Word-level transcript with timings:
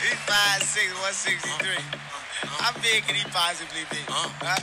He's 0.00 0.12
5'6", 0.12 0.96
163. 0.96 1.76
How 2.48 2.72
big 2.80 3.02
can 3.02 3.14
he 3.16 3.24
possibly 3.24 3.82
be? 3.90 3.98
Huh? 4.08 4.56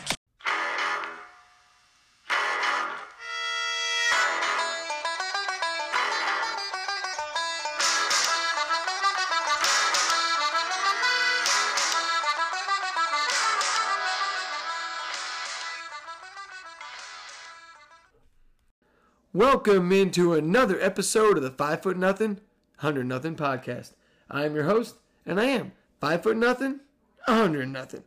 Welcome 19.34 19.92
into 19.92 20.34
another 20.34 20.82
episode 20.82 21.38
of 21.38 21.44
the 21.44 21.52
Five 21.52 21.84
Foot 21.84 21.96
Nothing, 21.96 22.40
Hundred 22.78 23.06
Nothing 23.06 23.36
podcast. 23.36 23.94
I 24.32 24.44
am 24.46 24.56
your 24.56 24.64
host, 24.64 24.96
and 25.28 25.40
I 25.40 25.46
am 25.46 25.74
five 26.00 26.24
foot 26.24 26.38
nothing, 26.38 26.80
a 27.28 27.36
hundred 27.36 27.68
nothing. 27.68 28.04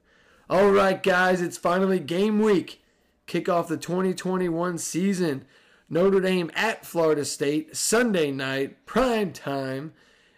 All 0.48 0.72
right, 0.72 1.00
guys, 1.00 1.40
it's 1.40 1.56
finally 1.56 2.00
game 2.00 2.40
week. 2.40 2.82
Kick 3.26 3.48
off 3.48 3.68
the 3.68 3.76
2021 3.76 4.78
season. 4.78 5.44
Notre 5.88 6.20
Dame 6.20 6.50
at 6.54 6.84
Florida 6.84 7.24
State, 7.24 7.76
Sunday 7.76 8.32
night, 8.32 8.84
prime 8.86 9.32
time. 9.32 9.92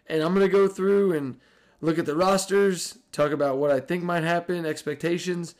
And 0.07 0.23
I'm 0.23 0.35
going 0.35 0.47
to 0.47 0.53
go 0.53 0.69
through 0.69 1.13
and 1.13 1.39
look 1.81 1.99
at 1.99 2.07
the 2.07 2.17
rosters, 2.17 2.99
talk 3.13 3.33
about 3.33 3.59
what 3.59 3.71
I 3.71 3.81
think 3.81 4.03
might 4.03 4.25
happen, 4.25 4.67
expectations, 4.67 5.55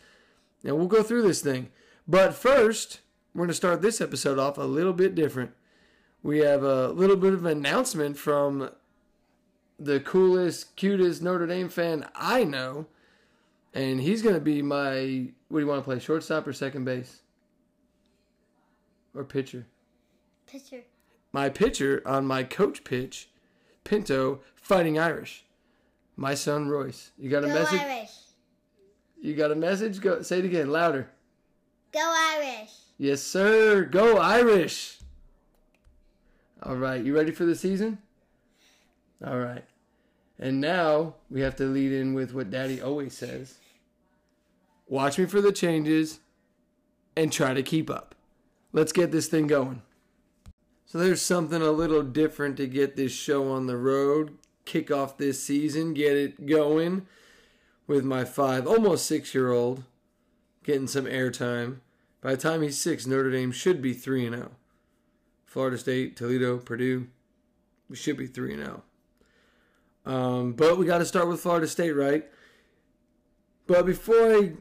and 0.65 0.77
we'll 0.77 0.87
go 0.87 1.03
through 1.03 1.23
this 1.23 1.41
thing. 1.41 1.71
But 2.07 2.35
first, 2.35 3.01
we're 3.35 3.41
going 3.41 3.49
to 3.49 3.55
start 3.55 3.81
this 3.81 4.01
episode 4.01 4.39
off 4.39 4.59
a 4.59 4.63
little 4.63 4.93
bit 4.93 5.15
different. 5.15 5.53
We 6.23 6.39
have 6.41 6.63
a 6.63 6.89
little 6.89 7.17
bit 7.17 7.33
of 7.33 7.45
an 7.45 7.59
announcement 7.59 8.17
from 8.17 8.71
the 9.83 10.01
coolest, 10.01 10.77
cutest 10.77 11.23
Notre 11.23 11.47
Dame 11.47 11.69
fan 11.69 12.07
I 12.15 12.45
know. 12.45 12.87
And 13.75 14.01
he's 14.01 14.23
going 14.23 14.35
to 14.35 14.41
be 14.41 14.61
my. 14.63 15.29
What 15.49 15.59
do 15.59 15.65
you 15.65 15.67
want 15.67 15.81
to 15.81 15.85
play? 15.85 15.99
Shortstop 15.99 16.47
or 16.47 16.53
second 16.53 16.85
base? 16.85 17.21
Or 19.15 19.25
pitcher? 19.25 19.67
Pitcher. 20.47 20.83
My 21.33 21.49
pitcher 21.49 22.03
on 22.05 22.27
my 22.27 22.45
coach 22.45 22.85
pitch, 22.85 23.31
Pinto, 23.85 24.41
fighting 24.55 24.99
Irish. 24.99 25.47
My 26.17 26.35
son 26.35 26.69
Royce. 26.69 27.13
You 27.19 27.31
got 27.31 27.45
a 27.45 27.47
message? 27.47 27.71
Go 27.71 27.77
message? 27.77 27.91
Irish. 27.91 28.11
You 29.23 29.35
got 29.35 29.51
a 29.51 29.55
message? 29.55 30.01
Go 30.01 30.23
say 30.23 30.41
it 30.41 30.45
again, 30.45 30.71
louder. 30.71 31.09
Go 31.93 32.01
Irish. 32.01 32.73
Yes, 32.99 33.23
sir. 33.23 33.85
Go 33.85 34.19
Irish. 34.19 34.99
All 36.63 36.77
right, 36.77 37.03
you 37.03 37.15
ready 37.15 37.33
for 37.33 37.45
the 37.45 37.57
season? 37.57 37.99
All 39.25 39.39
right. 39.39 39.65
And 40.43 40.61
now 40.61 41.15
we 41.31 41.41
have 41.43 41.55
to 41.57 41.65
lead 41.65 41.93
in 41.93 42.15
with 42.15 42.35
what 42.35 42.51
Daddy 42.51 42.83
always 42.83 43.17
says. 43.17 43.59
Watch 44.89 45.17
me 45.17 45.25
for 45.27 45.41
the 45.41 45.53
changes 45.53 46.19
and 47.17 47.33
try 47.33 47.55
to 47.55 47.63
keep 47.63 47.89
up. 47.89 48.17
Let's 48.73 48.91
get 48.91 49.13
this 49.13 49.29
thing 49.29 49.47
going. 49.47 49.83
So 50.85 50.99
there's 50.99 51.23
something 51.23 51.63
a 51.63 51.71
little 51.71 52.03
different 52.03 52.57
to 52.57 52.67
get 52.67 52.97
this 52.97 53.13
show 53.13 53.53
on 53.53 53.69
the 53.69 53.77
road, 53.77 54.37
kick 54.65 54.91
off 54.91 55.17
this 55.17 55.41
season, 55.41 55.95
get 55.95 56.17
it 56.17 56.45
going 56.45 57.07
with 57.87 58.05
my 58.05 58.25
five, 58.25 58.67
almost 58.67 59.07
six 59.07 59.37
year 59.37 59.53
old, 59.53 59.85
getting 60.65 60.89
some 60.89 61.05
airtime. 61.05 61.77
By 62.21 62.33
the 62.33 62.43
time 62.43 62.63
he's 62.63 62.77
six, 62.77 63.07
Notre 63.07 63.31
Dame 63.31 63.53
should 63.53 63.81
be 63.81 63.93
3 63.93 64.27
and 64.27 64.35
0. 64.35 64.51
Florida 65.47 65.79
State, 65.79 66.17
Toledo, 66.17 66.59
Purdue, 66.59 67.07
we 67.89 67.95
should 67.95 68.17
be 68.17 68.27
3 68.27 68.55
and 68.55 68.65
0. 68.65 68.83
Um, 70.05 70.53
but 70.53 70.79
we 70.79 70.87
got 70.87 70.99
to 70.99 71.05
start 71.05 71.29
with 71.29 71.41
Florida 71.41 71.67
State, 71.67 71.93
right? 71.93 72.29
But 73.67 73.87
before 73.87 74.35
I 74.35 74.53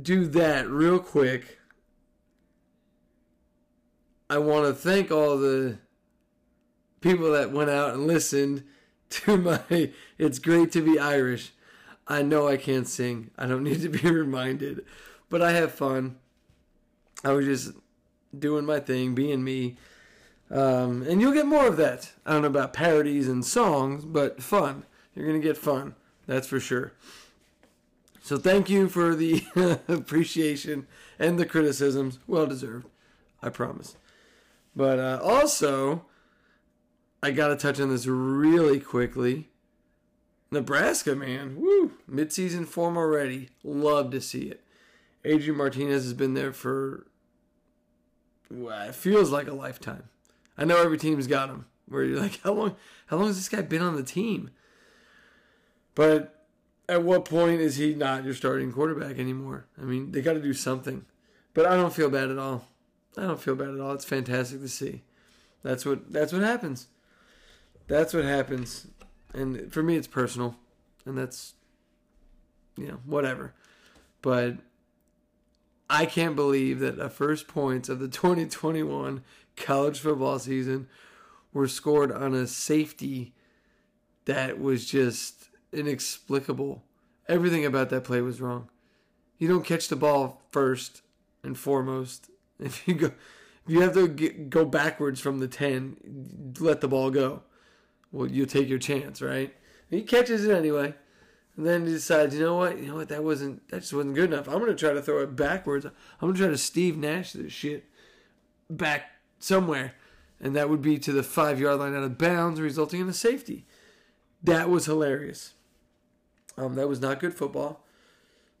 do 0.00 0.26
that, 0.26 0.68
real 0.68 0.98
quick, 0.98 1.58
I 4.28 4.38
want 4.38 4.66
to 4.66 4.72
thank 4.72 5.10
all 5.10 5.38
the 5.38 5.78
people 7.00 7.32
that 7.32 7.52
went 7.52 7.70
out 7.70 7.94
and 7.94 8.06
listened 8.06 8.64
to 9.10 9.36
my 9.70 9.90
It's 10.18 10.38
Great 10.38 10.72
to 10.72 10.80
Be 10.80 10.98
Irish. 10.98 11.52
I 12.08 12.22
know 12.22 12.48
I 12.48 12.56
can't 12.56 12.88
sing. 12.88 13.30
I 13.38 13.46
don't 13.46 13.62
need 13.64 13.82
to 13.82 13.88
be 13.88 14.10
reminded. 14.10 14.84
But 15.28 15.42
I 15.42 15.52
have 15.52 15.72
fun. 15.72 16.16
I 17.24 17.32
was 17.32 17.44
just 17.44 17.72
doing 18.36 18.64
my 18.64 18.80
thing, 18.80 19.14
being 19.14 19.44
me. 19.44 19.76
Um, 20.52 21.02
and 21.02 21.20
you'll 21.20 21.32
get 21.32 21.46
more 21.46 21.66
of 21.66 21.78
that. 21.78 22.12
I 22.26 22.32
don't 22.32 22.42
know 22.42 22.48
about 22.48 22.74
parodies 22.74 23.26
and 23.26 23.44
songs, 23.44 24.04
but 24.04 24.42
fun. 24.42 24.84
You're 25.14 25.26
going 25.26 25.40
to 25.40 25.46
get 25.46 25.56
fun. 25.56 25.94
That's 26.26 26.46
for 26.46 26.60
sure. 26.60 26.92
So 28.22 28.36
thank 28.36 28.68
you 28.68 28.88
for 28.88 29.14
the 29.14 29.42
appreciation 29.88 30.86
and 31.18 31.38
the 31.38 31.46
criticisms. 31.46 32.18
Well 32.26 32.46
deserved. 32.46 32.86
I 33.42 33.48
promise. 33.48 33.96
But 34.76 34.98
uh, 34.98 35.20
also, 35.22 36.04
I 37.22 37.30
got 37.30 37.48
to 37.48 37.56
touch 37.56 37.80
on 37.80 37.88
this 37.88 38.06
really 38.06 38.78
quickly. 38.78 39.48
Nebraska, 40.50 41.16
man. 41.16 41.56
Woo. 41.56 41.92
Midseason 42.08 42.66
form 42.66 42.98
already. 42.98 43.48
Love 43.64 44.10
to 44.10 44.20
see 44.20 44.42
it. 44.42 44.62
Adrian 45.24 45.56
Martinez 45.56 46.04
has 46.04 46.12
been 46.12 46.34
there 46.34 46.52
for, 46.52 47.06
well, 48.50 48.88
it 48.88 48.94
feels 48.94 49.30
like 49.30 49.48
a 49.48 49.54
lifetime. 49.54 50.04
I 50.56 50.64
know 50.64 50.82
every 50.82 50.98
team's 50.98 51.26
got 51.26 51.48
him. 51.48 51.66
Where 51.86 52.04
you're 52.04 52.20
like, 52.20 52.40
how 52.44 52.52
long? 52.52 52.76
How 53.06 53.16
long 53.16 53.26
has 53.26 53.36
this 53.36 53.48
guy 53.48 53.62
been 53.62 53.82
on 53.82 53.96
the 53.96 54.02
team? 54.02 54.50
But 55.94 56.46
at 56.88 57.02
what 57.02 57.24
point 57.24 57.60
is 57.60 57.76
he 57.76 57.94
not 57.94 58.24
your 58.24 58.34
starting 58.34 58.72
quarterback 58.72 59.18
anymore? 59.18 59.66
I 59.80 59.84
mean, 59.84 60.12
they 60.12 60.22
got 60.22 60.34
to 60.34 60.42
do 60.42 60.54
something. 60.54 61.04
But 61.54 61.66
I 61.66 61.76
don't 61.76 61.92
feel 61.92 62.10
bad 62.10 62.30
at 62.30 62.38
all. 62.38 62.68
I 63.16 63.22
don't 63.22 63.40
feel 63.40 63.54
bad 63.54 63.68
at 63.68 63.80
all. 63.80 63.92
It's 63.92 64.04
fantastic 64.04 64.60
to 64.60 64.68
see. 64.68 65.02
That's 65.62 65.84
what 65.84 66.12
that's 66.12 66.32
what 66.32 66.42
happens. 66.42 66.88
That's 67.88 68.14
what 68.14 68.24
happens. 68.24 68.86
And 69.34 69.72
for 69.72 69.82
me 69.82 69.96
it's 69.96 70.06
personal. 70.06 70.56
And 71.04 71.16
that's 71.18 71.54
you 72.76 72.88
know, 72.88 72.98
whatever. 73.04 73.54
But 74.22 74.56
I 75.90 76.06
can't 76.06 76.36
believe 76.36 76.78
that 76.80 76.96
the 76.96 77.10
first 77.10 77.48
points 77.48 77.88
of 77.88 77.98
the 77.98 78.08
2021 78.08 79.22
college 79.56 80.00
football 80.00 80.38
season 80.38 80.88
were 81.52 81.68
scored 81.68 82.10
on 82.10 82.34
a 82.34 82.46
safety 82.46 83.34
that 84.24 84.60
was 84.60 84.86
just 84.86 85.50
inexplicable. 85.72 86.84
Everything 87.28 87.64
about 87.64 87.90
that 87.90 88.04
play 88.04 88.20
was 88.20 88.40
wrong. 88.40 88.68
You 89.38 89.48
don't 89.48 89.64
catch 89.64 89.88
the 89.88 89.96
ball 89.96 90.42
first 90.50 91.02
and 91.42 91.58
foremost. 91.58 92.28
If 92.60 92.86
you 92.86 92.94
go, 92.94 93.06
if 93.06 93.72
you 93.72 93.80
have 93.80 93.94
to 93.94 94.06
get, 94.06 94.48
go 94.48 94.64
backwards 94.64 95.18
from 95.18 95.40
the 95.40 95.48
10, 95.48 96.54
let 96.60 96.80
the 96.80 96.86
ball 96.86 97.10
go. 97.10 97.42
Well, 98.12 98.28
you 98.28 98.46
take 98.46 98.68
your 98.68 98.78
chance, 98.78 99.20
right? 99.20 99.52
He 99.90 100.02
catches 100.02 100.44
it 100.44 100.56
anyway. 100.56 100.94
And 101.56 101.66
then 101.66 101.86
he 101.86 101.92
decides, 101.92 102.34
you 102.34 102.40
know 102.40 102.56
what? 102.56 102.78
You 102.78 102.88
know 102.88 102.94
what? 102.94 103.08
That 103.08 103.24
wasn't 103.24 103.68
that 103.68 103.80
just 103.80 103.92
wasn't 103.92 104.14
good 104.14 104.32
enough. 104.32 104.48
I'm 104.48 104.60
gonna 104.60 104.74
try 104.74 104.92
to 104.92 105.02
throw 105.02 105.22
it 105.22 105.34
backwards. 105.34 105.84
I'm 105.84 105.92
gonna 106.20 106.34
try 106.34 106.48
to 106.48 106.56
Steve 106.56 106.96
Nash 106.96 107.32
this 107.32 107.52
shit 107.52 107.84
back 108.70 109.11
somewhere, 109.42 109.94
and 110.40 110.54
that 110.56 110.68
would 110.68 110.82
be 110.82 110.98
to 110.98 111.12
the 111.12 111.22
five 111.22 111.60
yard 111.60 111.80
line 111.80 111.94
out 111.94 112.02
of 112.02 112.18
bounds, 112.18 112.60
resulting 112.60 113.00
in 113.00 113.08
a 113.08 113.12
safety. 113.12 113.66
That 114.42 114.68
was 114.68 114.86
hilarious. 114.86 115.54
Um, 116.56 116.74
that 116.74 116.88
was 116.88 117.00
not 117.00 117.20
good 117.20 117.34
football, 117.34 117.84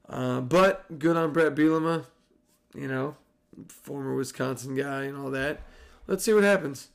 uh, 0.08 0.40
but 0.40 0.98
good 0.98 1.16
on 1.16 1.32
Brett 1.32 1.54
Bielema. 1.54 2.06
You 2.74 2.88
know, 2.88 3.16
former 3.68 4.14
Wisconsin 4.14 4.74
guy 4.74 5.04
and 5.04 5.16
all 5.16 5.30
that. 5.30 5.60
Let's 6.06 6.24
see 6.24 6.32
what 6.32 6.44
happens. 6.44 6.88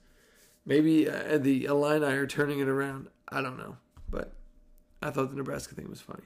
Maybe 0.66 1.10
uh, 1.10 1.38
the 1.38 1.66
Illini 1.66 2.06
are 2.06 2.28
turning 2.28 2.60
it 2.60 2.68
around. 2.68 3.08
I 3.30 3.42
don't 3.42 3.58
know, 3.58 3.78
but 4.10 4.34
I 5.02 5.12
thought 5.12 5.30
the 5.30 5.36
Nebraska 5.36 5.76
thing 5.76 5.90
was 5.90 6.02
funny. 6.02 6.26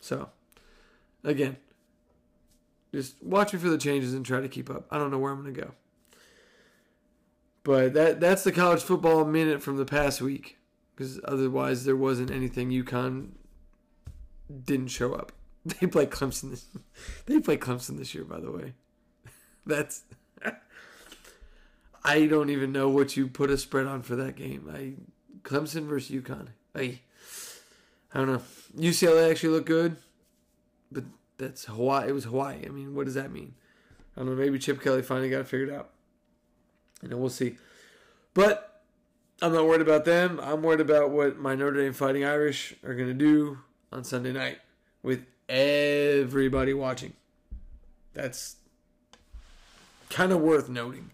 So, 0.00 0.30
again, 1.24 1.56
just 2.94 3.22
watch 3.22 3.52
me 3.52 3.58
for 3.58 3.70
the 3.70 3.78
changes 3.78 4.12
and 4.12 4.26
try 4.26 4.40
to 4.40 4.48
keep 4.48 4.68
up. 4.68 4.86
I 4.90 4.98
don't 4.98 5.10
know 5.10 5.18
where 5.18 5.32
I'm 5.32 5.42
going 5.42 5.54
to 5.54 5.60
go. 5.60 5.72
But 7.64 7.94
that 7.94 8.20
that's 8.20 8.44
the 8.44 8.52
college 8.52 8.82
football 8.82 9.24
minute 9.24 9.62
from 9.62 9.76
the 9.76 9.84
past 9.84 10.20
week 10.20 10.58
because 10.94 11.20
otherwise 11.24 11.84
there 11.84 11.96
wasn't 11.96 12.30
anything 12.30 12.70
UConn 12.70 13.30
didn't 14.64 14.88
show 14.88 15.14
up. 15.14 15.32
They 15.64 15.86
play 15.86 16.06
Clemson 16.06 16.50
this 16.50 16.66
they 17.26 17.38
play 17.38 17.56
Clemson 17.56 17.96
this 17.96 18.14
year 18.16 18.24
by 18.24 18.40
the 18.40 18.50
way. 18.50 18.74
That's 19.66 20.02
I 22.04 22.26
don't 22.26 22.50
even 22.50 22.72
know 22.72 22.88
what 22.88 23.16
you 23.16 23.28
put 23.28 23.48
a 23.48 23.56
spread 23.56 23.86
on 23.86 24.02
for 24.02 24.16
that 24.16 24.34
game. 24.34 24.68
I 24.74 24.94
Clemson 25.48 25.86
versus 25.86 26.10
UConn. 26.10 26.48
I 26.74 26.98
I 28.12 28.18
don't 28.18 28.26
know. 28.26 28.42
UCLA 28.76 29.30
actually 29.30 29.50
looked 29.50 29.68
good, 29.68 29.96
but 30.90 31.04
that's 31.38 31.66
Hawaii. 31.66 32.08
It 32.08 32.12
was 32.12 32.24
Hawaii. 32.24 32.66
I 32.66 32.70
mean, 32.70 32.94
what 32.94 33.04
does 33.04 33.14
that 33.14 33.30
mean? 33.30 33.54
I 34.16 34.20
don't 34.20 34.30
know. 34.30 34.34
Maybe 34.34 34.58
Chip 34.58 34.82
Kelly 34.82 35.02
finally 35.02 35.30
got 35.30 35.42
it 35.42 35.48
figured 35.48 35.70
out. 35.70 35.91
You 37.02 37.08
know, 37.08 37.16
we'll 37.16 37.30
see. 37.30 37.56
But 38.34 38.82
I'm 39.40 39.52
not 39.52 39.66
worried 39.66 39.80
about 39.80 40.04
them. 40.04 40.40
I'm 40.42 40.62
worried 40.62 40.80
about 40.80 41.10
what 41.10 41.38
my 41.38 41.54
Notre 41.54 41.82
Dame 41.82 41.92
Fighting 41.92 42.24
Irish 42.24 42.74
are 42.84 42.94
going 42.94 43.08
to 43.08 43.14
do 43.14 43.58
on 43.90 44.04
Sunday 44.04 44.32
night 44.32 44.58
with 45.02 45.26
everybody 45.48 46.72
watching. 46.72 47.14
That's 48.14 48.56
kind 50.10 50.32
of 50.32 50.40
worth 50.40 50.68
noting. 50.68 51.10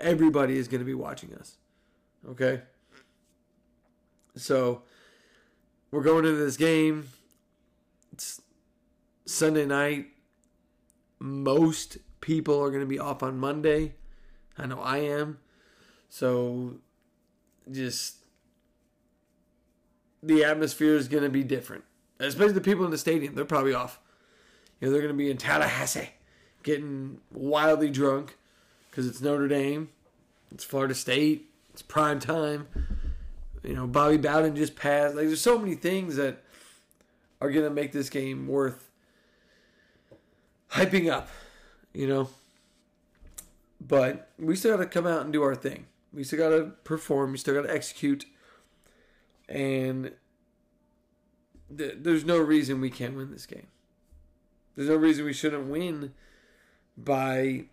Everybody 0.00 0.56
is 0.56 0.68
going 0.68 0.80
to 0.80 0.84
be 0.84 0.94
watching 0.94 1.34
us. 1.34 1.56
Okay? 2.26 2.62
So, 4.36 4.82
we're 5.90 6.02
going 6.02 6.24
into 6.24 6.38
this 6.38 6.56
game. 6.56 7.08
It's 8.12 8.40
Sunday 9.26 9.66
night. 9.66 10.06
Most 11.18 11.98
people 12.20 12.62
are 12.62 12.70
going 12.70 12.82
to 12.82 12.86
be 12.86 12.98
off 12.98 13.22
on 13.22 13.38
Monday. 13.38 13.94
I 14.58 14.66
know 14.66 14.80
I 14.80 14.98
am. 14.98 15.38
So, 16.08 16.74
just 17.70 18.16
the 20.22 20.44
atmosphere 20.44 20.94
is 20.94 21.08
going 21.08 21.22
to 21.22 21.30
be 21.30 21.44
different. 21.44 21.84
Especially 22.18 22.52
the 22.52 22.60
people 22.60 22.84
in 22.84 22.90
the 22.90 22.98
stadium. 22.98 23.34
They're 23.34 23.44
probably 23.44 23.74
off. 23.74 24.00
You 24.80 24.86
know, 24.86 24.92
they're 24.92 25.02
going 25.02 25.14
to 25.14 25.18
be 25.18 25.30
in 25.30 25.36
Tallahassee 25.36 26.10
getting 26.62 27.18
wildly 27.32 27.90
drunk 27.90 28.36
because 28.90 29.06
it's 29.06 29.20
Notre 29.20 29.48
Dame, 29.48 29.88
it's 30.50 30.64
Florida 30.64 30.94
State, 30.94 31.48
it's 31.72 31.82
prime 31.82 32.18
time. 32.18 32.66
You 33.62 33.74
know, 33.74 33.86
Bobby 33.86 34.16
Bowden 34.16 34.56
just 34.56 34.76
passed. 34.76 35.14
Like, 35.14 35.26
there's 35.26 35.40
so 35.40 35.58
many 35.58 35.74
things 35.74 36.16
that 36.16 36.42
are 37.40 37.50
going 37.50 37.64
to 37.64 37.70
make 37.70 37.92
this 37.92 38.08
game 38.08 38.46
worth 38.46 38.90
hyping 40.70 41.10
up, 41.10 41.28
you 41.92 42.06
know. 42.06 42.28
But 43.80 44.30
we 44.38 44.56
still 44.56 44.76
got 44.76 44.82
to 44.82 44.88
come 44.88 45.06
out 45.06 45.22
and 45.22 45.32
do 45.32 45.42
our 45.42 45.54
thing. 45.54 45.86
We 46.12 46.24
still 46.24 46.38
got 46.38 46.56
to 46.56 46.72
perform. 46.84 47.32
We 47.32 47.38
still 47.38 47.54
got 47.54 47.66
to 47.68 47.74
execute. 47.74 48.26
And 49.48 50.12
th- 51.76 51.96
there's 51.98 52.24
no 52.24 52.38
reason 52.38 52.80
we 52.80 52.90
can't 52.90 53.16
win 53.16 53.30
this 53.30 53.46
game. 53.46 53.68
There's 54.74 54.88
no 54.88 54.96
reason 54.96 55.24
we 55.24 55.32
shouldn't 55.32 55.68
win 55.68 56.12
by 56.96 57.66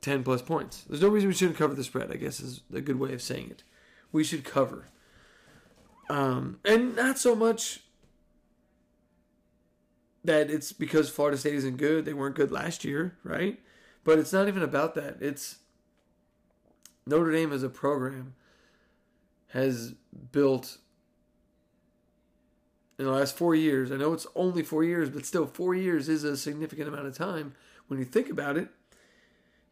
10 0.00 0.22
plus 0.22 0.42
points. 0.42 0.84
There's 0.88 1.02
no 1.02 1.08
reason 1.08 1.28
we 1.28 1.34
shouldn't 1.34 1.58
cover 1.58 1.74
the 1.74 1.84
spread, 1.84 2.10
I 2.10 2.16
guess 2.16 2.40
is 2.40 2.62
a 2.72 2.80
good 2.80 2.98
way 2.98 3.12
of 3.12 3.22
saying 3.22 3.50
it. 3.50 3.62
We 4.12 4.24
should 4.24 4.44
cover. 4.44 4.86
Um, 6.08 6.58
and 6.64 6.96
not 6.96 7.18
so 7.18 7.34
much 7.34 7.80
that 10.24 10.50
it's 10.50 10.72
because 10.72 11.10
Florida 11.10 11.36
State 11.36 11.54
isn't 11.54 11.76
good. 11.76 12.04
They 12.04 12.14
weren't 12.14 12.36
good 12.36 12.50
last 12.50 12.84
year, 12.84 13.16
right? 13.22 13.58
But 14.08 14.18
it's 14.18 14.32
not 14.32 14.48
even 14.48 14.62
about 14.62 14.94
that. 14.94 15.18
It's 15.20 15.56
Notre 17.04 17.30
Dame 17.30 17.52
as 17.52 17.62
a 17.62 17.68
program 17.68 18.32
has 19.48 19.92
built 20.32 20.78
in 22.98 23.04
the 23.04 23.10
last 23.10 23.36
four 23.36 23.54
years. 23.54 23.92
I 23.92 23.98
know 23.98 24.14
it's 24.14 24.26
only 24.34 24.62
four 24.62 24.82
years, 24.82 25.10
but 25.10 25.26
still, 25.26 25.44
four 25.44 25.74
years 25.74 26.08
is 26.08 26.24
a 26.24 26.38
significant 26.38 26.88
amount 26.88 27.06
of 27.06 27.18
time 27.18 27.52
when 27.88 27.98
you 27.98 28.06
think 28.06 28.30
about 28.30 28.56
it. 28.56 28.70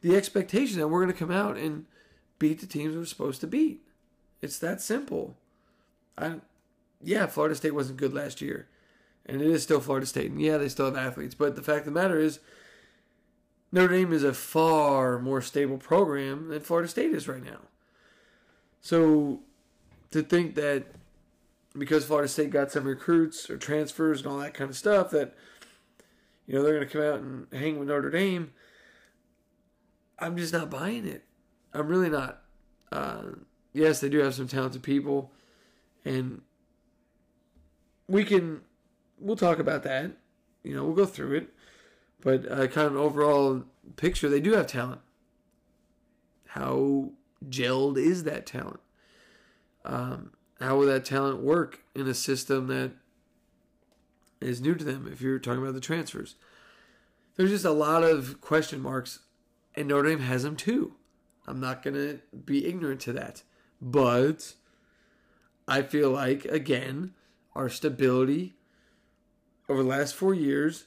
The 0.02 0.14
expectation 0.14 0.80
that 0.80 0.88
we're 0.88 1.02
going 1.02 1.14
to 1.14 1.18
come 1.18 1.34
out 1.34 1.56
and 1.56 1.86
beat 2.38 2.60
the 2.60 2.66
teams 2.66 2.94
we're 2.94 3.06
supposed 3.06 3.40
to 3.40 3.46
beat. 3.46 3.80
It's 4.42 4.58
that 4.58 4.82
simple. 4.82 5.38
I, 6.18 6.40
yeah, 7.02 7.24
Florida 7.24 7.54
State 7.54 7.74
wasn't 7.74 7.96
good 7.96 8.12
last 8.12 8.42
year, 8.42 8.68
and 9.24 9.40
it 9.40 9.48
is 9.48 9.62
still 9.62 9.80
Florida 9.80 10.04
State, 10.04 10.30
and 10.30 10.42
yeah, 10.42 10.58
they 10.58 10.68
still 10.68 10.84
have 10.84 10.96
athletes. 10.98 11.34
But 11.34 11.56
the 11.56 11.62
fact 11.62 11.86
of 11.86 11.94
the 11.94 11.98
matter 11.98 12.20
is, 12.20 12.38
Notre 13.72 13.94
Dame 13.94 14.12
is 14.12 14.24
a 14.24 14.32
far 14.32 15.18
more 15.18 15.42
stable 15.42 15.78
program 15.78 16.48
than 16.48 16.60
Florida 16.60 16.88
State 16.88 17.12
is 17.12 17.28
right 17.28 17.44
now. 17.44 17.60
So 18.80 19.40
to 20.12 20.22
think 20.22 20.54
that 20.54 20.86
because 21.76 22.04
Florida 22.04 22.28
State 22.28 22.50
got 22.50 22.70
some 22.70 22.84
recruits 22.84 23.50
or 23.50 23.56
transfers 23.56 24.20
and 24.20 24.28
all 24.30 24.38
that 24.38 24.54
kind 24.54 24.70
of 24.70 24.76
stuff 24.76 25.10
that 25.10 25.34
you 26.46 26.54
know 26.54 26.62
they're 26.62 26.76
going 26.76 26.88
to 26.88 26.92
come 26.92 27.02
out 27.02 27.20
and 27.20 27.46
hang 27.52 27.78
with 27.78 27.88
Notre 27.88 28.10
Dame, 28.10 28.52
I'm 30.18 30.36
just 30.36 30.52
not 30.52 30.70
buying 30.70 31.06
it. 31.06 31.24
I'm 31.74 31.88
really 31.88 32.08
not. 32.08 32.42
Uh, 32.90 33.22
yes, 33.72 34.00
they 34.00 34.08
do 34.08 34.18
have 34.18 34.34
some 34.34 34.48
talented 34.48 34.82
people, 34.82 35.32
and 36.04 36.42
we 38.08 38.24
can 38.24 38.62
we'll 39.18 39.36
talk 39.36 39.58
about 39.58 39.82
that. 39.82 40.12
You 40.62 40.74
know, 40.74 40.84
we'll 40.84 40.94
go 40.94 41.06
through 41.06 41.34
it. 41.36 41.54
But 42.26 42.50
uh, 42.50 42.66
kind 42.66 42.88
of 42.88 42.96
overall 42.96 43.62
picture, 43.94 44.28
they 44.28 44.40
do 44.40 44.54
have 44.54 44.66
talent. 44.66 45.00
How 46.46 47.10
gelled 47.48 47.98
is 47.98 48.24
that 48.24 48.46
talent? 48.46 48.80
Um, 49.84 50.32
how 50.58 50.76
will 50.76 50.86
that 50.86 51.04
talent 51.04 51.40
work 51.40 51.84
in 51.94 52.08
a 52.08 52.14
system 52.14 52.66
that 52.66 52.90
is 54.40 54.60
new 54.60 54.74
to 54.74 54.82
them? 54.84 55.08
If 55.08 55.20
you're 55.20 55.38
talking 55.38 55.62
about 55.62 55.74
the 55.74 55.80
transfers, 55.80 56.34
there's 57.36 57.50
just 57.50 57.64
a 57.64 57.70
lot 57.70 58.02
of 58.02 58.40
question 58.40 58.80
marks, 58.80 59.20
and 59.76 59.86
Notre 59.86 60.08
Dame 60.08 60.18
has 60.18 60.42
them 60.42 60.56
too. 60.56 60.94
I'm 61.46 61.60
not 61.60 61.84
gonna 61.84 62.16
be 62.44 62.66
ignorant 62.66 63.02
to 63.02 63.12
that, 63.12 63.44
but 63.80 64.54
I 65.68 65.82
feel 65.82 66.10
like 66.10 66.44
again 66.44 67.14
our 67.54 67.68
stability 67.68 68.56
over 69.68 69.84
the 69.84 69.88
last 69.88 70.16
four 70.16 70.34
years 70.34 70.86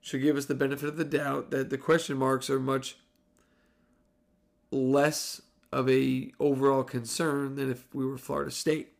should 0.00 0.22
give 0.22 0.36
us 0.36 0.46
the 0.46 0.54
benefit 0.54 0.88
of 0.88 0.96
the 0.96 1.04
doubt 1.04 1.50
that 1.50 1.70
the 1.70 1.78
question 1.78 2.16
marks 2.16 2.48
are 2.48 2.60
much 2.60 2.96
less 4.70 5.42
of 5.72 5.88
a 5.88 6.32
overall 6.40 6.82
concern 6.82 7.56
than 7.56 7.70
if 7.70 7.86
we 7.94 8.06
were 8.06 8.18
Florida 8.18 8.50
State, 8.50 8.92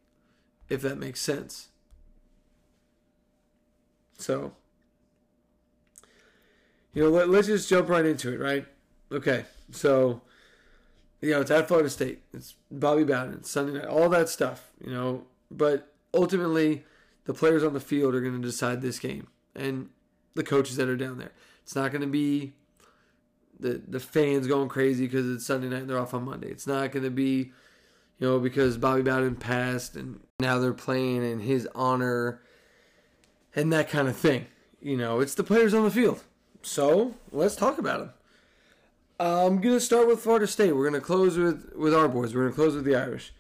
if 0.69 0.83
that 0.83 0.99
makes 0.99 1.21
sense. 1.21 1.69
So, 4.19 4.53
you 6.93 7.05
know, 7.05 7.11
let, 7.11 7.29
let's 7.29 7.47
just 7.47 7.69
jump 7.69 7.89
right 7.89 8.05
into 8.05 8.33
it, 8.33 8.41
right? 8.41 8.67
Okay, 9.13 9.45
so, 9.71 10.23
you 11.21 11.31
know, 11.31 11.41
it's 11.41 11.51
at 11.51 11.69
Florida 11.69 11.89
State. 11.89 12.23
It's 12.35 12.55
Bobby 12.71 13.05
Bowden, 13.05 13.45
Sunday 13.45 13.79
night, 13.79 13.87
all 13.87 14.09
that 14.09 14.29
stuff, 14.29 14.71
you 14.85 14.91
know. 14.91 15.25
But 15.51 15.95
ultimately, 16.13 16.85
the 17.25 17.35
players 17.35 17.63
on 17.63 17.73
the 17.73 17.81
field 17.81 18.15
are 18.15 18.21
going 18.21 18.41
to 18.41 18.47
decide 18.47 18.83
this 18.83 18.99
game. 18.99 19.29
And 19.55 19.89
the 20.39 20.45
coaches 20.45 20.77
that 20.77 20.89
are 20.89 20.97
down 20.97 21.19
there. 21.19 21.33
It's 21.63 21.77
not 21.77 21.91
going 21.91 22.01
to 22.01 22.07
be 22.07 22.55
the 23.61 23.83
the 23.87 24.01
fans 24.01 24.47
going 24.47 24.69
crazy 24.69 25.07
because 25.07 25.29
it's 25.29 25.45
Sunday 25.45 25.69
night 25.69 25.81
and 25.81 25.91
they're 25.91 25.99
off 25.99 26.15
on 26.15 26.25
Monday. 26.25 26.49
It's 26.49 26.67
not 26.67 26.93
going 26.93 27.03
to 27.03 27.11
be, 27.11 27.53
you 28.19 28.27
know, 28.27 28.39
because 28.39 28.79
Bobby 28.79 29.03
Bowden 29.03 29.37
passed 29.37 29.97
and 29.97 30.21
now 30.41 30.59
they're 30.61 30.73
playing 30.73 31.31
in 31.31 31.41
his 31.41 31.69
honor 31.75 32.41
and 33.55 33.73
that 33.73 33.91
kind 33.91 34.09
of 34.09 34.17
thing. 34.17 34.47
You 34.81 34.97
know, 34.97 35.21
it's 35.21 35.35
the 35.35 35.43
players 35.43 35.75
on 35.75 35.83
the 35.83 35.91
field. 35.91 36.23
So 36.63 37.15
let's 37.33 37.57
talk 37.57 37.79
about 37.79 37.99
them. 37.99 38.11
I'm 39.21 39.61
gonna 39.61 39.81
start 39.81 40.07
with 40.07 40.21
Florida 40.21 40.47
State. 40.47 40.73
We're 40.73 40.89
gonna 40.89 41.01
close 41.01 41.37
with 41.37 41.73
with 41.75 41.93
our 41.93 42.09
boys. 42.09 42.35
We're 42.35 42.45
gonna 42.45 42.55
close 42.55 42.77
with 42.77 42.85
the 42.85 42.95
Irish. 42.95 43.35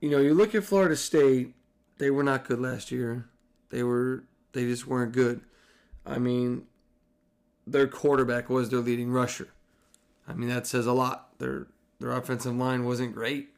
You 0.00 0.08
know, 0.08 0.18
you 0.18 0.32
look 0.32 0.54
at 0.54 0.64
Florida 0.64 0.96
State. 0.96 1.54
They 1.98 2.10
were 2.10 2.22
not 2.22 2.48
good 2.48 2.58
last 2.58 2.90
year. 2.90 3.28
They 3.68 3.82
were 3.82 4.24
they 4.52 4.64
just 4.64 4.86
weren't 4.86 5.12
good. 5.12 5.42
I 6.10 6.18
mean, 6.18 6.64
their 7.66 7.86
quarterback 7.86 8.50
was 8.50 8.70
their 8.70 8.80
leading 8.80 9.10
rusher. 9.10 9.48
I 10.26 10.34
mean, 10.34 10.48
that 10.48 10.66
says 10.66 10.86
a 10.86 10.92
lot. 10.92 11.38
Their 11.38 11.68
their 12.00 12.12
offensive 12.12 12.54
line 12.54 12.84
wasn't 12.84 13.14
great. 13.14 13.50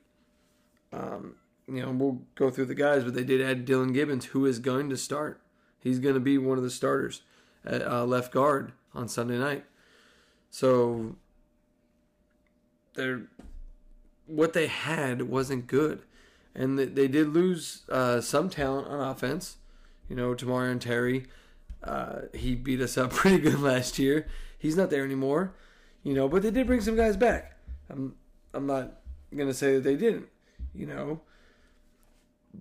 Um, 0.93 1.37
you 1.67 1.83
know, 1.83 1.91
we'll 1.91 2.23
go 2.35 2.51
through 2.51 2.67
the 2.67 2.75
guys, 2.75 3.05
but 3.05 3.15
they 3.15 3.25
did 3.25 3.41
add 3.41 3.67
Dylan 3.67 3.95
Gibbons, 3.95 4.27
who 4.27 4.45
is 4.47 4.59
going 4.59 4.91
to 4.91 4.97
start. 4.97 5.41
He's 5.81 5.99
going 5.99 6.15
to 6.15 6.21
be 6.21 6.39
one 6.39 6.59
of 6.59 6.65
the 6.65 6.71
starters 6.71 7.23
at 7.65 7.83
uh, 7.83 8.05
left 8.05 8.33
guard 8.33 8.73
on 8.95 9.09
Sunday 9.09 9.39
night. 9.39 9.65
So, 10.51 11.17
they're 12.95 13.23
what 14.27 14.53
they 14.53 14.67
had 14.67 15.23
wasn't 15.23 15.67
good, 15.67 16.03
and 16.55 16.79
they, 16.79 16.85
they 16.85 17.09
did 17.09 17.29
lose 17.29 17.83
uh, 17.89 18.21
some 18.21 18.51
talent 18.51 18.89
on 18.89 19.01
offense. 19.01 19.57
You 20.09 20.17
know, 20.17 20.35
Tamorrion 20.35 20.81
Terry, 20.81 21.27
uh, 21.85 22.23
he 22.35 22.55
beat 22.55 22.81
us 22.81 22.97
up 22.97 23.11
pretty 23.13 23.39
good 23.39 23.61
last 23.61 23.99
year. 23.99 24.27
He's 24.59 24.77
not 24.77 24.91
there 24.91 25.05
anymore. 25.05 25.55
You 26.03 26.15
know, 26.15 26.29
but 26.29 26.43
they 26.43 26.51
did 26.51 26.67
bring 26.67 26.81
some 26.81 26.97
guys 26.97 27.17
back. 27.17 27.57
I'm 27.89 28.15
I'm 28.55 28.67
not 28.67 29.01
gonna 29.37 29.55
say 29.55 29.75
that 29.75 29.85
they 29.85 29.97
didn't. 29.97 30.29
You 30.75 30.87
know, 30.87 31.21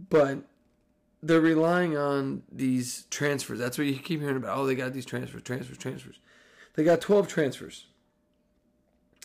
but 0.10 0.44
they're 1.24 1.42
relying 1.42 1.98
on 1.98 2.44
these 2.51 3.06
transfers. 3.10 3.60
That's 3.60 3.78
what 3.78 3.88
you 3.88 3.96
keep 3.96 4.22
hearing 4.22 4.38
about. 4.38 4.58
Oh, 4.58 4.66
they 4.66 4.75
got 4.75 4.94
these 4.94 5.06
transfers, 5.06 5.44
transfers, 5.44 5.78
transfers. 5.78 6.20
They 6.74 6.84
got 6.84 7.01
12 7.01 7.28
transfers. 7.28 7.88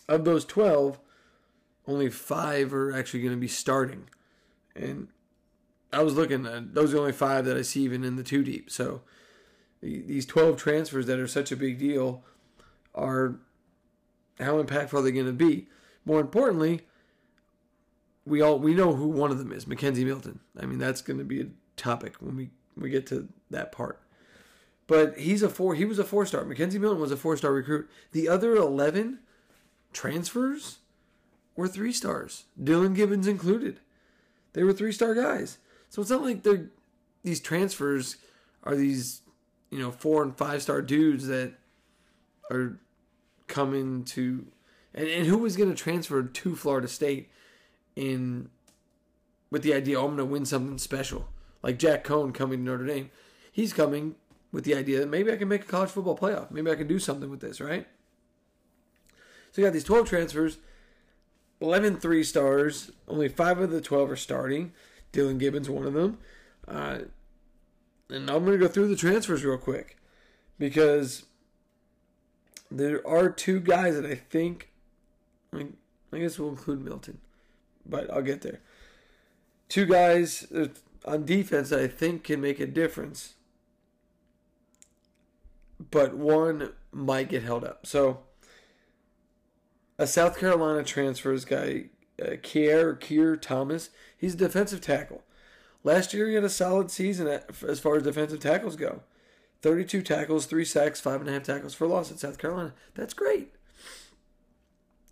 Of 0.09 0.25
those 0.25 0.45
12, 0.45 1.01
only 1.87 2.11
five 2.11 2.75
are 2.75 2.93
actually 2.93 3.21
going 3.21 3.35
to 3.35 3.41
be 3.41 3.49
starting. 3.49 4.09
And 4.75 5.09
I 5.93 6.03
was 6.03 6.15
looking 6.15 6.47
at 6.47 6.75
those 6.75 6.91
are 6.91 6.97
the 6.97 7.01
only 7.01 7.13
five 7.13 7.45
that 7.47 7.57
I 7.57 7.63
see 7.63 7.83
even 7.83 8.05
in 8.05 8.17
the 8.17 8.23
two 8.23 8.45
deep. 8.45 8.71
So 8.71 9.03
these 9.87 10.27
12 10.27 10.57
transfers 10.57 11.07
that 11.07 11.19
are 11.19 11.27
such 11.27 11.53
a 11.53 11.57
big 11.57 11.79
deal 11.79 12.23
are 12.95 13.39
how 14.39 14.63
impactful 14.63 14.95
are 14.95 15.03
they 15.03 15.13
going 15.13 15.27
to 15.27 15.33
be? 15.33 15.69
More 16.05 16.21
importantly, 16.21 16.83
we 18.25 18.41
all 18.41 18.59
we 18.59 18.75
know 18.75 18.95
who 18.95 19.09
one 19.09 19.31
of 19.31 19.39
them 19.39 19.53
is, 19.53 19.65
McKenzie 19.65 20.05
Milton. 20.05 20.41
I 20.61 20.67
mean, 20.67 20.79
that's 20.79 21.01
going 21.01 21.19
to 21.19 21.25
be 21.25 21.41
a 21.41 21.47
topic 21.77 22.17
when 22.21 22.37
we 22.37 22.51
we 22.77 22.91
get 22.91 23.07
to 23.09 23.29
that 23.51 23.73
part. 23.73 24.01
But 24.87 25.19
he's 25.19 25.43
a 25.43 25.49
four. 25.49 25.75
He 25.75 25.85
was 25.85 25.99
a 25.99 26.05
four 26.05 26.27
star. 26.27 26.45
McKenzie 26.45 26.81
Milton 26.81 27.01
was 27.01 27.13
a 27.13 27.17
four 27.17 27.37
star 27.37 27.53
recruit. 27.53 27.89
The 28.13 28.29
other 28.29 28.55
eleven 28.55 29.21
transfers 29.93 30.79
were 31.57 31.69
three 31.69 31.93
stars. 31.93 32.45
Dylan 32.63 32.95
Gibbons 32.95 33.27
included. 33.27 33.81
They 34.53 34.63
were 34.63 34.73
three 34.73 34.93
star 34.93 35.15
guys. 35.15 35.59
So 35.89 36.03
it's 36.03 36.11
not 36.11 36.23
like 36.23 36.43
they're 36.43 36.71
these 37.23 37.41
transfers 37.41 38.17
are 38.63 38.77
these 38.77 39.23
you 39.71 39.79
know 39.79 39.91
four 39.91 40.23
and 40.23 40.37
five 40.37 40.63
star 40.63 40.83
dudes 40.83 41.27
that 41.27 41.55
are 42.51 42.79
coming 43.47 44.05
to 44.05 44.47
and, 44.95 45.09
and 45.09 45.27
who 45.27 45.39
was 45.39 45.57
going 45.57 45.69
to 45.69 45.77
transfer 45.77 46.23
to 46.23 46.57
Florida 46.57 46.89
State 46.89 47.31
in 47.95 48.49
with 49.51 49.63
the 49.63 49.75
idea, 49.75 49.99
oh, 50.01 50.07
I'm 50.07 50.17
going 50.17 50.19
to 50.19 50.25
win 50.25 50.45
something 50.45 50.79
special. 50.79 51.29
Like 51.63 51.79
Jack 51.79 52.05
Coan 52.05 52.35
coming 52.35 52.59
to 52.59 52.65
Notre 52.65 52.87
Dame. 52.87 53.11
He's 53.53 53.73
coming 53.73 54.17
with 54.53 54.65
the 54.65 54.75
idea 54.75 55.01
that 55.01 55.09
maybe 55.09 55.33
I 55.33 55.37
can 55.37 55.49
make 55.49 55.63
a 55.63 55.67
college 55.67 55.91
football 55.91 56.17
playoff. 56.17 56.51
Maybe 56.51 56.71
I 56.71 56.75
can 56.75 56.87
do 56.87 56.99
something 56.99 57.31
with 57.31 57.41
this, 57.41 57.61
right? 57.61 57.87
So 59.53 59.61
you 59.61 59.67
got 59.67 59.73
these 59.73 59.85
12 59.85 60.09
transfers, 60.09 60.59
11 61.61 61.99
three 61.99 62.23
stars. 62.23 62.91
Only 63.09 63.29
five 63.29 63.59
of 63.59 63.71
the 63.71 63.81
12 63.81 64.11
are 64.11 64.17
starting. 64.17 64.73
Dylan 65.13 65.39
Gibbons, 65.39 65.71
one 65.71 65.87
of 65.87 65.95
them. 65.95 66.19
Uh, 66.69 66.99
and 68.11 68.31
I'm 68.31 68.45
going 68.45 68.59
to 68.59 68.65
go 68.65 68.69
through 68.69 68.89
the 68.89 68.97
transfers 68.97 69.45
real 69.45 69.59
quick 69.59 69.97
because 70.59 71.25
there 72.71 73.07
are 73.07 73.31
two 73.31 73.61
guys 73.61 73.95
that 73.95 74.07
I 74.07 74.15
think, 74.15 74.71
I, 75.53 75.67
I 76.13 76.19
guess 76.19 76.39
we'll 76.39 76.51
include 76.51 76.85
Milton, 76.85 77.19
but 77.85 78.11
I'll 78.13 78.23
get 78.23 78.43
there. 78.43 78.61
Two 79.69 79.87
guys 79.87 80.47
on 81.05 81.25
defense 81.25 81.71
that 81.71 81.81
I 81.81 81.89
think 81.89 82.25
can 82.25 82.41
make 82.41 82.61
a 82.61 82.67
difference, 82.67 83.35
but 85.91 86.15
one 86.15 86.73
might 86.93 87.29
get 87.29 87.43
held 87.43 87.65
up. 87.65 87.87
So, 87.87 88.21
a 89.99 90.07
South 90.07 90.39
Carolina 90.39 90.85
transfers 90.85 91.45
guy, 91.45 91.87
uh, 92.23 92.37
Keir, 92.43 92.95
Keir 92.95 93.37
Thomas, 93.37 93.91
he's 94.17 94.35
a 94.35 94.39
defensive 94.39 94.81
tackle. 94.81 95.23
Last 95.87 96.13
year, 96.13 96.27
he 96.27 96.35
had 96.35 96.43
a 96.43 96.49
solid 96.49 96.91
season 96.91 97.29
as 97.29 97.79
far 97.79 97.95
as 97.95 98.03
defensive 98.03 98.41
tackles 98.41 98.75
go. 98.75 99.03
32 99.63 100.03
tackles, 100.03 100.47
3 100.47 100.65
sacks, 100.65 101.01
5.5 101.01 101.45
tackles 101.45 101.75
for 101.75 101.87
loss 101.87 102.11
at 102.11 102.19
South 102.19 102.39
Carolina. 102.39 102.75
That's 102.97 103.15
great. 103.15 103.53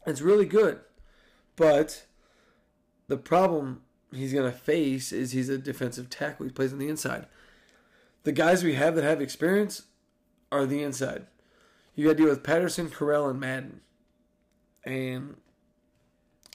It's 0.04 0.20
really 0.20 0.46
good. 0.46 0.80
But 1.54 2.06
the 3.06 3.16
problem 3.16 3.82
he's 4.12 4.32
going 4.32 4.50
to 4.50 4.58
face 4.58 5.12
is 5.12 5.30
he's 5.30 5.48
a 5.48 5.58
defensive 5.58 6.10
tackle. 6.10 6.44
He 6.44 6.50
plays 6.50 6.72
on 6.72 6.80
the 6.80 6.88
inside. 6.88 7.26
The 8.24 8.32
guys 8.32 8.64
we 8.64 8.74
have 8.74 8.96
that 8.96 9.04
have 9.04 9.20
experience 9.20 9.82
are 10.50 10.66
the 10.66 10.82
inside. 10.82 11.26
You 11.94 12.06
got 12.06 12.16
to 12.16 12.16
deal 12.16 12.30
with 12.30 12.42
Patterson, 12.42 12.90
Correll, 12.90 13.30
and 13.30 13.38
Madden. 13.38 13.80
And 14.84 15.36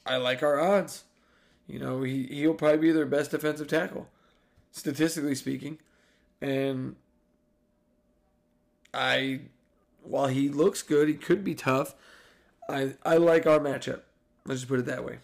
I 0.06 0.18
like 0.18 0.44
our 0.44 0.60
odds. 0.60 1.06
You 1.70 1.78
know, 1.78 2.02
he, 2.02 2.24
he'll 2.24 2.56
probably 2.56 2.80
be 2.80 2.92
their 2.92 3.06
best 3.06 3.30
defensive 3.30 3.68
tackle, 3.68 4.10
statistically 4.72 5.36
speaking. 5.36 5.78
And 6.42 6.96
I, 8.92 9.42
while 10.02 10.28
he 10.28 10.50
looks 10.50 10.82
good, 10.82 11.08
he 11.08 11.14
could 11.14 11.44
be 11.44 11.54
tough. 11.54 11.94
I, 12.68 12.96
I 13.06 13.18
like 13.18 13.46
our 13.46 13.60
matchup. 13.60 14.02
Let's 14.46 14.62
just 14.62 14.70
put 14.70 14.80
it 14.80 14.88
that 14.88 15.06
way. 15.06 15.20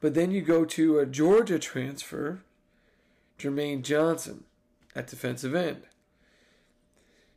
But 0.00 0.14
then 0.14 0.32
you 0.32 0.42
go 0.42 0.64
to 0.64 0.98
a 0.98 1.06
Georgia 1.06 1.60
transfer, 1.60 2.42
Jermaine 3.38 3.82
Johnson 3.82 4.42
at 4.96 5.06
defensive 5.06 5.54
end. 5.54 5.82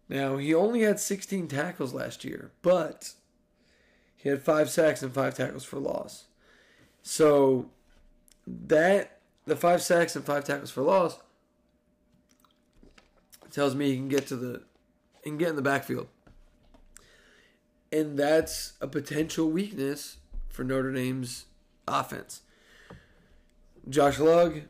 Now, 0.10 0.38
he 0.38 0.56
only 0.56 0.82
had 0.82 1.00
16 1.00 1.48
tackles 1.48 1.94
last 1.94 2.26
year, 2.26 2.52
but 2.64 3.14
he 4.16 4.30
had 4.30 4.42
five 4.42 4.72
sacks 4.72 5.04
and 5.04 5.14
five 5.14 5.36
tackles 5.36 5.64
for 5.64 5.80
loss. 5.80 6.26
So 7.04 7.70
that 8.48 9.20
the 9.46 9.56
five 9.56 9.82
sacks 9.82 10.16
and 10.16 10.26
five 10.26 10.44
tackles 10.44 10.72
for 10.72 10.82
loss 10.82 11.20
tells 13.52 13.76
me 13.76 13.90
he 13.90 13.96
can 13.98 14.08
get 14.08 14.28
to 14.28 14.36
the 14.36 14.64
and 15.26 15.38
get 15.38 15.50
in 15.50 15.56
the 15.56 15.62
backfield. 15.62 16.08
And 17.92 18.18
that's 18.18 18.74
a 18.80 18.88
potential 18.88 19.50
weakness 19.50 20.18
for 20.50 20.64
Notre 20.64 20.94
Dame's 20.94 21.46
offense. 21.88 22.42
Josh 23.90 24.20
Lugg 24.20 24.64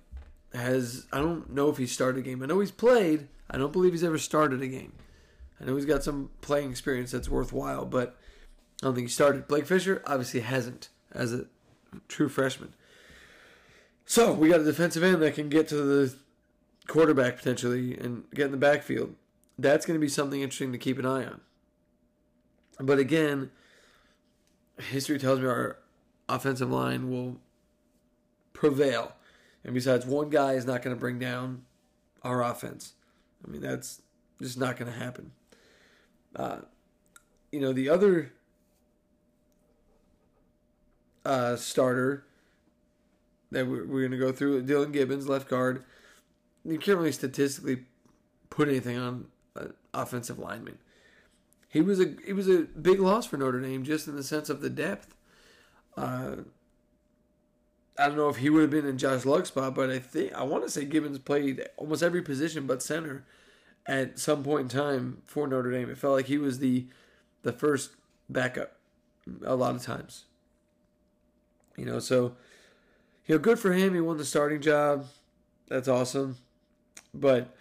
has 0.54 1.06
I 1.12 1.20
don't 1.20 1.52
know 1.52 1.70
if 1.70 1.78
he 1.78 1.86
started 1.86 2.20
a 2.20 2.24
game. 2.24 2.42
I 2.42 2.46
know 2.46 2.60
he's 2.60 2.72
played. 2.72 3.28
I 3.50 3.58
don't 3.58 3.74
believe 3.74 3.92
he's 3.92 4.04
ever 4.04 4.18
started 4.18 4.62
a 4.62 4.68
game. 4.68 4.94
I 5.60 5.66
know 5.66 5.76
he's 5.76 5.86
got 5.86 6.04
some 6.04 6.32
playing 6.42 6.72
experience 6.72 7.12
that's 7.12 7.30
worthwhile, 7.30 7.86
but 7.86 8.18
I 8.82 8.88
don't 8.88 8.96
think 8.96 9.08
he 9.08 9.14
started. 9.14 9.48
Blake 9.48 9.68
Fisher 9.68 10.02
obviously 10.08 10.40
hasn't 10.40 10.90
as 11.12 11.34
a 11.34 11.46
true 12.08 12.30
freshman. 12.30 12.74
So 14.06 14.34
we 14.34 14.50
got 14.50 14.60
a 14.60 14.64
defensive 14.64 15.04
end 15.04 15.22
that 15.22 15.36
can 15.36 15.50
get 15.50 15.68
to 15.70 15.76
the 15.76 16.16
quarterback 16.88 17.38
potentially 17.38 17.98
and 17.98 18.24
get 18.34 18.46
in 18.46 18.52
the 18.52 18.58
backfield. 18.58 19.16
That's 19.58 19.86
going 19.86 19.96
to 19.98 20.02
be 20.02 20.10
something 20.10 20.42
interesting 20.42 20.72
to 20.72 20.78
keep 20.78 20.98
an 21.00 21.06
eye 21.06 21.26
on. 21.26 21.42
But 22.80 23.00
again, 23.00 23.52
history 24.78 25.20
tells 25.20 25.40
me 25.40 25.46
our 25.46 25.78
offensive 26.28 26.72
line 26.72 27.10
will 27.10 27.38
prevail. 28.54 29.14
And 29.64 29.74
besides, 29.74 30.06
one 30.06 30.30
guy 30.30 30.54
is 30.54 30.66
not 30.66 30.82
going 30.82 30.96
to 30.96 31.00
bring 31.00 31.20
down 31.20 31.64
our 32.24 32.44
offense. 32.44 32.94
I 33.46 33.52
mean, 33.52 33.62
that's 33.62 34.02
just 34.42 34.58
not 34.58 34.78
going 34.78 34.92
to 34.92 34.98
happen. 34.98 35.32
Uh, 36.36 36.58
you 37.52 37.60
know, 37.60 37.74
the 37.74 37.90
other 37.90 38.34
uh, 41.26 41.56
starter 41.56 42.26
that 43.52 43.68
we're, 43.68 43.86
we're 43.86 44.02
going 44.02 44.12
to 44.12 44.18
go 44.18 44.32
through. 44.32 44.64
Dylan 44.64 44.92
Gibbons, 44.92 45.28
left 45.28 45.50
guard. 45.50 45.84
You 46.64 46.78
can't 46.78 46.98
really 46.98 47.12
statistically 47.12 47.84
put 48.50 48.68
anything 48.68 48.98
on 48.98 49.26
an 49.56 49.74
offensive 49.94 50.40
lineman. 50.40 50.78
He 51.68 51.82
was 51.82 52.00
a 52.00 52.16
he 52.26 52.34
was 52.34 52.50
a 52.50 52.64
big 52.64 53.00
loss 53.00 53.26
for 53.26 53.38
Notre 53.38 53.62
Dame 53.62 53.84
just 53.84 54.08
in 54.08 54.16
the 54.16 54.24
sense 54.24 54.50
of 54.50 54.62
the 54.62 54.70
depth. 54.70 55.16
Uh, 55.96 56.38
I 57.98 58.08
don't 58.08 58.18
know 58.18 58.30
if 58.30 58.38
he 58.38 58.50
would 58.50 58.62
have 58.62 58.70
been 58.70 58.86
in 58.86 58.98
Josh 58.98 59.26
Lugg's 59.26 59.50
spot, 59.50 59.76
but 59.76 59.90
I 59.90 60.00
think 60.00 60.34
I 60.34 60.44
want 60.44 60.64
to 60.64 60.70
say 60.70 60.86
Gibbons 60.86 61.20
played 61.20 61.66
almost 61.78 62.04
every 62.04 62.22
position 62.22 62.68
but 62.68 62.82
center 62.82 63.26
at 63.86 64.20
some 64.20 64.44
point 64.44 64.64
in 64.64 64.80
time 64.80 65.22
for 65.26 65.48
Notre 65.48 65.72
Dame. 65.72 65.90
It 65.90 65.98
felt 65.98 66.16
like 66.16 66.26
he 66.26 66.38
was 66.38 66.60
the 66.60 66.88
the 67.44 67.54
first 67.54 67.92
backup 68.30 68.78
a 69.44 69.56
lot 69.56 69.76
of 69.76 69.82
times. 69.82 70.26
You 71.82 71.88
know, 71.88 71.98
so 71.98 72.36
you 73.26 73.34
know, 73.34 73.40
good 73.40 73.58
for 73.58 73.74
him. 73.74 73.96
He 73.96 74.02
won 74.02 74.18
the 74.18 74.24
starting 74.24 74.62
job. 74.62 75.08
That's 75.68 75.88
awesome. 75.88 76.38
But 77.12 77.56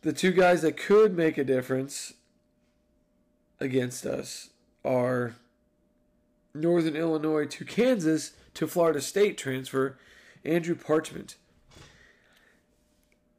the 0.00 0.14
two 0.14 0.30
guys 0.32 0.62
that 0.62 0.78
could 0.78 1.14
make 1.14 1.36
a 1.36 1.44
difference 1.44 2.14
against 3.60 4.06
us 4.06 4.48
are 4.86 5.36
Northern 6.54 6.96
Illinois 6.96 7.44
to 7.44 7.64
Kansas 7.66 8.32
to 8.54 8.66
Florida 8.66 9.02
State 9.02 9.36
transfer 9.36 9.98
Andrew 10.42 10.74
Parchment. 10.74 11.36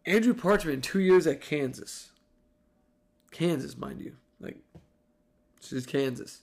Andrew 0.05 0.35
Parchment, 0.35 0.83
two 0.83 0.99
years 0.99 1.25
at 1.25 1.41
Kansas. 1.41 2.11
Kansas, 3.31 3.75
mind 3.75 3.99
you. 3.99 4.15
Like, 4.39 4.57
this 5.59 5.73
is 5.73 5.87
Kansas. 5.87 6.41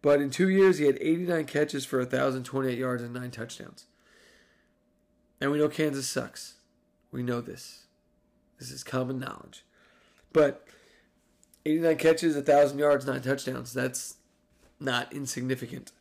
But 0.00 0.20
in 0.20 0.30
two 0.30 0.48
years, 0.48 0.78
he 0.78 0.86
had 0.86 0.98
89 1.00 1.44
catches 1.46 1.84
for 1.84 1.98
1,028 1.98 2.78
yards 2.78 3.02
and 3.02 3.12
nine 3.12 3.30
touchdowns. 3.30 3.86
And 5.40 5.50
we 5.50 5.58
know 5.58 5.68
Kansas 5.68 6.08
sucks. 6.08 6.54
We 7.10 7.22
know 7.22 7.40
this. 7.40 7.86
This 8.58 8.70
is 8.70 8.84
common 8.84 9.18
knowledge. 9.18 9.64
But 10.32 10.66
89 11.64 11.96
catches, 11.96 12.34
1,000 12.34 12.78
yards, 12.78 13.06
nine 13.06 13.22
touchdowns. 13.22 13.72
That's 13.72 14.16
not 14.80 15.12
insignificant. 15.12 15.92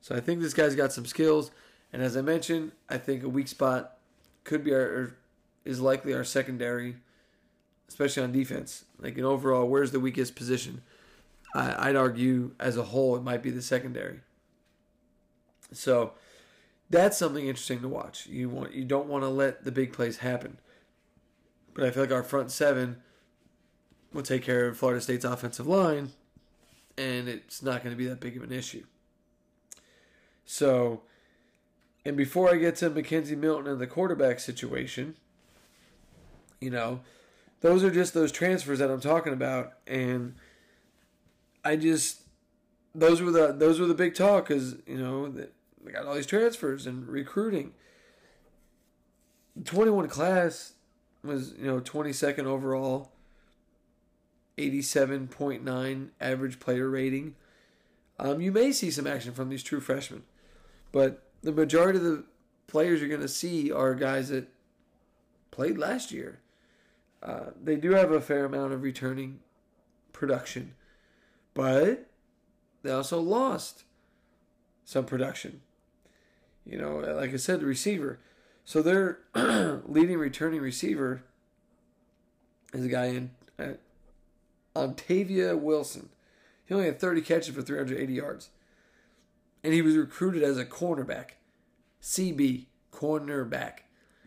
So 0.00 0.14
I 0.14 0.20
think 0.20 0.40
this 0.40 0.54
guy's 0.54 0.74
got 0.74 0.92
some 0.92 1.06
skills. 1.06 1.50
And 1.92 2.02
as 2.02 2.16
I 2.16 2.22
mentioned, 2.22 2.72
I 2.88 2.98
think 2.98 3.22
a 3.22 3.28
weak 3.28 3.48
spot 3.48 3.98
could 4.44 4.64
be 4.64 4.72
our, 4.72 5.16
is 5.64 5.80
likely 5.80 6.14
our 6.14 6.24
secondary, 6.24 6.96
especially 7.88 8.22
on 8.22 8.32
defense. 8.32 8.84
Like 9.00 9.16
in 9.18 9.24
overall, 9.24 9.66
where's 9.68 9.92
the 9.92 10.00
weakest 10.00 10.36
position? 10.36 10.82
I, 11.56 11.86
would 11.88 11.96
argue 11.96 12.52
as 12.60 12.76
a 12.76 12.82
whole 12.84 13.16
it 13.16 13.22
might 13.22 13.42
be 13.42 13.50
the 13.50 13.62
secondary. 13.62 14.20
So 15.72 16.12
that's 16.90 17.18
something 17.18 17.46
interesting 17.46 17.80
to 17.80 17.88
watch. 17.88 18.26
You 18.26 18.48
want 18.48 18.74
you 18.74 18.84
don't 18.84 19.08
want 19.08 19.24
to 19.24 19.28
let 19.28 19.64
the 19.64 19.72
big 19.72 19.92
plays 19.92 20.18
happen. 20.18 20.58
But 21.74 21.84
I 21.84 21.90
feel 21.90 22.02
like 22.04 22.12
our 22.12 22.22
front 22.22 22.50
seven 22.50 23.02
will 24.12 24.22
take 24.22 24.42
care 24.42 24.66
of 24.68 24.78
Florida 24.78 25.00
State's 25.00 25.24
offensive 25.24 25.66
line, 25.66 26.12
and 26.96 27.28
it's 27.28 27.62
not 27.62 27.82
going 27.82 27.94
to 27.94 27.98
be 27.98 28.06
that 28.06 28.20
big 28.20 28.36
of 28.36 28.42
an 28.42 28.52
issue. 28.52 28.84
So 30.44 31.02
And 32.06 32.16
before 32.16 32.48
I 32.48 32.56
get 32.56 32.76
to 32.76 32.90
McKenzie 32.90 33.36
Milton 33.36 33.66
and 33.66 33.80
the 33.80 33.86
quarterback 33.88 34.38
situation, 34.38 35.16
you 36.60 36.70
know, 36.70 37.00
those 37.62 37.82
are 37.82 37.90
just 37.90 38.14
those 38.14 38.30
transfers 38.30 38.78
that 38.78 38.90
I'm 38.90 39.00
talking 39.00 39.32
about, 39.32 39.72
and 39.88 40.36
I 41.66 41.74
just 41.74 42.22
those 42.94 43.20
were 43.20 43.32
the 43.32 43.52
those 43.52 43.80
were 43.80 43.86
the 43.86 43.94
big 43.94 44.14
talk 44.14 44.48
because 44.48 44.76
you 44.86 44.98
know 44.98 45.28
they 45.28 45.92
got 45.92 46.06
all 46.06 46.14
these 46.14 46.26
transfers 46.26 46.86
and 46.86 47.08
recruiting. 47.08 47.74
21 49.64 50.08
class 50.08 50.74
was 51.24 51.54
you 51.58 51.66
know 51.66 51.80
22nd 51.80 52.44
overall, 52.44 53.10
87.9 54.56 56.08
average 56.20 56.60
player 56.60 56.88
rating. 56.88 57.34
Um, 58.18 58.40
you 58.40 58.52
may 58.52 58.70
see 58.70 58.90
some 58.92 59.06
action 59.06 59.32
from 59.32 59.48
these 59.48 59.62
true 59.62 59.80
freshmen, 59.80 60.22
but 60.92 61.24
the 61.42 61.52
majority 61.52 61.98
of 61.98 62.04
the 62.04 62.24
players 62.68 63.00
you're 63.00 63.08
going 63.08 63.20
to 63.20 63.28
see 63.28 63.72
are 63.72 63.94
guys 63.94 64.28
that 64.28 64.48
played 65.50 65.78
last 65.78 66.12
year. 66.12 66.38
Uh, 67.22 67.50
they 67.60 67.74
do 67.76 67.90
have 67.90 68.12
a 68.12 68.20
fair 68.20 68.44
amount 68.44 68.72
of 68.72 68.82
returning 68.82 69.40
production, 70.12 70.74
but 71.56 72.10
they 72.82 72.92
also 72.92 73.18
lost 73.18 73.84
some 74.84 75.06
production. 75.06 75.62
You 76.66 76.78
know, 76.78 76.98
like 76.98 77.32
I 77.32 77.36
said, 77.36 77.60
the 77.60 77.66
receiver. 77.66 78.20
So 78.64 78.82
their 78.82 79.20
leading 79.34 80.18
returning 80.18 80.60
receiver 80.60 81.22
is 82.74 82.84
a 82.84 82.88
guy 82.88 83.06
in 83.06 83.30
uh, 83.58 83.72
Ontaria 84.76 85.58
Wilson. 85.58 86.10
He 86.66 86.74
only 86.74 86.86
had 86.86 87.00
30 87.00 87.22
catches 87.22 87.54
for 87.54 87.62
380 87.62 88.12
yards. 88.12 88.50
And 89.64 89.72
he 89.72 89.80
was 89.80 89.96
recruited 89.96 90.42
as 90.42 90.58
a 90.58 90.64
cornerback. 90.66 91.30
CB, 92.02 92.66
cornerback. 92.92 93.78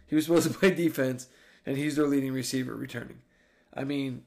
He 0.07 0.15
was 0.15 0.25
supposed 0.25 0.51
to 0.51 0.57
play 0.57 0.71
defense, 0.71 1.27
and 1.65 1.77
he's 1.77 1.95
their 1.95 2.07
leading 2.07 2.33
receiver 2.33 2.75
returning. 2.75 3.19
I 3.73 3.83
mean, 3.83 4.23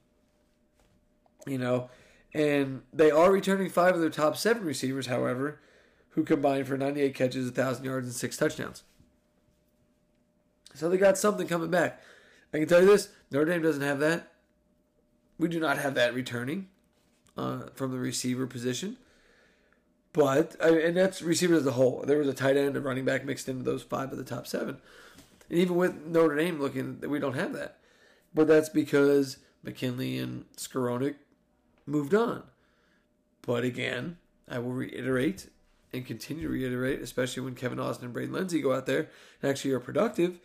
you 1.46 1.58
know, 1.58 1.90
and 2.34 2.82
they 2.92 3.10
are 3.10 3.30
returning 3.30 3.68
five 3.68 3.94
of 3.94 4.00
their 4.00 4.10
top 4.10 4.36
seven 4.36 4.64
receivers, 4.64 5.06
however, 5.06 5.60
who 6.10 6.24
combined 6.24 6.66
for 6.66 6.76
98 6.76 7.14
catches, 7.14 7.46
1,000 7.46 7.84
yards, 7.84 8.06
and 8.06 8.14
six 8.14 8.36
touchdowns. 8.36 8.82
So 10.74 10.88
they 10.88 10.96
got 10.96 11.18
something 11.18 11.46
coming 11.46 11.70
back. 11.70 12.00
I 12.54 12.58
can 12.58 12.68
tell 12.68 12.80
you 12.80 12.86
this 12.86 13.10
Notre 13.30 13.50
Dame 13.50 13.62
doesn't 13.62 13.82
have 13.82 14.00
that. 14.00 14.32
We 15.38 15.48
do 15.48 15.60
not 15.60 15.78
have 15.78 15.94
that 15.94 16.14
returning 16.14 16.68
uh, 17.36 17.64
from 17.74 17.90
the 17.90 17.98
receiver 17.98 18.46
position. 18.46 18.96
But, 20.12 20.60
and 20.60 20.96
that's 20.96 21.22
receivers 21.22 21.60
as 21.60 21.66
a 21.66 21.72
whole. 21.72 22.04
There 22.06 22.18
was 22.18 22.28
a 22.28 22.34
tight 22.34 22.56
end, 22.56 22.76
a 22.76 22.80
running 22.80 23.06
back 23.06 23.24
mixed 23.24 23.48
into 23.48 23.64
those 23.64 23.82
five 23.82 24.12
of 24.12 24.18
the 24.18 24.24
top 24.24 24.46
seven. 24.46 24.76
And 25.48 25.58
even 25.58 25.76
with 25.76 26.06
Notre 26.06 26.36
Dame 26.36 26.60
looking, 26.60 27.00
we 27.06 27.18
don't 27.18 27.34
have 27.34 27.54
that. 27.54 27.78
But 28.34 28.46
that's 28.46 28.68
because 28.68 29.38
McKinley 29.62 30.18
and 30.18 30.44
Skowronek 30.56 31.14
moved 31.86 32.14
on. 32.14 32.44
But 33.42 33.64
again, 33.64 34.18
I 34.48 34.58
will 34.58 34.72
reiterate 34.72 35.48
and 35.92 36.06
continue 36.06 36.46
to 36.46 36.52
reiterate, 36.52 37.00
especially 37.00 37.42
when 37.42 37.54
Kevin 37.54 37.80
Austin 37.80 38.06
and 38.06 38.14
Braden 38.14 38.32
Lenzy 38.32 38.60
go 38.60 38.72
out 38.72 38.86
there 38.86 39.08
and 39.40 39.50
actually 39.50 39.72
are 39.72 39.80
productive, 39.80 40.38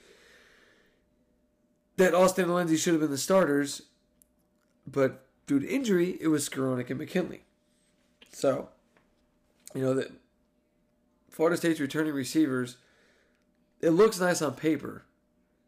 that 1.96 2.14
Austin 2.14 2.46
and 2.46 2.56
Lenzy 2.56 2.78
should 2.78 2.94
have 2.94 3.02
been 3.02 3.12
the 3.12 3.18
starters. 3.18 3.84
But 4.86 5.26
due 5.48 5.60
to 5.60 5.68
injury, 5.68 6.18
it 6.22 6.28
was 6.28 6.48
Skowronek 6.48 6.90
and 6.90 7.00
McKinley. 7.00 7.44
So, 8.32 8.70
you 9.74 9.82
know, 9.82 9.94
that 9.94 10.12
Florida 11.30 11.58
State's 11.58 11.80
returning 11.80 12.14
receivers, 12.14 12.78
it 13.82 13.92
looks 13.92 14.20
nice 14.20 14.42
on 14.42 14.54
paper, 14.56 15.06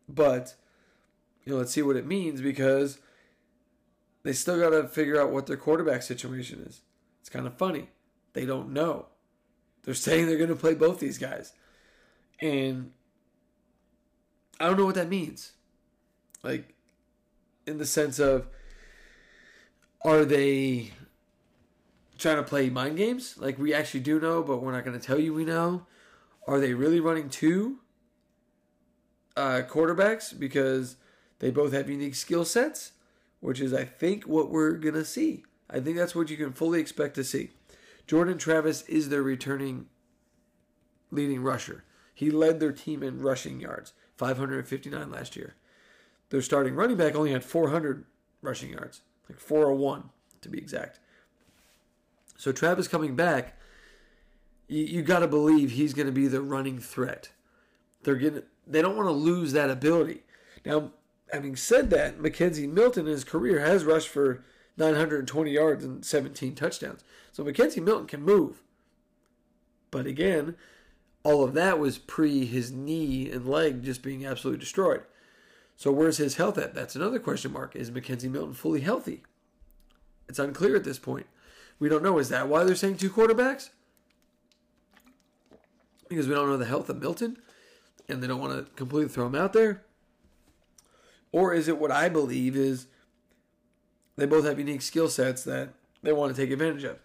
but, 0.08 0.56
you 1.46 1.54
know, 1.54 1.60
let's 1.60 1.72
see 1.72 1.82
what 1.82 1.96
it 1.96 2.06
means 2.06 2.42
because 2.42 3.00
they 4.24 4.34
still 4.34 4.60
got 4.60 4.70
to 4.70 4.88
figure 4.88 5.20
out 5.20 5.32
what 5.32 5.48
their 5.48 5.58
quarterback 5.58 6.04
situation 6.04 6.64
is. 6.68 6.82
It's 7.22 7.30
kind 7.30 7.48
of 7.48 7.58
funny. 7.58 7.90
They 8.34 8.46
don't 8.46 8.72
know. 8.72 9.08
They're 9.84 9.94
saying 9.94 10.28
they're 10.28 10.38
going 10.38 10.50
to 10.50 10.56
play 10.56 10.74
both 10.74 11.00
these 11.00 11.18
guys. 11.18 11.54
And 12.42 12.92
I 14.60 14.68
don't 14.68 14.78
know 14.78 14.86
what 14.86 14.96
that 14.96 15.10
means. 15.10 15.54
Like, 16.44 16.74
in 17.66 17.78
the 17.78 17.86
sense 17.86 18.20
of, 18.20 18.48
are 20.04 20.26
they 20.26 20.92
trying 22.18 22.38
to 22.38 22.44
play 22.44 22.70
mind 22.70 22.98
games? 22.98 23.36
Like, 23.38 23.58
we 23.58 23.74
actually 23.74 24.02
do 24.02 24.20
know, 24.20 24.44
but 24.44 24.62
we're 24.62 24.72
not 24.72 24.86
going 24.86 25.00
to 25.00 25.06
tell 25.06 25.20
you 25.20 25.34
we 25.34 25.46
know. 25.46 25.86
Are 26.48 26.60
they 26.60 26.74
really 26.74 27.00
running 27.00 27.30
two 27.30 27.80
uh, 29.38 29.62
quarterbacks 29.68 30.38
because 30.38 30.98
they 31.40 31.52
both 31.52 31.74
have 31.74 31.90
unique 31.90 32.16
skill 32.16 32.44
sets? 32.46 32.94
Which 33.40 33.60
is, 33.60 33.74
I 33.74 33.86
think, 33.86 34.26
what 34.26 34.50
we're 34.50 34.74
going 34.74 34.96
to 34.96 35.06
see. 35.06 35.44
I 35.70 35.80
think 35.80 35.98
that's 35.98 36.16
what 36.16 36.30
you 36.30 36.38
can 36.38 36.52
fully 36.52 36.80
expect 36.80 37.16
to 37.16 37.24
see. 37.24 37.52
Jordan 38.08 38.38
Travis 38.38 38.82
is 38.84 39.10
their 39.10 39.22
returning 39.22 39.86
leading 41.12 41.42
rusher. 41.42 41.84
He 42.14 42.32
led 42.32 42.60
their 42.60 42.72
team 42.72 43.02
in 43.04 43.22
rushing 43.22 43.60
yards, 43.60 43.94
559 44.18 45.10
last 45.10 45.36
year. 45.36 45.56
Their 46.30 46.42
starting 46.42 46.76
running 46.76 46.98
back 46.98 47.16
only 47.16 47.32
had 47.32 47.44
400 47.44 48.06
rushing 48.42 48.72
yards, 48.72 49.02
like 49.30 49.40
401 49.40 50.10
to 50.42 50.50
be 50.50 50.58
exact. 50.58 51.00
So 52.38 52.52
Travis 52.52 52.88
coming 52.88 53.16
back, 53.16 53.60
you, 54.68 54.84
you 54.84 55.02
got 55.02 55.20
to 55.20 55.28
believe 55.28 55.72
he's 55.72 55.94
going 55.94 56.06
to 56.06 56.12
be 56.12 56.28
the 56.28 56.42
running 56.42 56.80
threat. 56.80 57.30
They're 58.04 58.16
getting, 58.16 58.44
they 58.66 58.82
don't 58.82 58.96
want 58.96 59.08
to 59.08 59.14
lose 59.14 59.52
that 59.54 59.70
ability. 59.70 60.24
Now, 60.66 60.92
having 61.32 61.56
said 61.56 61.90
that, 61.90 62.20
McKenzie 62.20 62.72
Milton 62.72 63.06
in 63.06 63.12
his 63.12 63.24
career 63.24 63.60
has 63.60 63.86
rushed 63.86 64.10
for 64.10 64.44
920 64.78 65.52
yards 65.52 65.84
and 65.84 66.04
17 66.04 66.56
touchdowns. 66.56 67.04
So 67.32 67.44
McKenzie 67.44 67.84
Milton 67.84 68.08
can 68.08 68.24
move. 68.24 68.62
But 69.92 70.06
again, 70.06 70.56
all 71.24 71.44
of 71.44 71.54
that 71.54 71.80
was 71.80 71.98
pre 71.98 72.46
his 72.46 72.72
knee 72.72 73.30
and 73.30 73.48
leg 73.48 73.84
just 73.84 74.02
being 74.02 74.26
absolutely 74.26 74.60
destroyed. 74.60 75.02
So 75.76 75.92
where's 75.92 76.18
his 76.18 76.36
health 76.36 76.58
at? 76.58 76.74
That's 76.74 76.96
another 76.96 77.20
question 77.20 77.54
mark. 77.54 77.76
Is 77.76 77.92
McKenzie 77.92 78.30
Milton 78.30 78.54
fully 78.54 78.82
healthy? 78.82 79.24
It's 80.28 80.40
unclear 80.40 80.76
at 80.76 80.84
this 80.84 81.00
point. 81.00 81.28
We 81.80 81.90
don't 81.90 82.04
know. 82.04 82.20
Is 82.20 82.30
that 82.30 82.48
why 82.48 82.64
they're 82.64 82.76
saying 82.76 82.98
two 82.98 83.10
quarterbacks? 83.10 83.70
Because 86.08 86.28
we 86.28 86.34
don't 86.34 86.50
know 86.50 86.58
the 86.58 86.66
health 86.66 86.90
of 86.90 87.00
Milton 87.00 87.38
and 88.08 88.22
they 88.22 88.28
don't 88.28 88.42
want 88.42 88.66
to 88.66 88.72
completely 88.74 89.10
throw 89.10 89.28
him 89.28 89.36
out 89.36 89.54
there? 89.54 89.84
Or 91.32 91.54
is 91.54 91.68
it 91.68 91.78
what 91.78 91.92
I 91.92 92.10
believe 92.10 92.56
is 92.56 92.88
they 94.16 94.26
both 94.26 94.46
have 94.46 94.60
unique 94.60 94.82
skill 94.82 95.10
sets 95.10 95.44
that 95.44 95.70
they 96.02 96.12
want 96.12 96.36
to 96.36 96.42
take 96.42 96.52
advantage 96.52 96.84
of? 96.84 97.00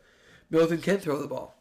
Milton 0.50 0.80
can 0.80 0.98
throw 0.98 1.20
the 1.20 1.28
ball. 1.28 1.56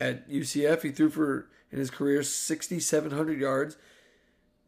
At 0.00 0.28
UCF, 0.28 0.82
he 0.82 0.90
threw 0.90 1.10
for, 1.10 1.48
in 1.70 1.78
his 1.78 1.90
career, 1.90 2.22
6,700 2.22 3.38
yards, 3.38 3.76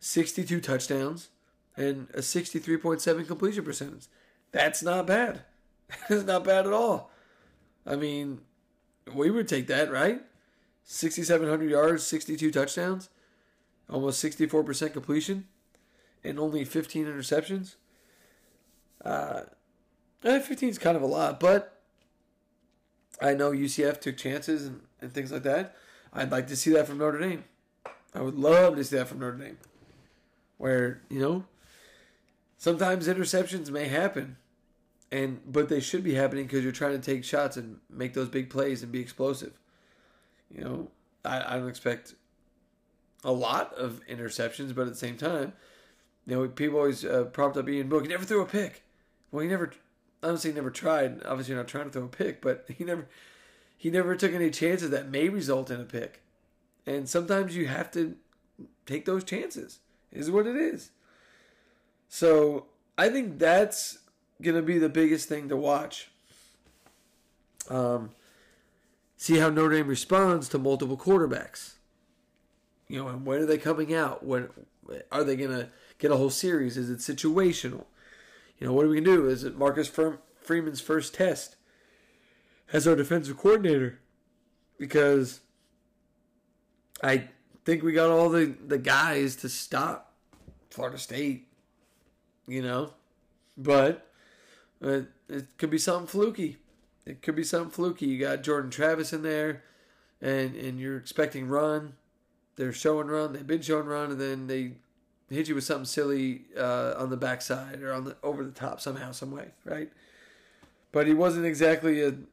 62 0.00 0.60
touchdowns, 0.60 1.28
and 1.76 2.08
a 2.12 2.18
63.7 2.18 3.26
completion 3.26 3.64
percentage. 3.64 4.06
That's 4.50 4.82
not 4.82 5.06
bad. 5.06 5.42
That's 6.08 6.24
not 6.24 6.44
bad 6.44 6.66
at 6.66 6.72
all. 6.72 7.10
I 7.86 7.96
mean, 7.96 8.40
we 9.14 9.30
would 9.30 9.48
take 9.48 9.66
that, 9.68 9.90
right? 9.90 10.22
6,700 10.84 11.70
yards, 11.70 12.04
62 12.04 12.50
touchdowns, 12.50 13.08
almost 13.88 14.22
64% 14.22 14.92
completion, 14.92 15.46
and 16.24 16.38
only 16.38 16.64
15 16.64 17.06
interceptions. 17.06 17.76
Uh, 19.04 19.42
15 20.22 20.68
is 20.68 20.78
kind 20.78 20.96
of 20.96 21.02
a 21.02 21.06
lot, 21.06 21.40
but 21.40 21.80
I 23.20 23.34
know 23.34 23.50
UCF 23.50 24.00
took 24.00 24.16
chances 24.16 24.66
and, 24.66 24.80
and 25.00 25.12
things 25.12 25.32
like 25.32 25.42
that. 25.42 25.76
I'd 26.12 26.30
like 26.30 26.46
to 26.48 26.56
see 26.56 26.70
that 26.72 26.86
from 26.86 26.98
Notre 26.98 27.18
Dame. 27.18 27.44
I 28.14 28.20
would 28.20 28.36
love 28.36 28.76
to 28.76 28.84
see 28.84 28.96
that 28.96 29.08
from 29.08 29.20
Notre 29.20 29.38
Dame. 29.38 29.58
Where, 30.58 31.00
you 31.08 31.18
know, 31.18 31.44
sometimes 32.58 33.08
interceptions 33.08 33.70
may 33.70 33.88
happen. 33.88 34.36
And 35.10 35.40
but 35.46 35.68
they 35.68 35.80
should 35.80 36.02
be 36.02 36.14
happening 36.14 36.46
because 36.46 36.62
you're 36.62 36.72
trying 36.72 36.98
to 36.98 36.98
take 36.98 37.22
shots 37.22 37.58
and 37.58 37.80
make 37.90 38.14
those 38.14 38.30
big 38.30 38.48
plays 38.48 38.82
and 38.82 38.90
be 38.90 39.00
explosive. 39.00 39.58
You 40.50 40.64
know, 40.64 40.88
I, 41.22 41.54
I 41.54 41.58
don't 41.58 41.68
expect 41.68 42.14
a 43.22 43.32
lot 43.32 43.74
of 43.74 44.00
interceptions, 44.08 44.74
but 44.74 44.82
at 44.82 44.88
the 44.88 44.98
same 44.98 45.18
time, 45.18 45.52
you 46.26 46.36
know, 46.36 46.48
people 46.48 46.78
always 46.78 47.04
uh, 47.04 47.24
propped 47.24 47.56
up 47.56 47.68
Ian 47.68 47.88
Book. 47.88 48.02
He 48.02 48.08
never 48.08 48.24
threw 48.24 48.42
a 48.42 48.46
pick. 48.46 48.82
Well, 49.30 49.42
he 49.42 49.48
never 49.48 49.72
honestly 50.22 50.50
he 50.50 50.54
never 50.54 50.70
tried. 50.70 51.22
Obviously, 51.24 51.54
not 51.54 51.68
trying 51.68 51.86
to 51.86 51.90
throw 51.90 52.04
a 52.04 52.08
pick, 52.08 52.40
but 52.40 52.66
he 52.76 52.84
never 52.84 53.08
he 53.76 53.90
never 53.90 54.14
took 54.14 54.32
any 54.32 54.50
chances 54.50 54.90
that 54.90 55.10
may 55.10 55.28
result 55.28 55.70
in 55.70 55.80
a 55.80 55.84
pick. 55.84 56.22
And 56.86 57.08
sometimes 57.08 57.56
you 57.56 57.66
have 57.68 57.90
to 57.92 58.16
take 58.86 59.04
those 59.04 59.24
chances. 59.24 59.80
Is 60.12 60.30
what 60.30 60.46
it 60.46 60.56
is. 60.56 60.90
So 62.08 62.66
I 62.98 63.08
think 63.08 63.38
that's 63.38 63.98
gonna 64.42 64.62
be 64.62 64.78
the 64.78 64.90
biggest 64.90 65.28
thing 65.28 65.48
to 65.48 65.56
watch. 65.56 66.10
Um, 67.70 68.10
see 69.16 69.38
how 69.38 69.48
Notre 69.48 69.76
Dame 69.76 69.86
responds 69.86 70.48
to 70.50 70.58
multiple 70.58 70.98
quarterbacks. 70.98 71.74
You 72.88 72.98
know, 72.98 73.08
and 73.08 73.24
when 73.24 73.40
are 73.40 73.46
they 73.46 73.56
coming 73.56 73.94
out? 73.94 74.24
When 74.24 74.50
are 75.10 75.24
they 75.24 75.36
gonna 75.36 75.70
get 76.02 76.10
a 76.10 76.16
whole 76.16 76.30
series? 76.30 76.76
Is 76.76 76.90
it 76.90 76.98
situational? 76.98 77.84
You 78.58 78.66
know, 78.66 78.72
what 78.72 78.84
are 78.84 78.88
we 78.88 79.00
gonna 79.00 79.16
do? 79.16 79.28
Is 79.28 79.44
it 79.44 79.56
Marcus 79.56 79.88
Freeman's 80.40 80.80
first 80.80 81.14
test 81.14 81.54
as 82.72 82.88
our 82.88 82.96
defensive 82.96 83.38
coordinator? 83.38 84.00
Because 84.78 85.40
I 87.04 87.28
think 87.64 87.84
we 87.84 87.92
got 87.92 88.10
all 88.10 88.28
the, 88.28 88.56
the 88.66 88.78
guys 88.78 89.36
to 89.36 89.48
stop 89.48 90.12
Florida 90.70 90.98
State, 90.98 91.46
you 92.48 92.62
know, 92.62 92.94
but 93.56 94.10
it 94.80 95.06
could 95.56 95.70
be 95.70 95.78
something 95.78 96.08
fluky. 96.08 96.56
It 97.06 97.22
could 97.22 97.36
be 97.36 97.44
something 97.44 97.70
fluky. 97.70 98.06
You 98.06 98.18
got 98.18 98.42
Jordan 98.42 98.72
Travis 98.72 99.12
in 99.12 99.22
there, 99.22 99.62
and 100.20 100.56
and 100.56 100.80
you're 100.80 100.96
expecting 100.96 101.46
run. 101.46 101.94
They're 102.56 102.72
showing 102.72 103.06
run. 103.06 103.32
They've 103.32 103.46
been 103.46 103.62
showing 103.62 103.86
run, 103.86 104.10
and 104.10 104.20
then 104.20 104.46
they 104.48 104.72
hit 105.34 105.48
you 105.48 105.54
with 105.54 105.64
something 105.64 105.84
silly 105.84 106.42
uh, 106.56 106.94
on 106.96 107.10
the 107.10 107.16
backside 107.16 107.82
or 107.82 107.92
on 107.92 108.04
the 108.04 108.16
over 108.22 108.44
the 108.44 108.50
top 108.50 108.80
somehow, 108.80 109.12
some 109.12 109.30
way, 109.30 109.48
right? 109.64 109.90
But 110.90 111.06
he 111.06 111.14
wasn't 111.14 111.46
exactly 111.46 112.02
an 112.02 112.26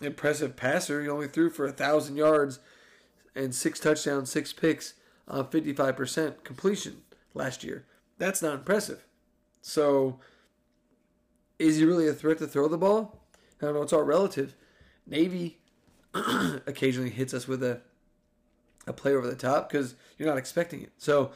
impressive 0.00 0.56
passer. 0.56 1.02
He 1.02 1.08
only 1.08 1.28
threw 1.28 1.50
for 1.50 1.66
a 1.66 1.72
thousand 1.72 2.16
yards 2.16 2.60
and 3.34 3.54
six 3.54 3.80
touchdowns, 3.80 4.30
six 4.30 4.52
picks 4.52 4.94
on 5.26 5.46
55% 5.46 6.44
completion 6.44 7.02
last 7.34 7.64
year. 7.64 7.86
That's 8.18 8.42
not 8.42 8.54
impressive. 8.54 9.04
So, 9.60 10.20
is 11.58 11.76
he 11.76 11.84
really 11.84 12.08
a 12.08 12.12
threat 12.12 12.38
to 12.38 12.46
throw 12.46 12.68
the 12.68 12.78
ball? 12.78 13.20
I 13.60 13.66
don't 13.66 13.74
know. 13.74 13.82
It's 13.82 13.92
all 13.92 14.02
relative. 14.02 14.54
Navy 15.06 15.58
occasionally 16.14 17.10
hits 17.10 17.32
us 17.32 17.46
with 17.48 17.62
a 17.62 17.80
a 18.86 18.92
play 18.92 19.14
over 19.14 19.26
the 19.26 19.36
top 19.36 19.68
because 19.68 19.94
you're 20.18 20.28
not 20.28 20.38
expecting 20.38 20.82
it. 20.82 20.92
So, 20.98 21.30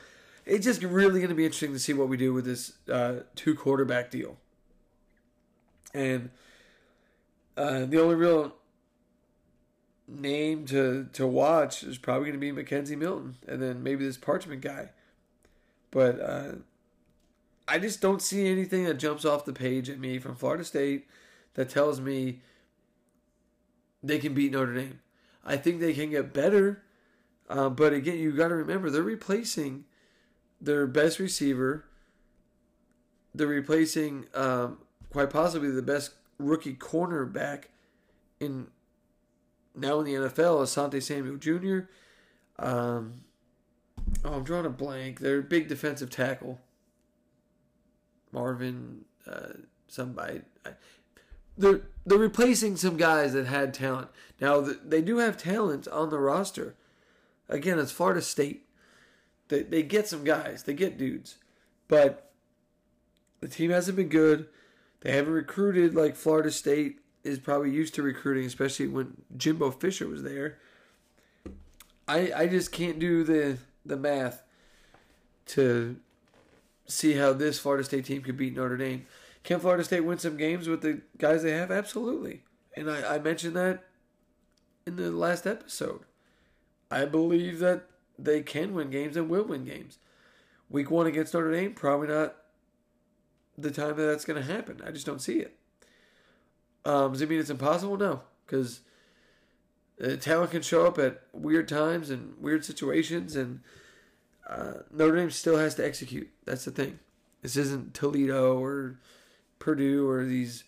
it's 0.46 0.64
just 0.64 0.82
really 0.82 1.18
going 1.18 1.28
to 1.28 1.34
be 1.34 1.44
interesting 1.44 1.72
to 1.72 1.78
see 1.78 1.92
what 1.92 2.08
we 2.08 2.16
do 2.16 2.32
with 2.32 2.44
this 2.44 2.74
uh, 2.90 3.16
two 3.34 3.54
quarterback 3.54 4.10
deal. 4.10 4.36
And 5.92 6.30
uh, 7.56 7.86
the 7.86 8.00
only 8.00 8.14
real 8.14 8.54
name 10.08 10.64
to 10.66 11.08
to 11.12 11.26
watch 11.26 11.82
is 11.82 11.98
probably 11.98 12.30
going 12.30 12.40
to 12.40 12.52
be 12.52 12.52
McKenzie 12.52 12.96
Milton, 12.96 13.36
and 13.48 13.60
then 13.60 13.82
maybe 13.82 14.04
this 14.04 14.16
Parchment 14.16 14.60
guy. 14.60 14.90
But 15.90 16.20
uh, 16.20 16.52
I 17.66 17.78
just 17.78 18.00
don't 18.00 18.22
see 18.22 18.48
anything 18.48 18.84
that 18.84 18.98
jumps 18.98 19.24
off 19.24 19.44
the 19.44 19.52
page 19.52 19.90
at 19.90 19.98
me 19.98 20.18
from 20.18 20.36
Florida 20.36 20.64
State 20.64 21.08
that 21.54 21.68
tells 21.68 22.00
me 22.00 22.40
they 24.02 24.18
can 24.18 24.34
beat 24.34 24.52
Notre 24.52 24.74
Dame. 24.74 25.00
I 25.44 25.56
think 25.56 25.80
they 25.80 25.94
can 25.94 26.10
get 26.10 26.32
better, 26.32 26.82
uh, 27.48 27.68
but 27.70 27.92
again, 27.92 28.18
you 28.18 28.32
got 28.32 28.48
to 28.48 28.54
remember 28.54 28.90
they're 28.90 29.02
replacing 29.02 29.84
their 30.60 30.86
best 30.86 31.18
receiver. 31.18 31.84
They're 33.34 33.46
replacing 33.46 34.26
um, 34.34 34.78
quite 35.12 35.30
possibly 35.30 35.70
the 35.70 35.82
best 35.82 36.12
rookie 36.38 36.74
cornerback 36.74 37.64
in 38.40 38.68
now 39.74 40.00
in 40.00 40.06
the 40.06 40.14
NFL, 40.14 40.62
Asante 40.62 41.02
Samuel 41.02 41.36
Jr. 41.36 41.80
Um, 42.58 43.24
oh, 44.24 44.34
I'm 44.34 44.44
drawing 44.44 44.66
a 44.66 44.70
blank. 44.70 45.20
They're 45.20 45.42
big 45.42 45.68
defensive 45.68 46.10
tackle. 46.10 46.60
Marvin, 48.32 49.04
uh, 49.26 49.52
somebody. 49.88 50.42
They're 51.58 51.82
they're 52.04 52.18
replacing 52.18 52.76
some 52.76 52.96
guys 52.96 53.32
that 53.32 53.46
had 53.46 53.72
talent. 53.72 54.08
Now 54.40 54.60
they 54.60 55.00
do 55.02 55.18
have 55.18 55.36
talent 55.36 55.88
on 55.88 56.10
the 56.10 56.18
roster. 56.18 56.74
Again, 57.48 57.78
it's 57.78 57.92
Florida 57.92 58.22
State. 58.22 58.65
They 59.48 59.62
they 59.62 59.82
get 59.82 60.08
some 60.08 60.24
guys. 60.24 60.64
They 60.64 60.74
get 60.74 60.98
dudes, 60.98 61.36
but 61.88 62.30
the 63.40 63.48
team 63.48 63.70
hasn't 63.70 63.96
been 63.96 64.08
good. 64.08 64.48
They 65.00 65.12
haven't 65.12 65.32
recruited 65.32 65.94
like 65.94 66.16
Florida 66.16 66.50
State 66.50 67.00
is 67.22 67.38
probably 67.38 67.70
used 67.70 67.94
to 67.94 68.02
recruiting, 68.02 68.46
especially 68.46 68.88
when 68.88 69.16
Jimbo 69.36 69.70
Fisher 69.72 70.08
was 70.08 70.22
there. 70.22 70.58
I 72.08 72.32
I 72.34 72.46
just 72.46 72.72
can't 72.72 72.98
do 72.98 73.24
the 73.24 73.58
the 73.84 73.96
math 73.96 74.42
to 75.46 75.96
see 76.86 77.14
how 77.14 77.32
this 77.32 77.58
Florida 77.58 77.84
State 77.84 78.06
team 78.06 78.22
could 78.22 78.36
beat 78.36 78.56
Notre 78.56 78.76
Dame. 78.76 79.06
Can 79.44 79.60
Florida 79.60 79.84
State 79.84 80.00
win 80.00 80.18
some 80.18 80.36
games 80.36 80.68
with 80.68 80.82
the 80.82 81.02
guys 81.18 81.42
they 81.42 81.52
have? 81.52 81.70
Absolutely. 81.70 82.42
And 82.76 82.90
I, 82.90 83.14
I 83.14 83.18
mentioned 83.18 83.54
that 83.56 83.84
in 84.86 84.96
the 84.96 85.10
last 85.10 85.46
episode. 85.46 86.00
I 86.90 87.04
believe 87.04 87.58
that 87.60 87.88
they 88.18 88.42
can 88.42 88.74
win 88.74 88.90
games 88.90 89.16
and 89.16 89.28
will 89.28 89.44
win 89.44 89.64
games. 89.64 89.98
Week 90.68 90.90
one 90.90 91.06
against 91.06 91.34
Notre 91.34 91.52
Dame, 91.52 91.74
probably 91.74 92.08
not 92.08 92.36
the 93.56 93.70
time 93.70 93.96
that 93.96 94.06
that's 94.06 94.24
going 94.24 94.42
to 94.42 94.52
happen. 94.52 94.80
I 94.86 94.90
just 94.90 95.06
don't 95.06 95.22
see 95.22 95.38
it. 95.40 95.56
Um, 96.84 97.12
does 97.12 97.20
it 97.20 97.28
mean 97.28 97.40
it's 97.40 97.50
impossible? 97.50 97.96
No, 97.96 98.22
because 98.46 98.80
uh, 100.02 100.16
talent 100.16 100.52
can 100.52 100.62
show 100.62 100.86
up 100.86 100.98
at 100.98 101.22
weird 101.32 101.68
times 101.68 102.10
and 102.10 102.34
weird 102.38 102.64
situations, 102.64 103.34
and 103.36 103.60
uh, 104.48 104.74
Notre 104.92 105.16
Dame 105.16 105.30
still 105.30 105.56
has 105.56 105.74
to 105.76 105.84
execute. 105.84 106.28
That's 106.44 106.64
the 106.64 106.70
thing. 106.70 106.98
This 107.42 107.56
isn't 107.56 107.94
Toledo 107.94 108.58
or 108.58 108.98
Purdue 109.58 110.08
or 110.08 110.24
these 110.24 110.64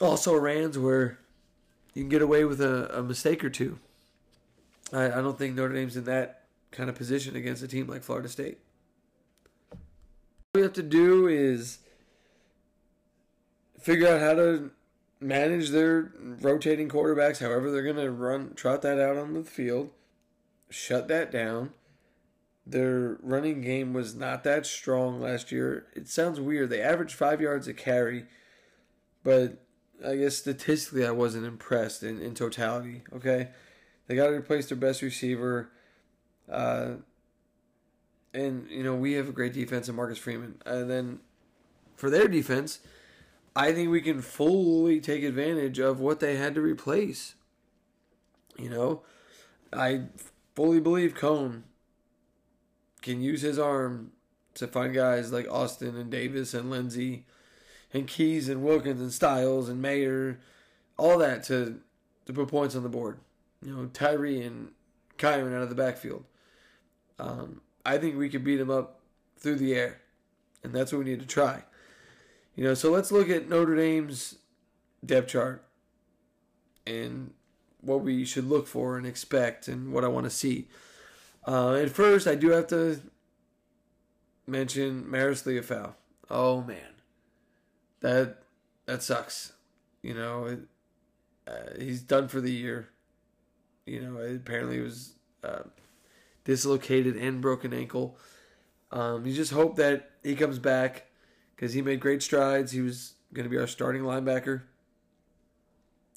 also 0.00 0.36
Rans 0.36 0.78
where 0.78 1.18
you 1.94 2.02
can 2.02 2.08
get 2.08 2.22
away 2.22 2.44
with 2.44 2.60
a, 2.60 2.98
a 2.98 3.02
mistake 3.02 3.44
or 3.44 3.50
two. 3.50 3.78
I, 4.92 5.06
I 5.06 5.22
don't 5.22 5.38
think 5.38 5.54
Notre 5.54 5.74
Dame's 5.74 5.96
in 5.96 6.04
that 6.04 6.44
kind 6.70 6.88
of 6.88 6.96
position 6.96 7.36
against 7.36 7.62
a 7.62 7.68
team 7.68 7.86
like 7.86 8.02
Florida 8.02 8.28
State. 8.28 8.58
What 9.70 9.80
we 10.54 10.62
have 10.62 10.72
to 10.74 10.82
do 10.82 11.26
is 11.26 11.78
figure 13.80 14.08
out 14.08 14.20
how 14.20 14.34
to 14.34 14.70
manage 15.20 15.70
their 15.70 16.12
rotating 16.40 16.88
quarterbacks, 16.88 17.40
however 17.40 17.70
they're 17.70 17.82
going 17.82 17.96
to 17.96 18.10
run, 18.10 18.54
trot 18.54 18.82
that 18.82 18.98
out 19.00 19.16
on 19.16 19.34
the 19.34 19.42
field, 19.42 19.90
shut 20.70 21.08
that 21.08 21.30
down. 21.30 21.70
Their 22.66 23.18
running 23.22 23.60
game 23.60 23.92
was 23.92 24.14
not 24.16 24.42
that 24.42 24.66
strong 24.66 25.20
last 25.20 25.52
year. 25.52 25.86
It 25.94 26.08
sounds 26.08 26.40
weird. 26.40 26.68
They 26.68 26.82
averaged 26.82 27.14
five 27.14 27.40
yards 27.40 27.68
a 27.68 27.74
carry, 27.74 28.24
but 29.22 29.62
I 30.04 30.16
guess 30.16 30.36
statistically 30.36 31.06
I 31.06 31.12
wasn't 31.12 31.46
impressed 31.46 32.02
in, 32.02 32.20
in 32.20 32.34
totality. 32.34 33.02
Okay. 33.12 33.50
They 34.06 34.14
got 34.14 34.26
to 34.26 34.32
replace 34.32 34.68
their 34.68 34.78
best 34.78 35.02
receiver. 35.02 35.70
Uh, 36.50 36.94
and, 38.32 38.70
you 38.70 38.84
know, 38.84 38.94
we 38.94 39.14
have 39.14 39.28
a 39.28 39.32
great 39.32 39.52
defense 39.52 39.88
in 39.88 39.96
Marcus 39.96 40.18
Freeman. 40.18 40.60
And 40.64 40.90
then 40.90 41.20
for 41.96 42.10
their 42.10 42.28
defense, 42.28 42.80
I 43.54 43.72
think 43.72 43.90
we 43.90 44.02
can 44.02 44.20
fully 44.20 45.00
take 45.00 45.22
advantage 45.22 45.78
of 45.78 45.98
what 45.98 46.20
they 46.20 46.36
had 46.36 46.54
to 46.54 46.60
replace. 46.60 47.34
You 48.58 48.70
know, 48.70 49.02
I 49.72 50.02
fully 50.54 50.80
believe 50.80 51.14
Coan 51.14 51.62
can 53.02 53.20
use 53.22 53.42
his 53.42 53.58
arm 53.58 54.12
to 54.54 54.66
find 54.66 54.94
guys 54.94 55.32
like 55.32 55.48
Austin 55.50 55.96
and 55.96 56.10
Davis 56.10 56.54
and 56.54 56.70
Lenzy 56.70 57.24
and 57.92 58.06
Keys 58.06 58.48
and 58.48 58.62
Wilkins 58.62 59.00
and 59.00 59.12
Styles 59.12 59.68
and 59.68 59.80
Mayer, 59.80 60.40
all 60.96 61.18
that 61.18 61.42
to 61.44 61.80
to 62.26 62.32
put 62.32 62.48
points 62.48 62.74
on 62.74 62.82
the 62.82 62.88
board. 62.88 63.20
You 63.62 63.74
know, 63.74 63.86
Tyree 63.86 64.42
and 64.42 64.70
Kyren 65.18 65.54
out 65.54 65.62
of 65.62 65.68
the 65.68 65.74
backfield. 65.74 66.24
Um, 67.18 67.60
I 67.84 67.98
think 67.98 68.16
we 68.16 68.28
could 68.28 68.44
beat 68.44 68.56
them 68.56 68.70
up 68.70 69.00
through 69.38 69.56
the 69.56 69.74
air, 69.74 70.00
and 70.62 70.72
that's 70.72 70.92
what 70.92 70.98
we 70.98 71.04
need 71.04 71.20
to 71.20 71.26
try. 71.26 71.64
You 72.54 72.64
know, 72.64 72.74
so 72.74 72.90
let's 72.90 73.12
look 73.12 73.28
at 73.28 73.48
Notre 73.48 73.76
Dame's 73.76 74.36
depth 75.04 75.28
chart 75.28 75.64
and 76.86 77.32
what 77.80 78.00
we 78.00 78.24
should 78.24 78.48
look 78.48 78.66
for 78.66 78.96
and 78.96 79.06
expect 79.06 79.68
and 79.68 79.92
what 79.92 80.04
I 80.04 80.08
want 80.08 80.24
to 80.24 80.30
see. 80.30 80.68
Uh, 81.46 81.72
and 81.80 81.90
first, 81.90 82.26
I 82.26 82.34
do 82.34 82.50
have 82.50 82.66
to 82.68 83.00
mention 84.46 85.04
Marist 85.04 85.44
Liufau. 85.44 85.94
Oh 86.30 86.62
man, 86.62 86.94
that 88.00 88.38
that 88.86 89.02
sucks. 89.02 89.52
You 90.02 90.14
know, 90.14 90.44
it, 90.46 90.60
uh, 91.46 91.78
he's 91.78 92.02
done 92.02 92.28
for 92.28 92.40
the 92.40 92.50
year. 92.50 92.88
You 93.86 94.00
know, 94.00 94.18
apparently 94.18 94.80
was 94.80 95.14
uh, 95.44 95.62
dislocated 96.44 97.16
and 97.16 97.40
broken 97.40 97.72
ankle. 97.72 98.18
Um, 98.90 99.26
you 99.26 99.32
just 99.32 99.52
hope 99.52 99.76
that 99.76 100.10
he 100.22 100.34
comes 100.34 100.58
back 100.58 101.06
because 101.54 101.72
he 101.72 101.82
made 101.82 102.00
great 102.00 102.22
strides. 102.22 102.72
He 102.72 102.80
was 102.80 103.14
going 103.32 103.44
to 103.44 103.50
be 103.50 103.58
our 103.58 103.66
starting 103.66 104.02
linebacker. 104.02 104.62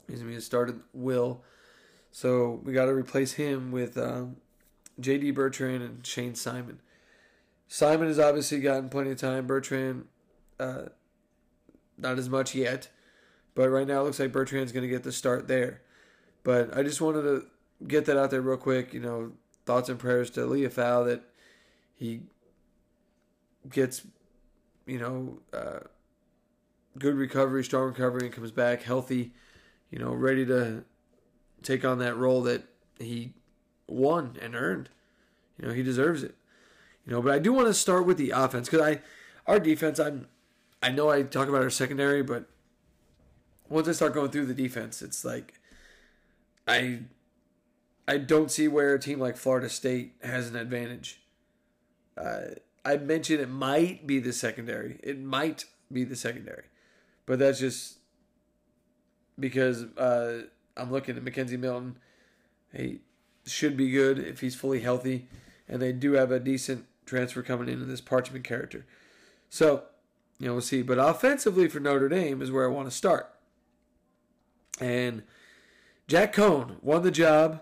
He's 0.07 0.19
going 0.19 0.31
to 0.31 0.35
be 0.35 0.41
started 0.41 0.79
Will. 0.93 1.43
So 2.11 2.59
we 2.63 2.73
got 2.73 2.85
to 2.85 2.91
replace 2.91 3.33
him 3.33 3.71
with 3.71 3.97
um, 3.97 4.37
J.D. 4.99 5.31
Bertrand 5.31 5.83
and 5.83 6.05
Shayne 6.05 6.35
Simon. 6.35 6.81
Simon 7.67 8.07
has 8.07 8.17
obviously 8.17 8.59
gotten 8.59 8.89
plenty 8.89 9.11
of 9.11 9.17
time. 9.17 9.45
Bertrand, 9.45 10.05
uh, 10.59 10.85
not 11.97 12.17
as 12.17 12.29
much 12.29 12.55
yet. 12.55 12.89
But 13.53 13.69
right 13.69 13.87
now 13.87 14.01
it 14.01 14.03
looks 14.05 14.19
like 14.19 14.31
Bertrand's 14.31 14.71
going 14.71 14.83
to 14.83 14.89
get 14.89 15.03
the 15.03 15.11
start 15.11 15.47
there. 15.47 15.81
But 16.43 16.75
I 16.75 16.81
just 16.81 17.01
wanted 17.01 17.23
to 17.23 17.45
get 17.87 18.05
that 18.05 18.17
out 18.17 18.31
there 18.31 18.41
real 18.41 18.57
quick. 18.57 18.93
You 18.93 18.99
know, 18.99 19.31
thoughts 19.65 19.89
and 19.89 19.99
prayers 19.99 20.29
to 20.31 20.41
Liufau 20.41 21.05
that 21.05 21.23
he 21.95 22.21
gets, 23.69 24.03
you 24.85 24.99
know, 24.99 25.39
uh, 25.53 25.79
good 26.97 27.15
recovery, 27.15 27.63
strong 27.63 27.87
recovery, 27.87 28.25
and 28.25 28.33
comes 28.33 28.51
back 28.51 28.83
healthy, 28.83 29.33
you 29.91 29.99
know, 29.99 30.11
ready 30.13 30.45
to 30.45 30.83
take 31.61 31.83
on 31.85 31.99
that 31.99 32.15
role 32.17 32.41
that 32.43 32.63
he 32.97 33.33
won 33.87 34.37
and 34.41 34.55
earned. 34.55 34.89
You 35.59 35.67
know, 35.67 35.73
he 35.73 35.83
deserves 35.83 36.23
it. 36.23 36.35
You 37.05 37.13
know, 37.13 37.21
but 37.21 37.33
I 37.33 37.39
do 37.39 37.51
want 37.53 37.67
to 37.67 37.73
start 37.73 38.05
with 38.05 38.17
the 38.17 38.31
offense 38.31 38.69
because 38.69 38.85
I, 38.85 39.01
our 39.47 39.59
defense, 39.59 39.99
I'm, 39.99 40.27
I 40.81 40.91
know 40.91 41.09
I 41.09 41.23
talk 41.23 41.49
about 41.49 41.61
our 41.61 41.69
secondary, 41.69 42.21
but 42.21 42.45
once 43.67 43.87
I 43.87 43.93
start 43.93 44.13
going 44.13 44.31
through 44.31 44.45
the 44.45 44.53
defense, 44.53 45.01
it's 45.01 45.25
like, 45.25 45.59
I, 46.67 46.99
I 48.09 48.17
don't 48.17 48.49
see 48.49 48.67
where 48.67 48.95
a 48.95 48.99
team 48.99 49.19
like 49.19 49.37
Florida 49.37 49.69
State 49.69 50.15
has 50.23 50.49
an 50.49 50.55
advantage. 50.55 51.21
Uh, 52.17 52.55
I 52.83 52.97
mentioned 52.97 53.39
it 53.39 53.51
might 53.51 54.07
be 54.07 54.17
the 54.17 54.33
secondary. 54.33 54.99
It 55.03 55.21
might 55.21 55.65
be 55.93 56.03
the 56.05 56.15
secondary, 56.15 56.63
but 57.27 57.37
that's 57.37 57.59
just 57.59 57.99
because 59.39 59.83
uh, 59.95 60.41
I'm 60.75 60.91
looking 60.91 61.17
at 61.17 61.23
McKenzie 61.23 61.59
Milton. 61.59 61.97
He 62.75 63.01
should 63.45 63.77
be 63.77 63.91
good 63.91 64.17
if 64.17 64.39
he's 64.39 64.55
fully 64.55 64.79
healthy, 64.79 65.27
and 65.67 65.79
they 65.79 65.91
do 65.91 66.13
have 66.13 66.31
a 66.31 66.39
decent 66.39 66.87
transfer 67.05 67.43
coming 67.43 67.67
in 67.69 67.79
in 67.79 67.87
this 67.87 68.01
Parchment 68.01 68.43
character. 68.43 68.87
So, 69.49 69.83
you 70.39 70.47
know, 70.47 70.53
we'll 70.53 70.61
see. 70.63 70.81
But 70.81 70.97
offensively 70.97 71.67
for 71.67 71.79
Notre 71.79 72.09
Dame 72.09 72.41
is 72.41 72.51
where 72.51 72.65
I 72.65 72.73
want 72.73 72.89
to 72.89 72.95
start. 72.95 73.31
And 74.81 75.21
Jack 76.07 76.33
Coan 76.33 76.81
won 76.81 77.03
the 77.03 77.11
job, 77.11 77.61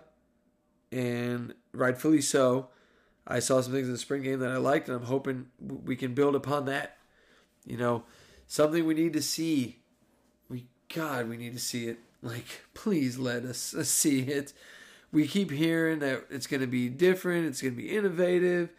and 0.91 1.53
rightfully 1.71 2.21
so. 2.21 2.69
I 3.27 3.39
saw 3.39 3.59
some 3.61 3.73
things 3.73 3.87
in 3.87 3.93
the 3.93 3.99
spring 3.99 4.23
game 4.23 4.39
that 4.39 4.51
I 4.51 4.57
liked, 4.57 4.87
and 4.87 4.97
I'm 4.97 5.05
hoping 5.05 5.47
we 5.59 5.95
can 5.95 6.13
build 6.13 6.35
upon 6.35 6.65
that. 6.65 6.97
You 7.65 7.77
know, 7.77 8.03
something 8.47 8.85
we 8.85 8.93
need 8.93 9.13
to 9.13 9.21
see. 9.21 9.79
We 10.49 10.67
God, 10.93 11.27
we 11.27 11.37
need 11.37 11.53
to 11.53 11.59
see 11.59 11.87
it. 11.87 11.99
Like, 12.21 12.61
please 12.73 13.17
let 13.17 13.43
us 13.43 13.75
see 13.83 14.21
it. 14.21 14.53
We 15.11 15.27
keep 15.27 15.51
hearing 15.51 15.99
that 15.99 16.25
it's 16.29 16.47
going 16.47 16.61
to 16.61 16.67
be 16.67 16.89
different. 16.89 17.47
It's 17.47 17.61
going 17.61 17.75
to 17.75 17.81
be 17.81 17.89
innovative. 17.89 18.69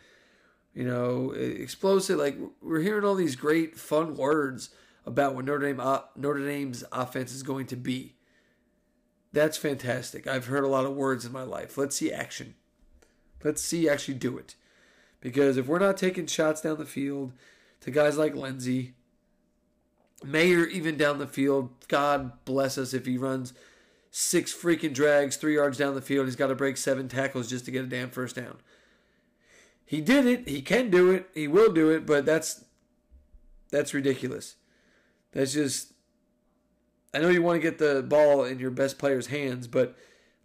You 0.75 0.85
know, 0.85 1.33
explosive. 1.33 2.19
Like 2.19 2.37
we're 2.63 2.81
hearing 2.81 3.05
all 3.05 3.15
these 3.15 3.37
great, 3.37 3.77
fun 3.77 4.17
words 4.17 4.71
about 5.05 5.35
what 5.35 5.45
Notre 5.45 5.67
Dame 5.67 5.81
uh, 5.81 6.01
Notre 6.17 6.45
Dame's 6.45 6.85
offense 6.93 7.33
is 7.33 7.43
going 7.43 7.67
to 7.67 7.77
be. 7.77 8.15
That's 9.33 9.57
fantastic. 9.57 10.27
I've 10.27 10.47
heard 10.47 10.65
a 10.65 10.69
lot 10.69 10.87
of 10.87 10.97
words 10.97 11.25
in 11.25 11.33
my 11.33 11.43
life. 11.43 11.77
Let's 11.77 11.97
see 11.97 12.13
action. 12.13 12.55
Let's 13.45 13.63
see 13.63 13.89
actually 13.89 14.15
do 14.15 14.39
it. 14.39 14.55
Because 15.21 15.57
if 15.57 15.67
we're 15.67 15.79
not 15.79 15.97
taking 15.97 16.27
shots 16.27 16.61
down 16.61 16.79
the 16.79 16.85
field 16.85 17.33
to 17.81 17.91
guys 17.91 18.17
like 18.17 18.35
Lenzy, 18.35 18.95
Mayer 20.25 20.65
even 20.67 20.97
down 20.97 21.19
the 21.19 21.27
field, 21.27 21.71
God 21.89 22.33
bless 22.45 22.79
us 22.79 22.95
if 22.95 23.07
he 23.07 23.19
runs 23.19 23.53
six 24.11 24.55
freaking 24.55 24.95
drags 24.95 25.37
three 25.37 25.55
yards 25.55 25.79
down 25.79 25.95
the 25.95 26.01
field. 26.01 26.27
He's 26.27 26.37
got 26.37 26.49
to 26.49 26.55
break 26.55 26.77
seven 26.77 27.09
tackles 27.09 27.49
just 27.49 27.65
to 27.67 27.71
get 27.71 27.85
a 27.85 27.89
damn 27.89 28.11
first 28.11 28.37
down. 28.37 28.57
He 29.85 30.01
did 30.01 30.27
it. 30.27 30.49
He 30.49 30.61
can 30.61 30.91
do 30.91 31.11
it. 31.11 31.29
He 31.35 31.49
will 31.49 31.73
do 31.73 31.91
it. 31.91 32.05
But 32.05 32.27
that's 32.27 32.65
that's 33.71 33.95
ridiculous. 33.95 34.57
That's 35.33 35.53
just. 35.53 35.93
I 37.15 37.19
know 37.19 37.29
you 37.29 37.43
want 37.43 37.57
to 37.57 37.63
get 37.63 37.79
the 37.79 38.03
ball 38.03 38.45
in 38.45 38.59
your 38.59 38.71
best 38.71 38.99
player's 38.99 39.29
hands, 39.29 39.67
but 39.67 39.97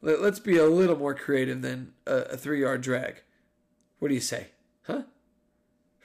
let, 0.01 0.19
us 0.19 0.39
be 0.39 0.57
a 0.57 0.65
little 0.65 0.97
more 0.97 1.13
creative 1.13 1.61
than 1.61 1.93
a, 2.05 2.15
a 2.15 2.37
three 2.37 2.61
yard 2.61 2.81
drag. 2.81 3.21
What 3.99 4.09
do 4.09 4.13
you 4.13 4.21
say? 4.21 4.47
Huh? 4.83 5.03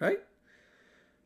Right? 0.00 0.20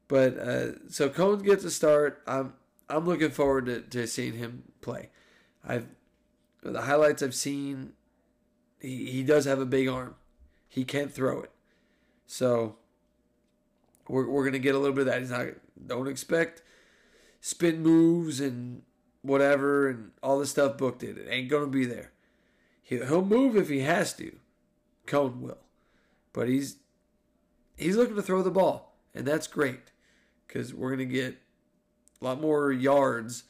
But 0.08 0.38
uh, 0.38 0.88
so 0.88 1.08
Coan 1.08 1.44
gets 1.44 1.64
a 1.64 1.70
start. 1.70 2.22
I'm 2.26 2.54
I'm 2.88 3.06
looking 3.06 3.30
forward 3.30 3.66
to, 3.66 3.80
to 3.80 4.06
seeing 4.06 4.34
him 4.34 4.64
play. 4.80 5.08
I've 5.66 5.86
the 6.62 6.82
highlights 6.82 7.22
I've 7.22 7.34
seen. 7.34 7.92
He 8.80 9.10
he 9.10 9.22
does 9.22 9.44
have 9.46 9.60
a 9.60 9.66
big 9.66 9.88
arm. 9.88 10.16
He 10.68 10.84
can't 10.84 11.12
throw 11.12 11.40
it. 11.40 11.50
So 12.26 12.76
we're 14.08 14.28
we're 14.28 14.44
gonna 14.44 14.58
get 14.58 14.74
a 14.74 14.78
little 14.78 14.94
bit 14.94 15.02
of 15.02 15.06
that. 15.06 15.20
He's 15.20 15.30
not 15.30 15.46
don't 15.86 16.08
expect 16.08 16.62
spin 17.40 17.82
moves 17.82 18.40
and 18.40 18.82
whatever 19.22 19.88
and 19.88 20.10
all 20.22 20.38
this 20.38 20.50
stuff 20.50 20.76
booked 20.76 21.02
it. 21.02 21.16
It 21.16 21.28
ain't 21.30 21.48
gonna 21.48 21.68
be 21.68 21.86
there. 21.86 22.12
He'll 22.82 23.24
move 23.24 23.56
if 23.56 23.68
he 23.68 23.80
has 23.80 24.12
to. 24.14 24.36
Coan 25.06 25.40
will, 25.40 25.58
but 26.32 26.48
he's 26.48 26.76
he's 27.76 27.96
looking 27.96 28.16
to 28.16 28.22
throw 28.22 28.42
the 28.42 28.50
ball, 28.50 28.94
and 29.14 29.26
that's 29.26 29.46
great 29.46 29.90
because 30.46 30.74
we're 30.74 30.90
gonna 30.90 31.04
get 31.04 31.38
a 32.20 32.24
lot 32.24 32.40
more 32.40 32.70
yards 32.70 33.44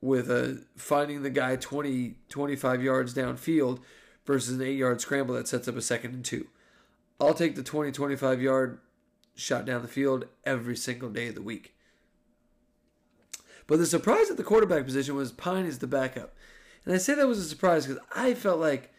with 0.00 0.30
a 0.30 0.62
finding 0.76 1.22
the 1.22 1.30
guy 1.30 1.56
20 1.56 2.16
25 2.28 2.82
yards 2.82 3.14
downfield 3.14 3.80
versus 4.26 4.54
an 4.54 4.62
8 4.62 4.76
yard 4.76 5.00
scramble 5.00 5.34
that 5.34 5.48
sets 5.48 5.66
up 5.68 5.76
a 5.76 5.82
second 5.82 6.14
and 6.14 6.24
2. 6.24 6.46
I'll 7.20 7.34
take 7.34 7.54
the 7.54 7.62
20 7.62 7.92
25 7.92 8.42
yard 8.42 8.80
shot 9.34 9.64
down 9.64 9.82
the 9.82 9.88
field 9.88 10.26
every 10.44 10.76
single 10.76 11.08
day 11.08 11.28
of 11.28 11.34
the 11.34 11.42
week. 11.42 11.73
But 13.66 13.78
the 13.78 13.86
surprise 13.86 14.30
at 14.30 14.36
the 14.36 14.44
quarterback 14.44 14.84
position 14.84 15.14
was 15.16 15.32
Pyne 15.32 15.66
is 15.66 15.78
the 15.78 15.86
backup. 15.86 16.34
And 16.84 16.94
I 16.94 16.98
say 16.98 17.14
that 17.14 17.26
was 17.26 17.38
a 17.38 17.44
surprise 17.44 17.86
because 17.86 18.02
I 18.14 18.34
felt 18.34 18.60
like 18.60 18.92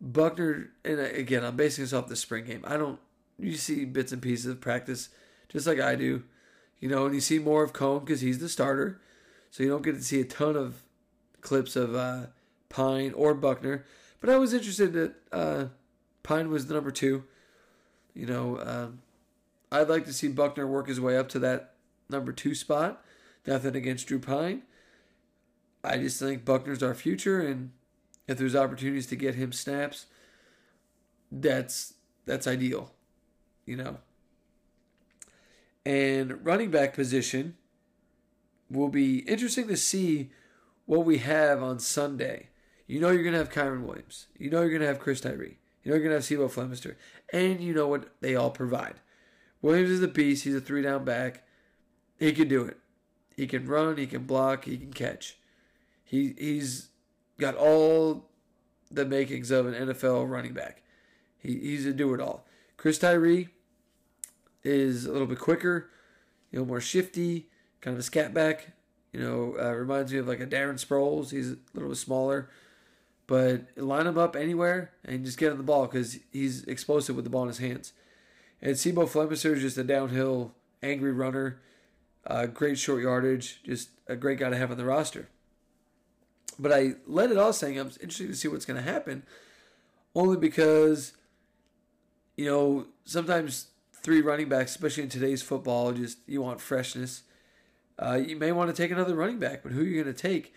Buckner, 0.00 0.70
and 0.84 1.00
again, 1.00 1.44
I'm 1.44 1.56
basing 1.56 1.84
this 1.84 1.92
off 1.92 2.08
the 2.08 2.16
spring 2.16 2.44
game. 2.44 2.64
I 2.64 2.76
don't, 2.76 3.00
you 3.38 3.54
see 3.54 3.84
bits 3.84 4.12
and 4.12 4.22
pieces 4.22 4.46
of 4.46 4.60
practice 4.60 5.08
just 5.48 5.66
like 5.66 5.80
I 5.80 5.96
do, 5.96 6.22
you 6.78 6.88
know, 6.88 7.06
and 7.06 7.14
you 7.14 7.20
see 7.20 7.38
more 7.38 7.64
of 7.64 7.72
Coan 7.72 8.00
because 8.00 8.20
he's 8.20 8.38
the 8.38 8.48
starter. 8.48 9.00
So 9.50 9.62
you 9.62 9.68
don't 9.68 9.82
get 9.82 9.96
to 9.96 10.02
see 10.02 10.20
a 10.20 10.24
ton 10.24 10.56
of 10.56 10.82
clips 11.40 11.74
of 11.74 11.94
uh, 11.94 12.26
Pyne 12.68 13.12
or 13.14 13.34
Buckner. 13.34 13.84
But 14.20 14.30
I 14.30 14.36
was 14.36 14.54
interested 14.54 14.92
that 14.92 15.14
uh, 15.32 15.64
Pyne 16.22 16.50
was 16.50 16.66
the 16.66 16.74
number 16.74 16.92
two. 16.92 17.24
You 18.14 18.26
know, 18.26 18.60
um, 18.62 19.00
I'd 19.72 19.88
like 19.88 20.04
to 20.06 20.12
see 20.12 20.28
Buckner 20.28 20.66
work 20.66 20.88
his 20.88 21.00
way 21.00 21.16
up 21.16 21.28
to 21.30 21.38
that 21.40 21.74
number 22.08 22.32
two 22.32 22.54
spot. 22.54 23.04
Nothing 23.46 23.76
against 23.76 24.06
Drew 24.06 24.18
Pyne. 24.18 24.62
I 25.82 25.96
just 25.96 26.18
think 26.18 26.44
Buckner's 26.44 26.82
our 26.82 26.94
future, 26.94 27.40
and 27.40 27.70
if 28.28 28.38
there's 28.38 28.54
opportunities 28.54 29.06
to 29.06 29.16
get 29.16 29.34
him 29.34 29.52
snaps, 29.52 30.06
that's 31.32 31.94
that's 32.26 32.46
ideal, 32.46 32.92
you 33.64 33.76
know. 33.76 33.98
And 35.86 36.44
running 36.44 36.70
back 36.70 36.94
position 36.94 37.56
will 38.70 38.88
be 38.88 39.20
interesting 39.20 39.68
to 39.68 39.76
see 39.76 40.30
what 40.86 41.04
we 41.04 41.18
have 41.18 41.62
on 41.62 41.78
Sunday. 41.78 42.48
You 42.86 43.00
know 43.00 43.10
you're 43.10 43.24
gonna 43.24 43.38
have 43.38 43.50
Kyren 43.50 43.82
Williams. 43.82 44.26
You 44.38 44.50
know 44.50 44.60
you're 44.60 44.72
gonna 44.72 44.86
have 44.86 44.98
Chris 44.98 45.20
Tyree. 45.20 45.58
You 45.82 45.90
know 45.90 45.96
you're 45.96 46.04
gonna 46.04 46.16
have 46.16 46.24
C'Bo 46.24 46.48
Flemister, 46.48 46.96
and 47.32 47.60
you 47.60 47.72
know 47.72 47.88
what 47.88 48.10
they 48.20 48.34
all 48.36 48.50
provide. 48.50 49.00
Williams 49.62 49.90
is 49.90 50.02
a 50.02 50.08
beast. 50.08 50.44
He's 50.44 50.54
a 50.54 50.60
three 50.60 50.82
down 50.82 51.04
back. 51.04 51.44
He 52.18 52.32
can 52.32 52.48
do 52.48 52.64
it. 52.64 52.78
He 53.36 53.46
can 53.46 53.66
run. 53.66 53.96
He 53.96 54.06
can 54.06 54.24
block. 54.24 54.64
He 54.64 54.76
can 54.76 54.92
catch. 54.92 55.36
He 56.04 56.34
he's 56.36 56.88
got 57.38 57.54
all 57.54 58.28
the 58.90 59.04
makings 59.04 59.50
of 59.50 59.66
an 59.66 59.74
NFL 59.74 60.28
running 60.28 60.52
back. 60.52 60.82
He, 61.38 61.58
he's 61.58 61.86
a 61.86 61.92
do 61.92 62.12
it 62.14 62.20
all. 62.20 62.44
Chris 62.76 62.98
Tyree 62.98 63.48
is 64.62 65.06
a 65.06 65.12
little 65.12 65.26
bit 65.26 65.38
quicker, 65.38 65.90
you 66.50 66.58
know, 66.58 66.64
more 66.64 66.80
shifty, 66.80 67.48
kind 67.80 67.94
of 67.94 68.00
a 68.00 68.02
scat 68.02 68.34
back. 68.34 68.72
You 69.12 69.20
know, 69.20 69.56
uh, 69.60 69.72
reminds 69.72 70.12
me 70.12 70.18
of 70.18 70.28
like 70.28 70.40
a 70.40 70.46
Darren 70.46 70.74
Sproles. 70.74 71.30
He's 71.30 71.52
a 71.52 71.56
little 71.74 71.88
bit 71.88 71.98
smaller, 71.98 72.48
but 73.26 73.62
line 73.76 74.06
him 74.06 74.18
up 74.18 74.36
anywhere 74.36 74.92
and 75.04 75.24
just 75.24 75.38
get 75.38 75.50
him 75.50 75.58
the 75.58 75.64
ball 75.64 75.86
because 75.86 76.18
he's 76.32 76.64
explosive 76.64 77.16
with 77.16 77.24
the 77.24 77.30
ball 77.30 77.42
in 77.42 77.48
his 77.48 77.58
hands. 77.58 77.92
And 78.62 78.76
C'Bo 78.76 79.06
Flemister 79.06 79.54
is 79.56 79.62
just 79.62 79.78
a 79.78 79.84
downhill, 79.84 80.54
angry 80.82 81.12
runner, 81.12 81.60
uh, 82.26 82.46
great 82.46 82.78
short 82.78 83.02
yardage, 83.02 83.62
just 83.64 83.90
a 84.06 84.16
great 84.16 84.38
guy 84.38 84.50
to 84.50 84.56
have 84.56 84.70
on 84.70 84.76
the 84.76 84.84
roster. 84.84 85.28
But 86.58 86.72
I 86.72 86.94
let 87.06 87.30
it 87.30 87.38
all 87.38 87.52
saying 87.52 87.78
I'm 87.78 87.86
interested 87.86 88.28
to 88.28 88.34
see 88.34 88.48
what's 88.48 88.66
going 88.66 88.82
to 88.82 88.90
happen, 88.90 89.22
only 90.14 90.36
because, 90.36 91.14
you 92.36 92.44
know, 92.44 92.86
sometimes 93.04 93.68
three 94.02 94.20
running 94.20 94.48
backs, 94.48 94.72
especially 94.72 95.04
in 95.04 95.08
today's 95.08 95.42
football, 95.42 95.92
just 95.92 96.18
you 96.26 96.42
want 96.42 96.60
freshness. 96.60 97.22
Uh, 97.98 98.20
you 98.26 98.36
may 98.36 98.52
want 98.52 98.74
to 98.74 98.82
take 98.82 98.90
another 98.90 99.14
running 99.14 99.38
back, 99.38 99.62
but 99.62 99.72
who 99.72 99.80
are 99.80 99.84
you 99.84 100.02
going 100.02 100.14
to 100.14 100.22
take? 100.22 100.54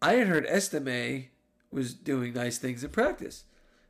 I 0.00 0.14
had 0.14 0.26
heard 0.26 0.46
Estime 0.46 1.26
was 1.70 1.94
doing 1.94 2.32
nice 2.32 2.58
things 2.58 2.82
in 2.82 2.90
practice. 2.90 3.44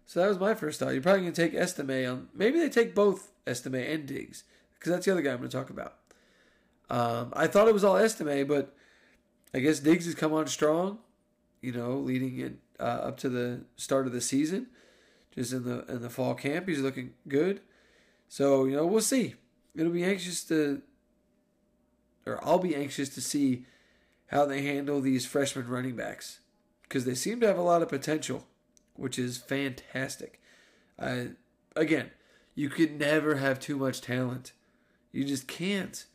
So 0.04 0.20
that 0.20 0.28
was 0.28 0.38
my 0.38 0.54
first 0.54 0.78
thought. 0.78 0.92
You're 0.92 1.02
probably 1.02 1.22
going 1.22 1.32
to 1.32 1.42
take 1.42 1.54
Estime 1.54 2.06
on. 2.10 2.28
Maybe 2.34 2.58
they 2.58 2.68
take 2.68 2.94
both 2.94 3.30
Estime 3.46 3.76
and 3.76 4.06
Diggs, 4.06 4.44
because 4.74 4.92
that's 4.92 5.06
the 5.06 5.12
other 5.12 5.22
guy 5.22 5.32
I'm 5.32 5.38
going 5.38 5.48
to 5.48 5.56
talk 5.56 5.70
about. 5.70 5.98
Um, 6.92 7.32
I 7.34 7.46
thought 7.46 7.68
it 7.68 7.74
was 7.74 7.84
all 7.84 7.96
Estime, 7.96 8.46
but 8.46 8.76
I 9.52 9.58
guess 9.58 9.80
Diggs 9.80 10.04
has 10.04 10.14
come 10.14 10.32
on 10.32 10.46
strong 10.46 10.98
you 11.62 11.72
know, 11.72 11.92
leading 11.94 12.38
it 12.40 12.54
uh, 12.78 12.82
up 12.82 13.16
to 13.18 13.28
the 13.28 13.62
start 13.76 14.06
of 14.06 14.12
the 14.12 14.20
season. 14.20 14.66
just 15.34 15.52
in 15.52 15.64
the 15.64 15.86
in 15.86 16.02
the 16.02 16.10
fall 16.10 16.34
camp. 16.34 16.68
He's 16.68 16.80
looking 16.80 17.14
good. 17.26 17.62
So, 18.28 18.64
you 18.64 18.76
know, 18.76 18.84
we'll 18.84 19.00
see. 19.00 19.36
It'll 19.74 19.92
be 19.92 20.04
anxious 20.04 20.44
to 20.44 20.82
or 22.26 22.44
I'll 22.44 22.58
be 22.58 22.76
anxious 22.76 23.08
to 23.10 23.20
see 23.20 23.64
how 24.26 24.44
they 24.44 24.62
handle 24.62 25.00
these 25.00 25.24
freshman 25.24 25.68
running 25.68 25.96
backs 25.96 26.40
because 26.82 27.04
they 27.04 27.14
seem 27.14 27.40
to 27.40 27.46
have 27.46 27.58
a 27.58 27.62
lot 27.62 27.82
of 27.82 27.88
potential, 27.88 28.46
which 28.94 29.18
is 29.18 29.38
fantastic. 29.38 30.40
Uh, 30.98 31.24
again, 31.74 32.10
you 32.54 32.68
could 32.68 32.98
never 32.98 33.36
have 33.36 33.58
too 33.58 33.76
much 33.76 34.00
talent. 34.00 34.52
You 35.10 35.24
just 35.24 35.46
can't. 35.46 36.06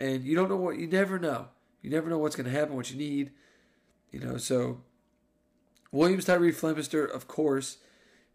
And 0.00 0.24
you 0.24 0.34
don't 0.34 0.48
know 0.48 0.56
what, 0.56 0.78
you 0.78 0.86
never 0.86 1.18
know. 1.18 1.48
You 1.82 1.90
never 1.90 2.10
know 2.10 2.18
what's 2.18 2.36
going 2.36 2.50
to 2.50 2.58
happen, 2.58 2.76
what 2.76 2.90
you 2.90 2.98
need. 2.98 3.30
You 4.10 4.20
know, 4.20 4.36
so 4.36 4.80
Williams, 5.92 6.24
Tyree, 6.24 6.52
Flemister, 6.52 7.08
of 7.08 7.28
course. 7.28 7.78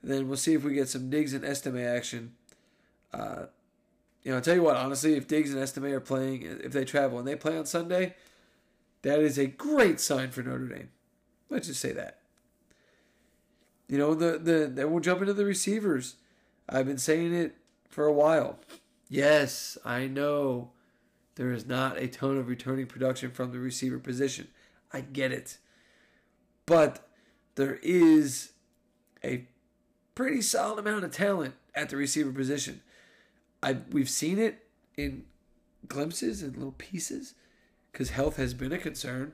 And 0.01 0.11
then 0.11 0.27
we'll 0.27 0.37
see 0.37 0.53
if 0.53 0.63
we 0.63 0.73
get 0.73 0.89
some 0.89 1.09
Diggs 1.09 1.33
and 1.33 1.45
Estime 1.45 1.77
action. 1.77 2.33
Uh, 3.13 3.45
you 4.23 4.31
know, 4.31 4.37
I'll 4.37 4.43
tell 4.43 4.55
you 4.55 4.63
what, 4.63 4.77
honestly, 4.77 5.15
if 5.15 5.27
Diggs 5.27 5.51
and 5.53 5.61
Estime 5.61 5.85
are 5.85 5.99
playing, 5.99 6.43
if 6.43 6.71
they 6.71 6.85
travel 6.85 7.19
and 7.19 7.27
they 7.27 7.35
play 7.35 7.57
on 7.57 7.65
Sunday, 7.65 8.15
that 9.01 9.19
is 9.19 9.37
a 9.37 9.47
great 9.47 9.99
sign 9.99 10.31
for 10.31 10.43
Notre 10.43 10.67
Dame. 10.67 10.89
Let's 11.49 11.67
just 11.67 11.81
say 11.81 11.91
that. 11.93 12.19
You 13.87 13.97
know, 13.97 14.13
the 14.13 14.37
the 14.37 14.71
then 14.73 14.91
we'll 14.91 15.01
jump 15.01 15.21
into 15.21 15.33
the 15.33 15.45
receivers. 15.45 16.15
I've 16.69 16.85
been 16.85 16.97
saying 16.97 17.33
it 17.33 17.57
for 17.89 18.05
a 18.05 18.13
while. 18.13 18.59
Yes, 19.09 19.77
I 19.83 20.07
know 20.07 20.71
there 21.35 21.51
is 21.51 21.65
not 21.65 21.97
a 21.97 22.07
ton 22.07 22.37
of 22.37 22.47
returning 22.47 22.87
production 22.87 23.31
from 23.31 23.51
the 23.51 23.59
receiver 23.59 23.99
position. 23.99 24.47
I 24.91 25.01
get 25.01 25.31
it. 25.31 25.57
But 26.65 27.07
there 27.55 27.79
is 27.81 28.51
a 29.23 29.47
pretty 30.15 30.41
solid 30.41 30.79
amount 30.79 31.05
of 31.05 31.11
talent 31.11 31.55
at 31.73 31.89
the 31.89 31.97
receiver 31.97 32.31
position. 32.31 32.81
I 33.63 33.77
we've 33.91 34.09
seen 34.09 34.39
it 34.39 34.65
in 34.97 35.25
glimpses 35.87 36.41
and 36.41 36.55
little 36.55 36.73
pieces 36.73 37.33
because 37.91 38.11
health 38.11 38.37
has 38.37 38.53
been 38.53 38.71
a 38.71 38.77
concern. 38.77 39.33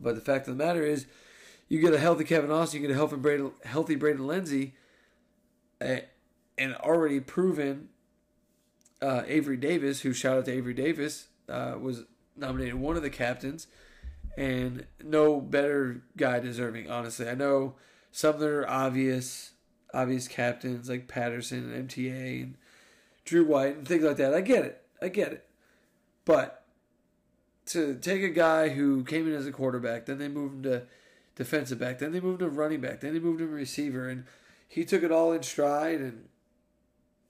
But 0.00 0.14
the 0.14 0.20
fact 0.20 0.48
of 0.48 0.56
the 0.56 0.64
matter 0.64 0.82
is, 0.82 1.06
you 1.68 1.80
get 1.80 1.94
a 1.94 1.98
healthy 1.98 2.24
Kevin 2.24 2.50
Austin, 2.50 2.80
you 2.80 2.86
get 2.86 2.92
a 2.94 2.96
healthy 2.96 3.16
Braden, 3.16 3.52
healthy 3.64 3.94
Braden 3.94 4.26
Lenzy, 4.26 4.74
and 5.80 6.74
already 6.76 7.20
proven 7.20 7.88
uh, 9.04 9.22
Avery 9.26 9.58
Davis, 9.58 10.00
who 10.00 10.14
shout 10.14 10.38
out 10.38 10.44
to 10.46 10.52
Avery 10.52 10.72
Davis, 10.72 11.28
uh, 11.48 11.74
was 11.78 12.04
nominated 12.36 12.76
one 12.76 12.96
of 12.96 13.02
the 13.02 13.10
captains, 13.10 13.66
and 14.36 14.86
no 15.02 15.40
better 15.40 16.02
guy 16.16 16.40
deserving. 16.40 16.90
Honestly, 16.90 17.28
I 17.28 17.34
know 17.34 17.74
some 18.10 18.38
that 18.38 18.48
are 18.48 18.68
obvious, 18.68 19.52
obvious 19.92 20.26
captains 20.26 20.88
like 20.88 21.06
Patterson 21.06 21.70
and 21.70 21.88
MTA 21.88 22.42
and 22.42 22.54
Drew 23.26 23.44
White 23.44 23.76
and 23.76 23.86
things 23.86 24.04
like 24.04 24.16
that. 24.16 24.32
I 24.32 24.40
get 24.40 24.64
it. 24.64 24.82
I 25.02 25.08
get 25.08 25.32
it. 25.32 25.46
But 26.24 26.64
to 27.66 27.96
take 27.96 28.22
a 28.22 28.30
guy 28.30 28.70
who 28.70 29.04
came 29.04 29.28
in 29.28 29.34
as 29.34 29.46
a 29.46 29.52
quarterback, 29.52 30.06
then 30.06 30.18
they 30.18 30.28
moved 30.28 30.54
him 30.54 30.72
to 30.72 30.82
defensive 31.36 31.78
back, 31.78 31.98
then 31.98 32.12
they 32.12 32.20
moved 32.20 32.40
him 32.40 32.48
to 32.48 32.56
running 32.56 32.80
back, 32.80 33.00
then 33.00 33.12
they 33.12 33.20
moved 33.20 33.42
him 33.42 33.48
to 33.48 33.54
receiver, 33.54 34.08
and 34.08 34.24
he 34.66 34.84
took 34.84 35.02
it 35.02 35.12
all 35.12 35.32
in 35.32 35.42
stride 35.42 36.00
and 36.00 36.28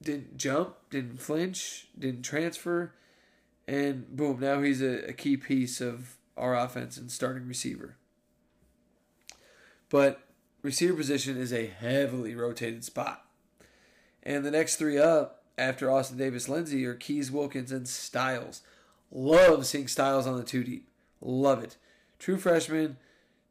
didn't 0.01 0.37
jump, 0.37 0.75
didn't 0.89 1.21
flinch, 1.21 1.87
didn't 1.97 2.23
transfer, 2.23 2.93
and 3.67 4.15
boom, 4.15 4.39
now 4.39 4.61
he's 4.61 4.81
a, 4.81 5.09
a 5.09 5.13
key 5.13 5.37
piece 5.37 5.81
of 5.81 6.15
our 6.37 6.55
offense 6.55 6.97
and 6.97 7.11
starting 7.11 7.47
receiver. 7.47 7.95
But 9.89 10.21
receiver 10.61 10.95
position 10.95 11.37
is 11.37 11.53
a 11.53 11.67
heavily 11.67 12.35
rotated 12.35 12.83
spot. 12.83 13.25
And 14.23 14.43
the 14.43 14.51
next 14.51 14.75
three 14.77 14.97
up 14.97 15.43
after 15.57 15.89
Austin 15.89 16.17
Davis 16.17 16.49
Lenzy 16.49 16.85
are 16.85 16.95
Keys 16.95 17.31
Wilkins 17.31 17.71
and 17.71 17.87
Styles. 17.87 18.61
Love 19.11 19.65
seeing 19.65 19.87
Styles 19.87 20.27
on 20.27 20.37
the 20.37 20.43
two 20.43 20.63
deep. 20.63 20.87
Love 21.21 21.63
it. 21.63 21.77
True 22.19 22.37
freshman. 22.37 22.97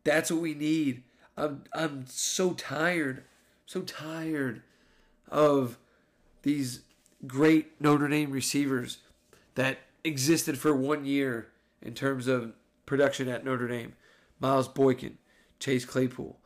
That's 0.03 0.31
what 0.31 0.41
we 0.41 0.55
need. 0.55 1.03
I'm 1.37 1.65
I'm 1.73 2.07
so 2.07 2.53
tired, 2.53 3.25
so 3.67 3.81
tired 3.83 4.63
of 5.29 5.79
these 6.45 6.83
great 7.27 7.81
Notre 7.81 8.07
Dame 8.07 8.31
receivers 8.31 8.99
that 9.57 9.79
existed 10.05 10.59
for 10.59 10.75
one 10.75 11.05
year 11.05 11.49
in 11.83 11.95
terms 11.95 12.29
of 12.29 12.53
production 12.87 13.29
at 13.29 13.45
Notre 13.45 13.67
Dame. 13.67 13.95
Miles 14.39 14.69
Boykin, 14.69 15.19
Chase 15.59 15.85
Claypool. 15.85 16.39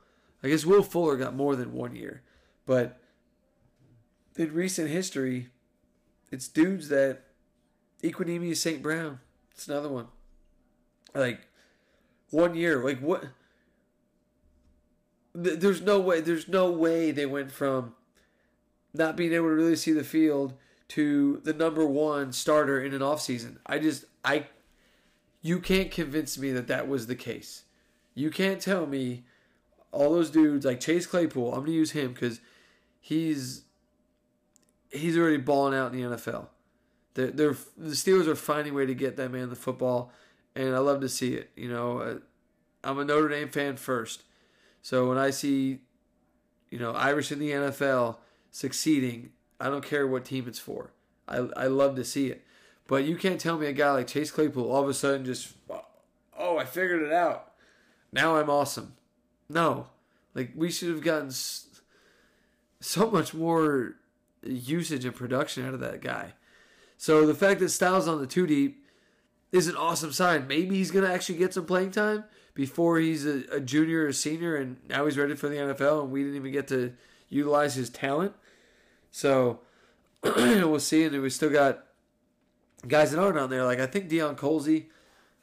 I 0.43 0.49
guess 0.49 0.65
Will 0.65 0.85
Fuller 0.85 1.17
got 1.17 1.35
more 1.35 1.57
than 1.57 1.73
one 1.73 1.97
year, 1.97 2.23
but 2.65 3.01
in 4.37 4.53
recent 4.55 4.89
history, 4.89 5.49
it's 6.31 6.47
dudes 6.47 6.89
that 6.91 7.25
Equanimeous 8.03 8.59
St. 8.59 8.81
Brown. 8.81 9.19
It's 9.51 9.67
another 9.67 9.89
one. 9.89 10.07
Like 11.13 11.49
one 12.31 12.55
year, 12.55 12.85
like 12.85 13.01
what? 13.01 13.25
There's 15.35 15.81
no 15.81 15.99
way. 15.99 16.21
There's 16.21 16.47
no 16.47 16.71
way 16.71 17.11
they 17.11 17.27
went 17.27 17.51
from 17.51 17.95
not 18.99 19.17
being 19.17 19.33
able 19.33 19.47
to 19.47 19.55
really 19.55 19.77
see 19.77 19.93
the 19.93 20.05
field 20.05 20.55
to 20.89 21.41
the 21.45 21.53
number 21.53 21.87
one 21.87 22.33
starter 22.33 22.83
in 22.83 22.93
an 22.93 23.01
offseason. 23.01 23.59
I 23.67 23.79
just 23.79 24.05
I 24.25 24.47
you 25.41 25.61
can't 25.61 25.91
convince 25.91 26.37
me 26.37 26.51
that 26.53 26.67
that 26.67 26.89
was 26.89 27.07
the 27.07 27.15
case. 27.15 27.65
You 28.15 28.31
can't 28.31 28.61
tell 28.61 28.87
me 28.87 29.25
all 29.93 30.13
those 30.13 30.31
dudes 30.31 30.67
like 30.67 30.81
Chase 30.81 31.07
Claypool. 31.07 31.55
I'm 31.55 31.61
gonna 31.61 31.73
use 31.73 31.93
him 31.93 32.13
because 32.13 32.41
he's 33.01 33.63
he's 34.91 35.17
already 35.17 35.37
balling 35.37 35.79
out 35.79 35.93
in 35.93 36.01
the 36.01 36.17
NFL. 36.17 36.49
They're, 37.15 37.31
they're, 37.31 37.57
the 37.77 37.91
Steelers 37.91 38.27
are 38.27 38.37
finding 38.37 38.73
a 38.73 38.77
way 38.77 38.87
to 38.87 38.95
get 38.95 39.17
that 39.17 39.31
man 39.31 39.51
the 39.51 39.57
football, 39.57 40.13
and 40.55 40.75
I 40.75 40.79
love 40.79 41.01
to 41.01 41.09
see 41.09 41.35
it. 41.35 41.51
You 41.57 41.69
know, 41.69 41.99
uh, 41.99 42.19
I'm 42.85 42.99
a 42.99 43.05
Notre 43.05 43.29
Dame 43.29 43.49
fan 43.49 43.77
first, 43.77 44.23
so 44.83 45.09
when 45.09 45.19
I 45.19 45.31
see, 45.31 45.81
you 46.71 46.79
know, 46.79 46.93
Irish 46.93 47.33
in 47.33 47.39
the 47.39 47.51
NFL 47.51 48.17
succeeding, 48.59 49.31
I 49.61 49.69
don't 49.69 49.85
care 49.85 50.05
what 50.05 50.25
team 50.25 50.49
it's 50.49 50.59
for. 50.59 50.91
I 51.29 51.37
I 51.57 51.67
love 51.69 51.95
to 51.95 52.05
see 52.05 52.27
it, 52.27 52.45
but 52.89 53.05
you 53.05 53.17
can't 53.17 53.41
tell 53.41 53.57
me 53.57 53.67
a 53.67 53.73
guy 53.73 53.93
like 53.93 54.09
Chase 54.09 54.33
Claypool 54.33 54.69
all 54.69 54.83
of 54.83 54.89
a 54.89 54.95
sudden 54.95 55.25
just, 55.25 55.55
oh, 56.37 56.59
I 56.59 56.65
figured 56.65 57.03
it 57.03 57.13
out. 57.13 57.53
Now 58.13 58.37
I'm 58.37 58.51
awesome. 58.51 58.95
No, 59.49 59.87
like 60.35 60.51
we 60.57 60.73
should 60.73 60.89
have 60.89 61.03
gotten 61.03 61.31
so 62.81 63.11
much 63.11 63.33
more 63.33 63.95
usage 64.43 65.05
and 65.05 65.15
production 65.15 65.65
out 65.65 65.75
of 65.75 65.81
that 65.81 66.01
guy. 66.01 66.33
So 66.97 67.27
the 67.27 67.35
fact 67.35 67.61
that 67.61 67.69
Styles 67.69 68.09
on 68.09 68.21
the 68.21 68.27
two 68.27 68.47
deep 68.47 68.85
is 69.53 69.69
an 69.69 69.77
awesome 69.77 70.13
sign. 70.13 70.49
Maybe 70.49 70.77
he's 70.77 70.91
going 70.91 71.05
to 71.05 71.13
actually 71.13 71.39
get 71.39 71.55
some 71.55 71.65
playing 71.65 71.93
time 71.93 72.25
before 72.55 72.99
he's 72.99 73.25
a, 73.25 73.45
a, 73.53 73.61
junior 73.61 74.07
or 74.07 74.13
senior, 74.13 74.57
and 74.57 74.77
now 74.89 75.05
he's 75.05 75.17
ready 75.17 75.37
for 75.37 75.49
the 75.49 75.57
NFL, 75.57 76.03
and 76.03 76.11
we 76.11 76.23
didn't 76.23 76.37
even 76.37 76.53
get 76.53 76.67
to 76.69 76.93
utilize 77.29 77.75
his 77.75 77.89
talent. 77.89 78.35
So 79.19 79.59
we'll 80.23 80.79
see. 80.79 81.03
And 81.03 81.21
we 81.21 81.29
still 81.29 81.51
got 81.51 81.85
guys 82.87 83.11
that 83.11 83.21
aren't 83.21 83.37
on 83.37 83.51
there. 83.51 83.65
Like 83.65 83.81
I 83.81 83.87
think 83.87 84.09
Deion 84.09 84.37
Colzie 84.37 84.87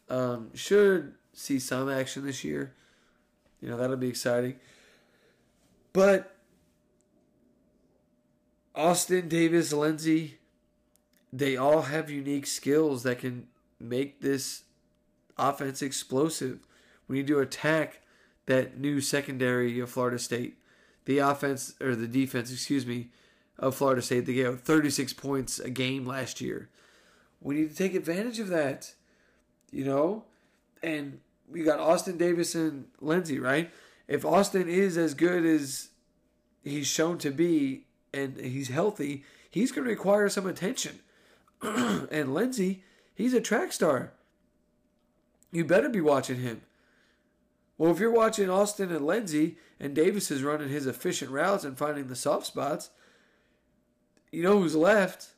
um, 0.09 0.51
should 0.53 1.15
see 1.33 1.59
some 1.59 1.89
action 1.89 2.25
this 2.25 2.41
year. 2.45 2.73
You 3.61 3.67
know 3.67 3.75
that'll 3.75 3.97
be 3.97 4.07
exciting. 4.07 4.55
But 5.91 6.37
Austin 8.73 9.27
Davis, 9.27 9.73
Lenzy, 9.73 10.37
they 11.33 11.57
all 11.57 11.81
have 11.81 12.09
unique 12.09 12.47
skills 12.47 13.03
that 13.03 13.19
can 13.19 13.47
make 13.77 14.21
this 14.21 14.63
offense 15.37 15.81
explosive. 15.81 16.59
When 17.07 17.17
you 17.17 17.23
do 17.23 17.39
attack 17.39 17.99
that 18.45 18.79
new 18.79 19.01
secondary 19.01 19.81
of 19.81 19.89
Florida 19.89 20.17
State, 20.17 20.59
the 21.03 21.17
offense 21.17 21.75
or 21.81 21.93
the 21.93 22.07
defense, 22.07 22.53
excuse 22.53 22.85
me, 22.85 23.09
of 23.57 23.75
Florida 23.75 24.01
State, 24.01 24.25
they 24.25 24.33
gave 24.33 24.59
36 24.61 25.13
points 25.13 25.59
a 25.59 25.69
game 25.69 26.05
last 26.05 26.41
year. 26.41 26.69
We 27.41 27.55
need 27.55 27.69
to 27.69 27.75
take 27.75 27.95
advantage 27.95 28.39
of 28.39 28.47
that, 28.49 28.93
you 29.71 29.85
know. 29.85 30.25
And 30.83 31.19
we 31.49 31.63
got 31.63 31.79
Austin 31.79 32.17
Davis 32.17 32.55
and 32.55 32.85
Lenzy, 32.99 33.39
right? 33.39 33.71
If 34.07 34.25
Austin 34.25 34.67
is 34.67 34.97
as 34.97 35.13
good 35.13 35.45
as 35.45 35.89
he's 36.63 36.87
shown 36.87 37.17
to 37.19 37.31
be 37.31 37.85
and 38.13 38.37
he's 38.37 38.69
healthy, 38.69 39.23
he's 39.49 39.71
going 39.71 39.85
to 39.85 39.89
require 39.89 40.29
some 40.29 40.47
attention. 40.47 40.99
and 41.61 42.33
Lenzy, 42.33 42.83
he's 43.13 43.33
a 43.33 43.41
track 43.41 43.73
star. 43.73 44.13
You 45.51 45.63
better 45.65 45.89
be 45.89 46.01
watching 46.01 46.41
him. 46.41 46.61
Well, 47.77 47.91
if 47.91 47.99
you're 47.99 48.11
watching 48.11 48.49
Austin 48.49 48.91
and 48.91 49.05
Lenzy 49.05 49.57
and 49.79 49.93
Davis 49.93 50.31
is 50.31 50.43
running 50.43 50.69
his 50.69 50.87
efficient 50.87 51.31
routes 51.31 51.63
and 51.63 51.77
finding 51.77 52.07
the 52.07 52.15
soft 52.15 52.45
spots, 52.45 52.89
you 54.35 54.43
know 54.43 54.59
who's 54.59 54.75
left 54.75 55.29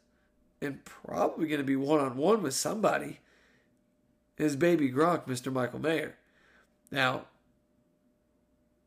and 0.61 0.83
probably 0.83 1.47
going 1.47 1.61
to 1.61 1.65
be 1.65 1.75
one 1.75 1.99
on 1.99 2.17
one 2.17 2.41
with 2.41 2.55
somebody. 2.55 3.19
is 4.37 4.55
baby 4.55 4.89
Gronk, 4.89 5.27
Mr. 5.27 5.53
Michael 5.53 5.79
Mayer. 5.79 6.15
Now, 6.89 7.25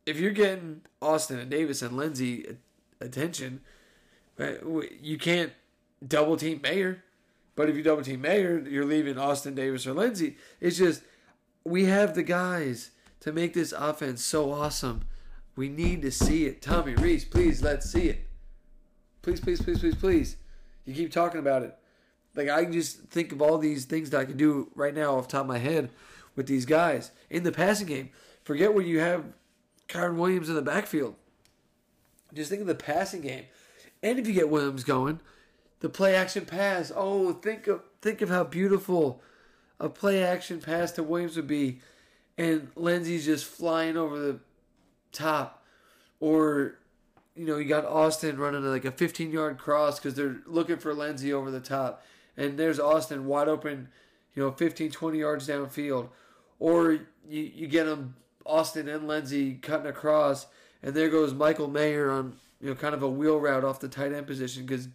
if 0.07 0.19
you're 0.19 0.33
getting 0.33 0.83
Austin 1.01 1.39
and 1.39 1.51
Davis 1.51 1.81
and 1.81 1.97
Lenzy 1.97 2.57
attention, 3.01 3.61
you 5.01 5.17
can't 5.19 5.53
double 6.07 6.37
team 6.37 6.61
Mayer. 6.61 7.05
But 7.55 7.69
if 7.69 7.77
you 7.77 7.83
double 7.83 8.03
team 8.03 8.23
Mayer, 8.23 8.59
you're 8.59 8.85
leaving 8.85 9.19
Austin 9.19 9.55
Davis 9.55 9.87
or 9.87 9.93
Lenzy. 9.93 10.37
It's 10.61 10.79
just 10.79 11.03
we 11.63 11.85
have 11.85 12.15
the 12.15 12.23
guys 12.25 12.91
to 13.21 13.33
make 13.33 13.55
this 13.55 13.73
offense 13.73 14.25
so 14.25 14.51
awesome. 14.51 15.03
We 15.55 15.69
need 15.69 16.03
to 16.03 16.11
see 16.11 16.47
it. 16.47 16.63
Tommy 16.63 16.95
Rees, 16.95 17.25
please 17.25 17.63
let's 17.63 17.89
see 17.91 18.09
it. 18.09 18.30
Please, 19.23 19.41
please, 19.41 19.61
please, 19.61 19.79
please, 19.79 19.95
please. 19.95 20.37
You 20.85 20.95
keep 20.95 21.13
talking 21.13 21.41
about 21.41 21.63
it. 21.63 21.77
Like 22.35 22.49
I 22.49 22.65
can 22.65 22.73
just 22.73 23.01
think 23.05 23.33
of 23.33 23.43
all 23.43 23.59
these 23.59 23.85
things 23.85 24.11
that 24.11 24.21
I 24.21 24.25
can 24.25 24.37
do 24.37 24.71
right 24.75 24.95
now 24.95 25.17
off 25.17 25.29
top 25.29 25.43
of 25.43 25.47
my 25.47 25.59
head 25.59 25.91
with 26.37 26.47
these 26.47 26.65
guys 26.65 27.11
in 27.29 27.43
the 27.43 27.53
passing 27.53 27.87
game. 27.87 28.11
Forget 28.45 28.73
when 28.73 28.87
you 28.87 29.01
have 29.01 29.25
Kyren 29.89 30.17
Williams 30.17 30.49
in 30.49 30.55
the 30.55 30.63
backfield. 30.63 31.17
Just 32.33 32.51
think 32.51 32.61
of 32.61 32.69
the 32.69 32.75
passing 32.75 33.21
game. 33.21 33.45
And 34.03 34.19
if 34.19 34.27
you 34.27 34.33
get 34.33 34.49
Williams 34.49 34.85
going, 34.85 35.21
the 35.81 35.89
play 35.89 36.15
action 36.15 36.47
pass. 36.47 36.93
Oh, 36.95 37.33
think 37.33 37.67
of 37.67 37.83
think 38.01 38.23
of 38.23 38.29
how 38.29 38.45
beautiful 38.45 39.23
a 39.79 39.89
play 39.89 40.23
action 40.23 40.61
pass 40.61 40.93
to 40.93 41.03
Williams 41.03 41.37
would 41.37 41.47
be, 41.47 41.81
and 42.39 42.71
Lenzy's 42.75 43.25
just 43.25 43.45
flying 43.45 43.97
over 43.97 44.19
the 44.19 44.41
top, 45.13 45.65
or 46.21 46.79
you 47.35 47.47
know 47.47 47.57
you 47.57 47.65
got 47.65 47.85
Austin 47.85 48.39
running 48.39 48.65
like 48.65 48.85
a 48.85 48.91
15 48.91 49.31
yard 49.31 49.59
cross 49.59 49.99
because 49.99 50.15
they're 50.15 50.39
looking 50.47 50.79
for 50.79 50.95
Lenzy 50.95 51.33
over 51.33 51.51
the 51.51 51.61
top, 51.61 52.03
and 52.37 52.59
there's 52.59 52.81
Austin 52.81 53.27
wide 53.27 53.49
open, 53.49 53.89
you 54.35 54.43
know 54.43 54.53
15 54.53 54.91
20 54.91 55.19
yards 55.19 55.49
downfield, 55.49 56.09
or 56.59 56.93
you 57.29 57.43
you 57.43 57.67
get 57.67 57.85
them 57.85 58.17
Austin 58.45 58.89
and 58.89 59.07
Lenzy 59.07 59.55
cutting 59.55 59.87
across, 59.87 60.47
and 60.83 60.95
there 60.95 61.09
goes 61.09 61.33
Michael 61.33 61.69
Mayer 61.69 62.11
on 62.11 62.37
you 62.61 62.69
know 62.69 62.75
kind 62.75 62.95
of 62.95 63.03
a 63.03 63.09
wheel 63.09 63.39
route 63.39 63.65
off 63.65 63.81
the 63.81 63.89
tight 63.89 64.13
end 64.13 64.27
position 64.27 64.67
because 64.67 64.89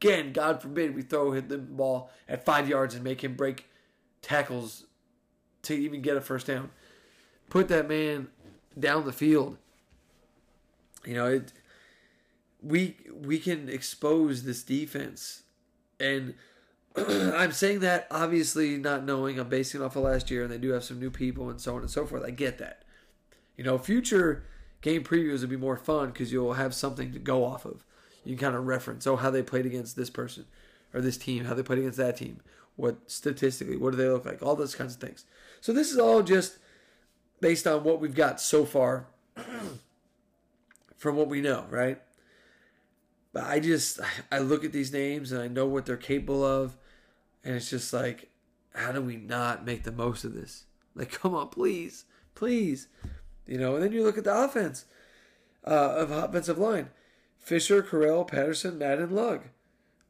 again, 0.00 0.32
God 0.32 0.60
forbid 0.60 0.94
we 0.94 1.02
throw 1.02 1.32
him 1.32 1.48
the 1.48 1.58
ball 1.58 2.10
at 2.28 2.44
five 2.44 2.68
yards 2.68 2.94
and 2.94 3.04
make 3.04 3.24
him 3.24 3.34
break 3.34 3.66
tackles 4.22 4.84
to 5.62 5.74
even 5.74 6.02
get 6.02 6.16
a 6.16 6.20
first 6.20 6.46
down. 6.46 6.70
Put 7.48 7.68
that 7.68 7.88
man 7.88 8.28
down 8.78 9.04
the 9.04 9.12
field. 9.12 9.56
You 11.06 11.14
know, 11.14 11.26
it, 11.26 11.52
we 12.62 12.96
we 13.12 13.38
can 13.38 13.68
expose 13.68 14.44
this 14.44 14.62
defense, 14.62 15.42
and 16.00 16.34
I'm 16.96 17.52
saying 17.52 17.80
that 17.80 18.06
obviously 18.10 18.76
not 18.76 19.04
knowing. 19.04 19.38
I'm 19.38 19.48
basing 19.48 19.80
it 19.80 19.84
off 19.84 19.96
of 19.96 20.04
last 20.04 20.30
year, 20.30 20.42
and 20.42 20.52
they 20.52 20.58
do 20.58 20.70
have 20.70 20.84
some 20.84 20.98
new 21.00 21.10
people 21.10 21.50
and 21.50 21.60
so 21.60 21.74
on 21.74 21.82
and 21.82 21.90
so 21.90 22.06
forth. 22.06 22.24
I 22.24 22.30
get 22.30 22.58
that. 22.58 22.84
You 23.56 23.64
know, 23.64 23.78
future 23.78 24.44
game 24.80 25.04
previews 25.04 25.40
would 25.40 25.50
be 25.50 25.56
more 25.56 25.76
fun 25.76 26.08
because 26.08 26.32
you'll 26.32 26.54
have 26.54 26.74
something 26.74 27.12
to 27.12 27.18
go 27.18 27.44
off 27.44 27.64
of 27.64 27.84
you 28.24 28.36
can 28.36 28.46
kind 28.46 28.56
of 28.56 28.66
reference 28.66 29.06
oh 29.06 29.16
how 29.16 29.30
they 29.30 29.42
played 29.42 29.66
against 29.66 29.96
this 29.96 30.10
person 30.10 30.46
or 30.92 31.00
this 31.00 31.16
team, 31.16 31.44
how 31.44 31.54
they 31.54 31.62
played 31.62 31.80
against 31.80 31.98
that 31.98 32.16
team, 32.16 32.40
what 32.76 33.10
statistically, 33.10 33.76
what 33.76 33.90
do 33.90 33.96
they 33.96 34.08
look 34.08 34.24
like, 34.24 34.42
all 34.42 34.56
those 34.56 34.74
kinds 34.74 34.94
of 34.94 35.00
things. 35.00 35.24
So 35.60 35.72
this 35.72 35.90
is 35.90 35.98
all 35.98 36.22
just 36.22 36.58
based 37.40 37.66
on 37.66 37.84
what 37.84 38.00
we've 38.00 38.14
got 38.14 38.40
so 38.40 38.64
far 38.64 39.06
from 41.04 41.16
what 41.16 41.28
we 41.28 41.42
know, 41.42 41.66
right? 41.68 42.00
But 43.34 43.44
I 43.44 43.60
just 43.60 44.00
I 44.32 44.38
look 44.38 44.64
at 44.64 44.72
these 44.72 44.90
names 44.90 45.32
and 45.32 45.42
I 45.42 45.48
know 45.48 45.66
what 45.66 45.84
they're 45.84 45.98
capable 45.98 46.42
of, 46.42 46.78
and 47.44 47.54
it's 47.54 47.68
just 47.68 47.92
like, 47.92 48.30
how 48.74 48.90
do 48.90 49.02
we 49.02 49.16
not 49.16 49.66
make 49.66 49.82
the 49.84 49.92
most 49.92 50.24
of 50.24 50.32
this? 50.32 50.64
Like, 50.94 51.12
come 51.20 51.34
on, 51.34 51.48
please, 51.48 52.06
please, 52.34 52.88
you 53.46 53.58
know. 53.58 53.74
And 53.74 53.84
then 53.84 53.92
you 53.92 54.02
look 54.02 54.16
at 54.16 54.24
the 54.24 54.34
offense 54.34 54.86
uh, 55.66 55.94
of 55.94 56.10
offensive 56.10 56.56
line. 56.56 56.88
Fisher, 57.38 57.82
Correll, 57.82 58.26
Patterson, 58.26 58.78
Madden, 58.78 59.10
Lugg. 59.10 59.42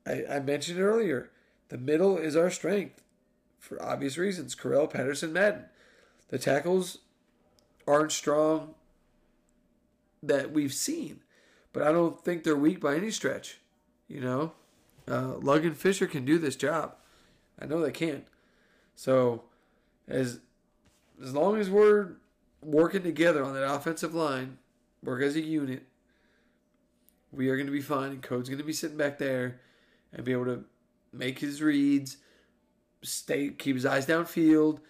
I, 0.06 0.22
I 0.30 0.38
mentioned 0.38 0.78
earlier, 0.78 1.30
the 1.70 1.78
middle 1.78 2.18
is 2.18 2.36
our 2.36 2.50
strength 2.50 3.02
for 3.58 3.82
obvious 3.82 4.16
reasons. 4.16 4.54
Correll, 4.54 4.88
Patterson, 4.88 5.32
Madden. 5.32 5.64
The 6.28 6.38
tackles 6.38 6.98
aren't 7.84 8.12
strong 8.12 8.76
that 10.26 10.52
we've 10.52 10.72
seen, 10.72 11.20
but 11.72 11.82
I 11.82 11.92
don't 11.92 12.20
think 12.20 12.44
they're 12.44 12.56
weak 12.56 12.80
by 12.80 12.96
any 12.96 13.10
stretch. 13.10 13.60
You 14.08 14.20
know, 14.20 14.52
uh, 15.08 15.34
Lugg 15.38 15.64
and 15.64 15.76
Fisher 15.76 16.06
can 16.06 16.24
do 16.24 16.38
this 16.38 16.56
job. 16.56 16.94
I 17.60 17.66
know 17.66 17.80
they 17.80 17.92
can. 17.92 18.24
So, 18.94 19.44
as 20.08 20.40
as 21.22 21.34
long 21.34 21.58
as 21.58 21.70
we're 21.70 22.12
working 22.62 23.02
together 23.02 23.44
on 23.44 23.54
that 23.54 23.70
offensive 23.70 24.14
line, 24.14 24.58
work 25.02 25.22
as 25.22 25.36
a 25.36 25.40
unit, 25.40 25.84
we 27.32 27.48
are 27.48 27.56
going 27.56 27.66
to 27.66 27.72
be 27.72 27.80
fine. 27.80 28.10
And 28.10 28.22
Coan's 28.22 28.48
going 28.48 28.58
to 28.58 28.64
be 28.64 28.72
sitting 28.72 28.96
back 28.96 29.18
there 29.18 29.60
and 30.12 30.24
be 30.24 30.32
able 30.32 30.46
to 30.46 30.64
make 31.12 31.38
his 31.38 31.62
reads, 31.62 32.16
stay, 33.02 33.50
keep 33.50 33.76
his 33.76 33.86
eyes 33.86 34.06
downfield, 34.06 34.80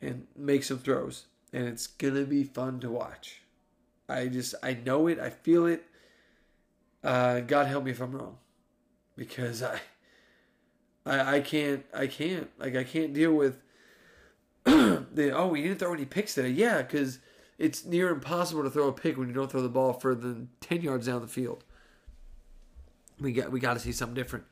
and 0.00 0.26
make 0.36 0.62
some 0.62 0.78
throws. 0.78 1.26
And 1.52 1.66
it's 1.66 1.86
going 1.86 2.14
to 2.14 2.26
be 2.26 2.44
fun 2.44 2.80
to 2.80 2.90
watch. 2.90 3.42
I 4.08 4.28
just, 4.28 4.54
I 4.62 4.74
know 4.74 5.06
it. 5.08 5.18
I 5.18 5.30
feel 5.30 5.66
it. 5.66 5.84
Uh, 7.02 7.40
God 7.40 7.66
help 7.66 7.84
me 7.84 7.92
if 7.92 8.00
I'm 8.00 8.12
wrong, 8.12 8.38
because 9.16 9.62
I, 9.62 9.80
I, 11.04 11.36
I 11.36 11.40
can't, 11.40 11.84
I 11.94 12.06
can't, 12.06 12.50
like, 12.58 12.74
I 12.74 12.84
can't 12.84 13.12
deal 13.12 13.32
with 13.32 13.58
the 14.64 15.32
oh, 15.34 15.48
we 15.48 15.62
didn't 15.62 15.78
throw 15.78 15.94
any 15.94 16.04
picks 16.04 16.34
today. 16.34 16.50
Yeah, 16.50 16.82
because 16.82 17.20
it's 17.58 17.84
near 17.84 18.08
impossible 18.08 18.64
to 18.64 18.70
throw 18.70 18.88
a 18.88 18.92
pick 18.92 19.16
when 19.16 19.28
you 19.28 19.34
don't 19.34 19.50
throw 19.50 19.62
the 19.62 19.68
ball 19.68 19.92
further 19.92 20.32
than 20.32 20.48
ten 20.60 20.82
yards 20.82 21.06
down 21.06 21.20
the 21.20 21.28
field 21.28 21.62
we 23.20 23.32
got 23.32 23.50
we 23.50 23.60
got 23.60 23.74
to 23.74 23.80
see 23.80 23.92
something 23.92 24.14
different, 24.14 24.44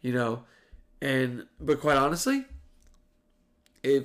you 0.00 0.12
know. 0.12 0.44
And 1.00 1.46
but 1.60 1.80
quite 1.80 1.96
honestly, 1.96 2.44
if 3.82 4.04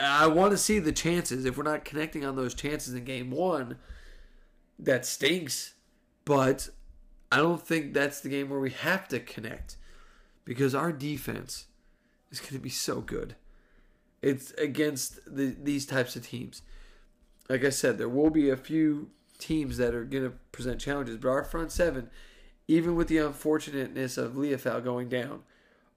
I 0.00 0.26
want 0.26 0.52
to 0.52 0.58
see 0.58 0.78
the 0.78 0.92
chances, 0.92 1.44
if 1.44 1.56
we're 1.56 1.64
not 1.64 1.84
connecting 1.84 2.24
on 2.24 2.36
those 2.36 2.54
chances 2.54 2.94
in 2.94 3.04
game 3.04 3.30
one, 3.30 3.78
that 4.78 5.04
stinks. 5.04 5.74
But 6.24 6.70
I 7.30 7.36
don't 7.38 7.60
think 7.60 7.92
that's 7.92 8.20
the 8.20 8.28
game 8.28 8.48
where 8.48 8.60
we 8.60 8.70
have 8.70 9.08
to 9.08 9.20
connect 9.20 9.76
because 10.44 10.74
our 10.74 10.92
defense 10.92 11.66
is 12.30 12.40
going 12.40 12.54
to 12.54 12.58
be 12.58 12.70
so 12.70 13.00
good. 13.00 13.34
It's 14.22 14.52
against 14.52 15.20
the, 15.26 15.54
these 15.60 15.84
types 15.84 16.16
of 16.16 16.26
teams. 16.26 16.62
Like 17.48 17.64
I 17.64 17.70
said, 17.70 17.98
there 17.98 18.08
will 18.08 18.30
be 18.30 18.48
a 18.48 18.56
few 18.56 19.10
teams 19.38 19.76
that 19.76 19.94
are 19.94 20.04
going 20.04 20.24
to 20.24 20.36
present 20.52 20.80
challenges. 20.80 21.18
But 21.18 21.28
our 21.28 21.44
front 21.44 21.70
seven, 21.70 22.08
even 22.66 22.96
with 22.96 23.08
the 23.08 23.18
unfortunateness 23.18 24.16
of 24.16 24.32
Liufau 24.32 24.82
going 24.82 25.08
down, 25.10 25.42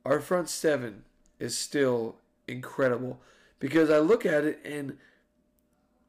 our 0.06 0.20
front 0.20 0.50
seven 0.50 1.04
is 1.40 1.58
still 1.58 2.18
incredible. 2.48 3.22
Because 3.60 3.90
I 3.90 4.00
look 4.00 4.26
at 4.26 4.44
it 4.44 4.60
and, 4.64 4.98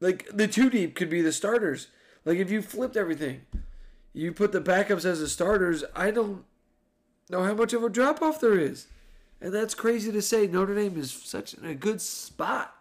like, 0.00 0.28
the 0.32 0.48
two 0.48 0.68
deep 0.70 0.94
could 0.94 1.10
be 1.10 1.22
the 1.22 1.32
starters. 1.32 1.88
Like, 2.24 2.38
if 2.38 2.50
you 2.50 2.60
flipped 2.60 2.96
everything, 2.96 3.42
you 4.12 4.32
put 4.32 4.52
the 4.52 4.60
backups 4.60 5.04
as 5.04 5.20
the 5.20 5.28
starters, 5.28 5.84
I 5.94 6.10
don't 6.10 6.44
know 7.30 7.44
how 7.44 7.54
much 7.54 7.72
of 7.72 7.82
a 7.82 7.88
drop 7.88 8.20
off 8.20 8.40
there 8.40 8.58
is. 8.58 8.86
And 9.40 9.54
that's 9.54 9.74
crazy 9.74 10.10
to 10.12 10.20
say. 10.20 10.46
Notre 10.46 10.74
Dame 10.74 10.98
is 10.98 11.12
such 11.12 11.54
a 11.62 11.74
good 11.74 12.00
spot. 12.00 12.74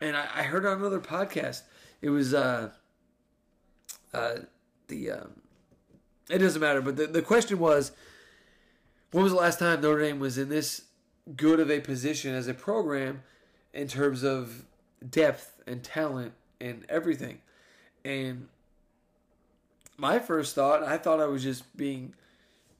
And 0.00 0.16
I, 0.16 0.28
I 0.36 0.42
heard 0.44 0.64
on 0.64 0.78
another 0.78 1.00
podcast, 1.00 1.62
it 2.00 2.10
was 2.10 2.32
uh, 2.32 2.70
uh, 4.14 4.34
the 4.86 5.10
um, 5.10 5.40
it 6.30 6.38
doesn't 6.38 6.60
matter. 6.60 6.80
But 6.80 6.96
the, 6.96 7.06
the 7.06 7.22
question 7.22 7.58
was, 7.58 7.92
when 9.10 9.24
was 9.24 9.32
the 9.32 9.38
last 9.38 9.58
time 9.58 9.80
Notre 9.80 10.02
Dame 10.02 10.20
was 10.20 10.38
in 10.38 10.48
this 10.48 10.82
good 11.36 11.60
of 11.60 11.70
a 11.70 11.80
position 11.80 12.34
as 12.34 12.46
a 12.46 12.54
program 12.54 13.22
in 13.78 13.88
terms 13.88 14.24
of 14.24 14.64
depth 15.08 15.62
and 15.66 15.82
talent 15.82 16.32
and 16.60 16.84
everything? 16.88 17.38
And 18.04 18.48
my 19.96 20.18
first 20.18 20.54
thought, 20.54 20.82
I 20.82 20.98
thought 20.98 21.20
I 21.20 21.26
was 21.26 21.42
just 21.42 21.76
being, 21.76 22.14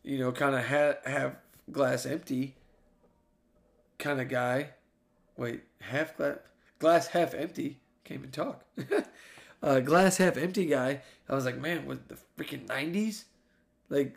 you 0.03 0.19
know, 0.19 0.33
kind 0.33 0.55
of 0.55 0.65
ha- 0.65 0.99
have 1.05 1.37
glass 1.71 2.07
empty 2.07 2.55
kind 3.99 4.21
of 4.21 4.29
guy. 4.29 4.71
Wait, 5.37 5.63
half 5.81 6.17
glass, 6.17 6.39
glass 6.79 7.09
half 7.09 7.35
empty. 7.35 7.81
Came 8.05 8.25
and 8.25 8.33
talk. 8.33 8.65
uh, 9.63 9.81
glass 9.81 10.17
half 10.17 10.37
empty 10.37 10.67
guy. 10.67 11.03
I 11.29 11.35
was 11.35 11.45
like, 11.45 11.61
man, 11.61 11.87
was 11.87 11.99
the 12.09 12.17
freaking 12.39 12.67
nineties? 12.69 13.27
Like, 13.91 14.17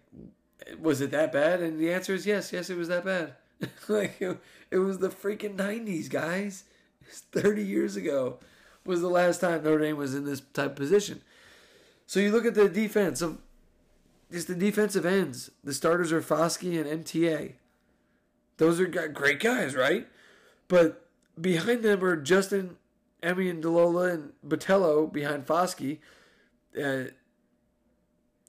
was 0.80 1.02
it 1.02 1.12
that 1.12 1.32
bad? 1.32 1.62
And 1.62 1.80
the 1.80 1.92
answer 1.92 2.14
is 2.14 2.26
yes. 2.26 2.54
Yes, 2.54 2.70
it 2.70 2.78
was 2.78 2.88
that 2.88 3.04
bad. 3.04 3.34
like, 3.88 4.22
it, 4.22 4.40
it 4.70 4.78
was 4.78 5.00
the 5.00 5.10
freaking 5.10 5.56
nineties, 5.56 6.08
guys. 6.08 6.64
Thirty 7.32 7.64
years 7.64 7.96
ago 7.96 8.40
was 8.86 9.02
the 9.02 9.10
last 9.10 9.42
time 9.42 9.64
Notre 9.64 9.80
Dame 9.80 9.98
was 9.98 10.16
in 10.16 10.26
this 10.26 10.42
type 10.54 10.72
of 10.72 10.76
position. 10.76 11.22
So 12.08 12.20
you 12.20 12.32
look 12.32 12.46
at 12.46 12.56
the 12.56 12.68
defense 12.68 13.22
of 13.22 13.38
just 14.32 14.48
the 14.48 14.56
defensive 14.56 15.06
ends. 15.06 15.52
The 15.64 15.74
starters 15.74 16.12
are 16.12 16.22
Foskey 16.22 16.80
and 16.80 17.06
MTA. 17.06 17.54
Those 18.58 18.80
are 18.80 18.86
great 18.86 19.40
guys, 19.40 19.76
right? 19.76 20.08
But 20.68 21.06
behind 21.40 21.84
them 21.84 22.04
are 22.04 22.16
Justin 22.16 22.78
Ademilola 23.24 23.50
and 23.50 23.64
DeLola, 23.64 24.14
and 24.14 24.32
Botelho 24.48 25.12
behind 25.12 25.46
Foskey. 25.46 26.00
Uh, 26.76 27.12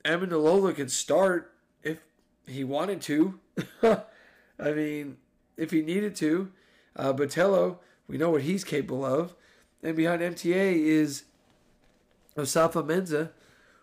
Delola 0.04 0.74
can 0.74 0.88
start 0.88 1.52
if 1.82 1.98
he 2.46 2.64
wanted 2.64 3.00
to. 3.02 3.38
I 3.82 4.72
mean, 4.72 5.16
if 5.56 5.70
he 5.70 5.82
needed 5.82 6.14
to. 6.16 6.50
Uh, 6.94 7.12
Botelho, 7.12 7.78
we 8.12 8.18
know 8.18 8.28
what 8.28 8.42
he's 8.42 8.62
capable 8.62 9.06
of. 9.06 9.34
And 9.82 9.96
behind 9.96 10.20
MTA 10.20 10.76
is 10.76 11.24
Osafo-Mensah, 12.36 13.30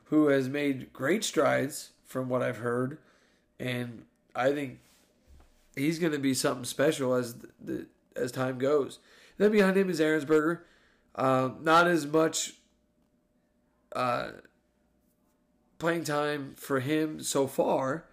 who 0.05 0.27
has 0.27 0.47
made 0.47 0.93
great 0.93 1.23
strides 1.23 1.93
from 2.05 2.30
what 2.30 2.43
I've 2.43 2.57
heard. 2.57 2.99
And 3.59 4.05
I 4.36 4.51
think 4.51 4.82
he's 5.75 5.97
going 5.97 6.11
to 6.11 6.19
be 6.19 6.36
something 6.36 6.63
special 6.63 7.15
as 7.15 7.38
the, 7.59 7.88
as 8.15 8.32
time 8.32 8.59
goes. 8.59 8.99
Then 9.39 9.51
behind 9.51 9.75
him 9.75 9.89
is 9.89 9.99
Ehrensberger. 9.99 10.59
Uh, 11.15 11.49
not 11.59 11.88
as 11.88 12.05
much 12.05 12.53
uh, 13.93 14.30
playing 15.80 16.03
time 16.03 16.53
for 16.55 16.82
him 16.82 17.19
so 17.23 17.47
far, 17.47 18.05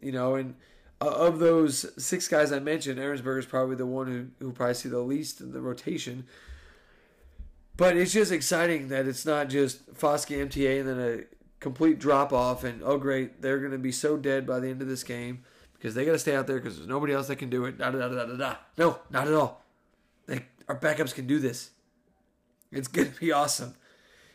you 0.00 0.10
know, 0.10 0.34
and 0.34 0.56
Uh, 1.02 1.06
of 1.06 1.38
those 1.38 1.86
six 2.02 2.28
guys 2.28 2.52
I 2.52 2.58
mentioned, 2.58 2.98
Ehrensberger 2.98 3.38
is 3.38 3.46
probably 3.46 3.76
the 3.76 3.86
one 3.86 4.06
who 4.06 4.44
who 4.44 4.52
probably 4.52 4.74
see 4.74 4.88
the 4.88 5.00
least 5.00 5.40
in 5.40 5.52
the 5.52 5.60
rotation. 5.60 6.26
But 7.76 7.96
it's 7.96 8.12
just 8.12 8.30
exciting 8.30 8.88
that 8.88 9.06
it's 9.06 9.24
not 9.24 9.48
just 9.48 9.94
Foskey 9.94 10.46
MTA 10.46 10.80
and 10.80 10.88
then 10.88 11.00
a 11.00 11.24
complete 11.60 11.98
drop 11.98 12.32
off 12.32 12.64
and 12.64 12.82
oh 12.82 12.96
great 12.96 13.42
they're 13.42 13.58
going 13.58 13.70
to 13.70 13.78
be 13.78 13.92
so 13.92 14.16
dead 14.16 14.46
by 14.46 14.58
the 14.58 14.68
end 14.68 14.80
of 14.80 14.88
this 14.88 15.04
game 15.04 15.44
because 15.74 15.94
they 15.94 16.04
got 16.04 16.12
to 16.12 16.18
stay 16.18 16.34
out 16.36 16.46
there 16.46 16.58
because 16.58 16.76
there's 16.76 16.88
nobody 16.88 17.14
else 17.14 17.28
that 17.28 17.36
can 17.36 17.48
do 17.48 17.64
it. 17.64 17.78
Da, 17.78 17.90
da, 17.90 18.08
da, 18.08 18.26
da, 18.26 18.36
da. 18.36 18.56
No, 18.76 18.98
not 19.10 19.26
at 19.26 19.34
all. 19.34 19.62
Our 20.68 20.78
backups 20.78 21.14
can 21.14 21.26
do 21.26 21.38
this. 21.38 21.70
It's 22.70 22.86
going 22.86 23.12
to 23.12 23.18
be 23.18 23.32
awesome. 23.32 23.74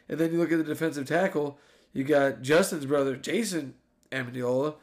And 0.10 0.20
then 0.20 0.32
you 0.32 0.40
look 0.40 0.52
at 0.52 0.58
the 0.58 0.64
defensive 0.64 1.08
tackle. 1.08 1.60
You 1.94 2.04
got 2.04 2.42
Justin's 2.42 2.86
brother, 2.86 3.16
Jayson 3.16 3.74
Ademilola, 4.12 4.76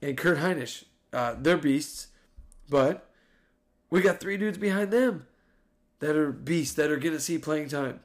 and 0.00 0.16
Kurt 0.16 0.38
Hinish. 0.38 0.84
Uh, 1.14 1.36
they're 1.38 1.56
beasts, 1.56 2.08
but 2.68 3.08
we 3.88 4.00
got 4.00 4.18
three 4.18 4.36
dudes 4.36 4.58
behind 4.58 4.90
them 4.90 5.26
that 6.00 6.16
are 6.16 6.32
beasts 6.32 6.74
that 6.74 6.90
are 6.90 6.96
going 6.96 7.14
to 7.14 7.20
see 7.20 7.38
playing 7.38 7.68
time. 7.68 8.00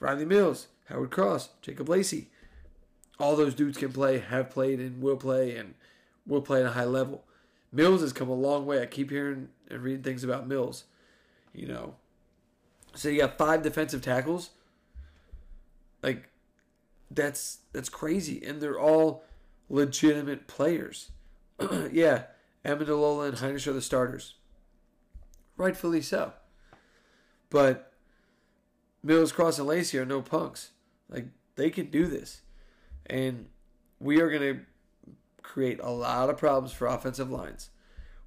Rylie 0.00 0.26
Mills, 0.26 0.66
Howard 0.90 1.10
Cross, 1.10 1.48
Jacob 1.62 1.88
Lacey. 1.88 2.28
All 3.18 3.36
those 3.36 3.54
dudes 3.54 3.78
can 3.78 3.92
play, 3.92 4.18
have 4.18 4.50
played, 4.50 4.80
and 4.80 5.00
will 5.00 5.16
play, 5.16 5.56
and 5.56 5.74
will 6.26 6.42
play 6.42 6.60
at 6.60 6.66
a 6.66 6.72
high 6.72 6.84
level. 6.84 7.24
Mills 7.72 8.02
has 8.02 8.12
come 8.12 8.28
a 8.28 8.34
long 8.34 8.66
way. 8.66 8.82
I 8.82 8.86
keep 8.86 9.10
hearing 9.10 9.48
and 9.70 9.82
reading 9.82 10.02
things 10.02 10.22
about 10.22 10.46
Mills. 10.46 10.84
You 11.54 11.68
know, 11.68 11.94
so 12.94 13.08
you 13.08 13.20
got 13.20 13.38
five 13.38 13.62
defensive 13.62 14.02
tackles. 14.02 14.50
Like, 16.02 16.28
that's 17.10 17.60
that's 17.72 17.88
crazy, 17.88 18.44
and 18.44 18.60
they're 18.60 18.78
all 18.78 19.24
legitimate 19.70 20.46
players. 20.46 21.10
yeah, 21.92 22.24
Ademilola 22.64 23.28
and 23.28 23.36
Hinish 23.38 23.66
are 23.66 23.72
the 23.72 23.82
starters, 23.82 24.34
rightfully 25.56 26.00
so. 26.00 26.32
But 27.50 27.92
Mills, 29.02 29.32
Cross, 29.32 29.58
and 29.58 29.68
Lacey 29.68 29.98
are 29.98 30.06
no 30.06 30.22
punks. 30.22 30.70
Like 31.08 31.26
they 31.56 31.70
can 31.70 31.90
do 31.90 32.06
this, 32.06 32.42
and 33.06 33.48
we 34.00 34.20
are 34.20 34.30
going 34.30 34.42
to 34.42 34.60
create 35.42 35.80
a 35.80 35.90
lot 35.90 36.30
of 36.30 36.38
problems 36.38 36.72
for 36.72 36.86
offensive 36.86 37.30
lines. 37.30 37.70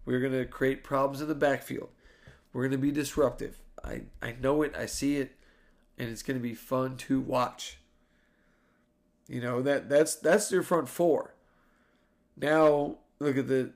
We're 0.06 0.20
going 0.20 0.34
to 0.34 0.46
create 0.46 0.84
problems 0.84 1.22
in 1.22 1.28
the 1.28 1.36
backfield. 1.36 1.90
We're 2.54 2.62
going 2.62 2.72
to 2.72 2.78
be 2.78 2.92
disruptive. 2.92 3.58
I, 3.84 4.04
I 4.22 4.36
know 4.40 4.62
it, 4.62 4.76
I 4.76 4.86
see 4.86 5.18
it, 5.18 5.36
and 5.98 6.10
it's 6.10 6.24
going 6.24 6.38
to 6.38 6.44
be 6.44 6.54
fun 6.54 6.98
to 6.98 7.20
watch. 7.20 7.78
You 9.28 9.42
know, 9.42 9.62
that 9.64 9.90
that's 9.90 10.16
that's 10.16 10.52
your 10.52 10.62
front 10.62 10.88
four. 10.88 11.34
Now, 12.38 12.98
look 13.20 13.38
at 13.38 13.48
the 13.48 13.72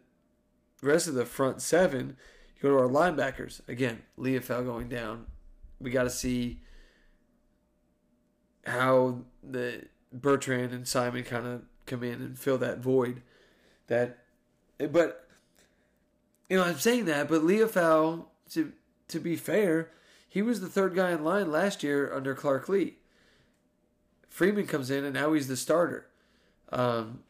rest 0.82 1.08
of 1.08 1.14
the 1.14 1.26
front 1.26 1.62
seven. 1.62 2.18
You 2.56 2.64
go 2.64 2.70
to 2.70 2.84
our 2.84 2.90
linebackers. 2.90 3.68
Again, 3.68 4.04
Liufau 4.18 4.66
going 4.66 4.90
down. 4.90 5.26
We 5.80 5.92
got 5.92 6.04
to 6.04 6.10
see 6.10 6.62
how 8.66 9.22
the 9.44 9.86
Bertrand 10.12 10.74
and 10.74 10.88
Simon 10.88 11.24
kind 11.24 11.48
of 11.48 11.62
come 11.86 12.04
in 12.04 12.22
and 12.22 12.38
fill 12.38 12.58
that 12.58 12.80
void. 12.80 13.22
That, 13.88 14.20
but 14.78 15.28
you 16.50 16.58
know, 16.58 16.64
I'm 16.64 16.78
saying 16.78 17.06
that, 17.06 17.30
but 17.30 17.42
Liufau, 17.42 18.26
to 18.52 18.74
to 19.08 19.20
be 19.20 19.36
fair, 19.36 19.92
he 20.28 20.42
was 20.42 20.62
the 20.62 20.68
third 20.68 20.96
guy 20.96 21.12
in 21.12 21.24
line 21.24 21.52
last 21.52 21.82
year 21.82 22.14
under 22.14 22.36
Clark 22.36 22.70
Lea. 22.70 22.98
Freeman 24.30 24.68
comes 24.68 24.92
in 24.92 25.04
and 25.04 25.14
now 25.14 25.34
he's 25.34 25.48
the 25.48 25.58
starter. 25.58 26.08
Um, 26.72 27.22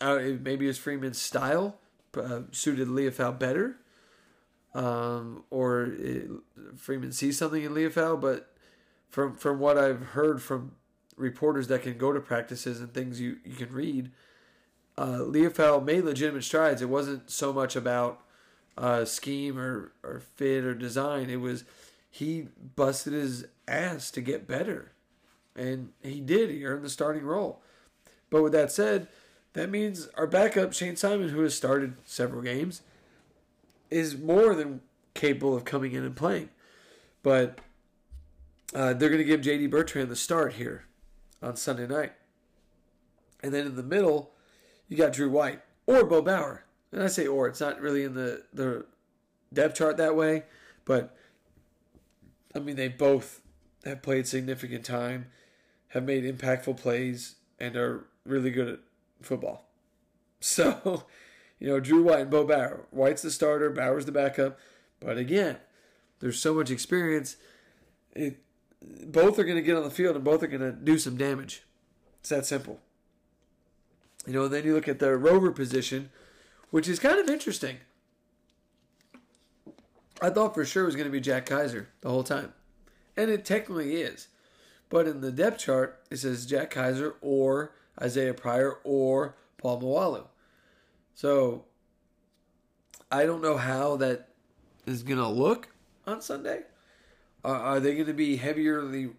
maybe 0.00 0.68
it's 0.68 0.78
Freeman's 0.78 1.18
style 1.18 1.78
uh, 2.16 2.42
suited 2.52 2.88
Liufau 2.88 3.38
better, 3.38 3.76
um, 4.74 5.44
or 5.50 5.84
it, 5.84 6.28
Freeman 6.76 7.12
sees 7.12 7.38
something 7.38 7.62
in 7.62 7.72
Liufau. 7.72 8.20
But 8.20 8.54
from 9.08 9.34
from 9.34 9.58
what 9.58 9.78
I've 9.78 10.02
heard 10.02 10.42
from 10.42 10.72
reporters 11.16 11.68
that 11.68 11.82
can 11.82 11.96
go 11.96 12.12
to 12.12 12.20
practices 12.20 12.80
and 12.80 12.92
things 12.92 13.20
you, 13.20 13.38
you 13.44 13.54
can 13.54 13.72
read, 13.72 14.10
uh, 14.98 15.20
Liufau 15.20 15.84
made 15.84 16.04
legitimate 16.04 16.44
strides. 16.44 16.82
It 16.82 16.88
wasn't 16.88 17.30
so 17.30 17.52
much 17.52 17.74
about 17.74 18.22
uh, 18.76 19.04
scheme 19.04 19.58
or, 19.58 19.92
or 20.02 20.20
fit 20.20 20.64
or 20.64 20.74
design. 20.74 21.30
It 21.30 21.40
was 21.40 21.64
he 22.10 22.48
busted 22.76 23.12
his 23.12 23.46
ass 23.68 24.10
to 24.12 24.20
get 24.20 24.46
better. 24.46 24.92
And 25.54 25.92
he 26.02 26.20
did. 26.20 26.50
He 26.50 26.64
earned 26.64 26.84
the 26.84 26.90
starting 26.90 27.24
role. 27.24 27.62
But 28.30 28.42
with 28.42 28.52
that 28.52 28.70
said, 28.72 29.08
that 29.56 29.70
means 29.70 30.08
our 30.16 30.26
backup, 30.26 30.74
Shayne 30.74 30.96
Simon, 30.96 31.30
who 31.30 31.40
has 31.40 31.54
started 31.54 31.94
several 32.04 32.42
games, 32.42 32.82
is 33.90 34.14
more 34.14 34.54
than 34.54 34.82
capable 35.14 35.56
of 35.56 35.64
coming 35.64 35.92
in 35.92 36.04
and 36.04 36.14
playing. 36.14 36.50
But 37.22 37.58
uh, 38.74 38.92
they're 38.92 39.08
going 39.08 39.16
to 39.18 39.24
give 39.24 39.40
J.D. 39.40 39.68
Bertrand 39.68 40.10
the 40.10 40.16
start 40.16 40.54
here 40.54 40.84
on 41.42 41.56
Sunday 41.56 41.86
night. 41.86 42.12
And 43.42 43.54
then 43.54 43.64
in 43.64 43.76
the 43.76 43.82
middle, 43.82 44.32
you 44.88 44.96
got 44.98 45.14
Drew 45.14 45.30
White 45.30 45.62
or 45.86 46.04
Bo 46.04 46.20
Bauer. 46.20 46.66
And 46.92 47.02
I 47.02 47.06
say 47.06 47.26
or, 47.26 47.48
it's 47.48 47.60
not 47.60 47.80
really 47.80 48.04
in 48.04 48.12
the, 48.12 48.42
the 48.52 48.84
depth 49.54 49.76
chart 49.76 49.96
that 49.96 50.14
way. 50.14 50.42
But, 50.84 51.16
I 52.54 52.58
mean, 52.58 52.76
they 52.76 52.88
both 52.88 53.40
have 53.86 54.02
played 54.02 54.26
significant 54.26 54.84
time, 54.84 55.28
have 55.88 56.04
made 56.04 56.24
impactful 56.24 56.76
plays, 56.76 57.36
and 57.58 57.74
are 57.74 58.04
really 58.26 58.50
good 58.50 58.68
at 58.68 58.80
football. 59.22 59.64
So, 60.38 61.06
you 61.58 61.66
know, 61.66 61.80
Drew 61.80 62.02
White 62.02 62.20
and 62.20 62.30
Bo 62.30 62.44
Bauer. 62.44 62.86
White's 62.90 63.22
the 63.22 63.30
starter, 63.30 63.70
Bauer's 63.70 64.04
the 64.04 64.12
backup. 64.12 64.58
But 65.00 65.16
again, 65.16 65.56
there's 66.20 66.38
so 66.38 66.54
much 66.54 66.70
experience. 66.70 67.36
It, 68.14 68.42
both 68.80 69.38
are 69.38 69.44
going 69.44 69.56
to 69.56 69.62
get 69.62 69.76
on 69.76 69.82
the 69.82 69.90
field 69.90 70.14
and 70.14 70.24
both 70.24 70.42
are 70.42 70.46
going 70.46 70.60
to 70.60 70.72
do 70.72 70.98
some 70.98 71.16
damage. 71.16 71.62
It's 72.20 72.28
that 72.28 72.46
simple. 72.46 72.80
You 74.26 74.34
know, 74.34 74.46
then 74.46 74.64
you 74.64 74.74
look 74.74 74.88
at 74.88 74.98
the 74.98 75.16
rover 75.16 75.50
position, 75.50 76.10
which 76.70 76.86
is 76.86 76.98
kind 76.98 77.18
of 77.18 77.28
interesting. 77.28 77.78
I 80.20 80.30
thought 80.30 80.54
for 80.54 80.64
sure 80.64 80.82
it 80.82 80.86
was 80.86 80.96
going 80.96 81.06
to 81.06 81.12
be 81.12 81.20
Jack 81.20 81.46
Kiser 81.46 81.88
the 82.00 82.10
whole 82.10 82.24
time. 82.24 82.52
And 83.16 83.30
it 83.30 83.44
technically 83.44 83.96
is. 83.96 84.28
But 84.88 85.06
in 85.06 85.20
the 85.20 85.32
depth 85.32 85.58
chart, 85.58 86.00
it 86.10 86.18
says 86.18 86.46
Jack 86.46 86.70
Kiser 86.70 87.14
or 87.20 87.72
Isaiah 88.00 88.34
Pryor 88.34 88.78
or 88.84 89.36
Paul 89.58 89.80
Moala. 89.80 90.26
So 91.14 91.64
I 93.10 93.24
don't 93.24 93.42
know 93.42 93.56
how 93.56 93.96
that 93.96 94.28
is 94.86 95.02
going 95.02 95.18
to 95.18 95.28
look 95.28 95.68
on 96.06 96.20
Sunday. 96.20 96.62
Uh, 97.44 97.48
are 97.48 97.80
they 97.80 97.94
going 97.94 98.06
to 98.06 98.14
be 98.14 98.36
heavierly? 98.36 99.10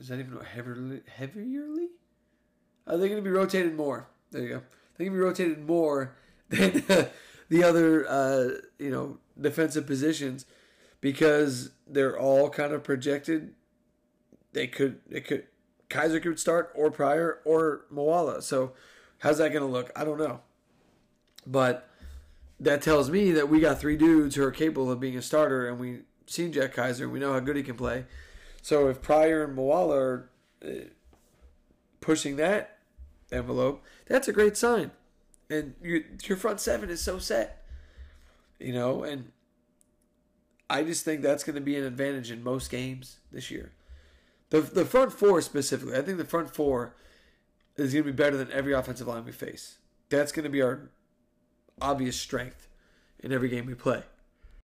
Is 0.00 0.08
that 0.08 0.18
even 0.18 0.38
heavierly? 0.40 1.02
Heavierly? 1.06 1.88
Are 2.86 2.96
they 2.96 3.08
going 3.08 3.22
to 3.22 3.28
be 3.28 3.30
rotated 3.30 3.76
more? 3.76 4.08
There 4.30 4.42
you 4.42 4.48
go. 4.48 4.62
They're 4.96 5.06
going 5.08 5.18
to 5.18 5.22
be 5.22 5.24
rotated 5.24 5.66
more 5.66 6.16
than 6.48 6.82
the 7.48 7.64
other, 7.64 8.06
uh, 8.08 8.48
you 8.78 8.90
know, 8.90 9.18
defensive 9.40 9.86
positions 9.86 10.46
because 11.00 11.70
they're 11.86 12.18
all 12.18 12.50
kind 12.50 12.72
of 12.72 12.82
projected. 12.82 13.54
They 14.52 14.66
could, 14.66 15.00
they 15.08 15.20
could, 15.20 15.46
Kiser 15.88 16.20
could 16.20 16.38
start 16.38 16.72
or 16.74 16.90
Pryor 16.90 17.40
or 17.44 17.86
Moala. 17.92 18.42
So 18.42 18.72
how's 19.18 19.38
that 19.38 19.52
going 19.52 19.64
to 19.64 19.70
look? 19.70 19.90
I 19.94 20.04
don't 20.04 20.18
know. 20.18 20.40
But 21.46 21.88
that 22.60 22.82
tells 22.82 23.10
me 23.10 23.32
that 23.32 23.48
we 23.48 23.60
got 23.60 23.78
three 23.78 23.96
dudes 23.96 24.34
who 24.34 24.42
are 24.44 24.50
capable 24.50 24.90
of 24.90 25.00
being 25.00 25.16
a 25.16 25.22
starter, 25.22 25.68
and 25.68 25.78
we 25.78 26.00
seen 26.26 26.52
Jack 26.52 26.74
Kiser, 26.74 27.04
and 27.04 27.12
we 27.12 27.18
know 27.18 27.32
how 27.32 27.40
good 27.40 27.56
he 27.56 27.62
can 27.62 27.76
play. 27.76 28.06
So 28.62 28.88
if 28.88 29.02
Pryor 29.02 29.44
and 29.44 29.56
Moala 29.56 29.96
are 29.96 30.30
uh, 30.64 30.70
pushing 32.00 32.36
that 32.36 32.78
envelope, 33.30 33.82
that's 34.06 34.28
a 34.28 34.32
great 34.32 34.56
sign. 34.56 34.90
And 35.50 35.74
you, 35.82 36.04
your 36.24 36.38
front 36.38 36.60
seven 36.60 36.88
is 36.88 37.02
so 37.02 37.18
set, 37.18 37.62
you 38.58 38.72
know. 38.72 39.02
And 39.02 39.32
I 40.70 40.82
just 40.82 41.04
think 41.04 41.20
that's 41.20 41.44
going 41.44 41.56
to 41.56 41.60
be 41.60 41.76
an 41.76 41.84
advantage 41.84 42.30
in 42.30 42.42
most 42.42 42.70
games 42.70 43.18
this 43.30 43.50
year. 43.50 43.72
The 44.54 44.60
the 44.60 44.84
front 44.84 45.12
four 45.12 45.40
specifically, 45.40 45.98
I 45.98 46.02
think 46.02 46.16
the 46.16 46.24
front 46.24 46.54
four 46.54 46.94
is 47.74 47.92
going 47.92 48.04
to 48.04 48.12
be 48.12 48.16
better 48.16 48.36
than 48.36 48.52
every 48.52 48.72
offensive 48.72 49.08
line 49.08 49.24
we 49.24 49.32
face. 49.32 49.78
That's 50.10 50.30
going 50.30 50.44
to 50.44 50.48
be 50.48 50.62
our 50.62 50.90
obvious 51.82 52.14
strength 52.16 52.68
in 53.18 53.32
every 53.32 53.48
game 53.48 53.66
we 53.66 53.74
play. 53.74 54.04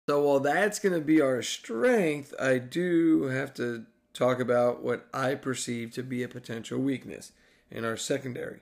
So 0.09 0.23
while 0.23 0.39
that's 0.39 0.79
going 0.79 0.95
to 0.95 1.01
be 1.01 1.21
our 1.21 1.43
strength, 1.43 2.33
I 2.39 2.59
do 2.59 3.25
have 3.25 3.53
to 3.55 3.85
talk 4.15 4.39
about 4.39 4.81
what 4.85 5.09
I 5.13 5.35
perceive 5.35 5.91
to 5.95 6.05
be 6.05 6.23
a 6.23 6.29
potential 6.29 6.79
weakness 6.79 7.33
in 7.69 7.85
our 7.85 7.97
secondary. 7.97 8.61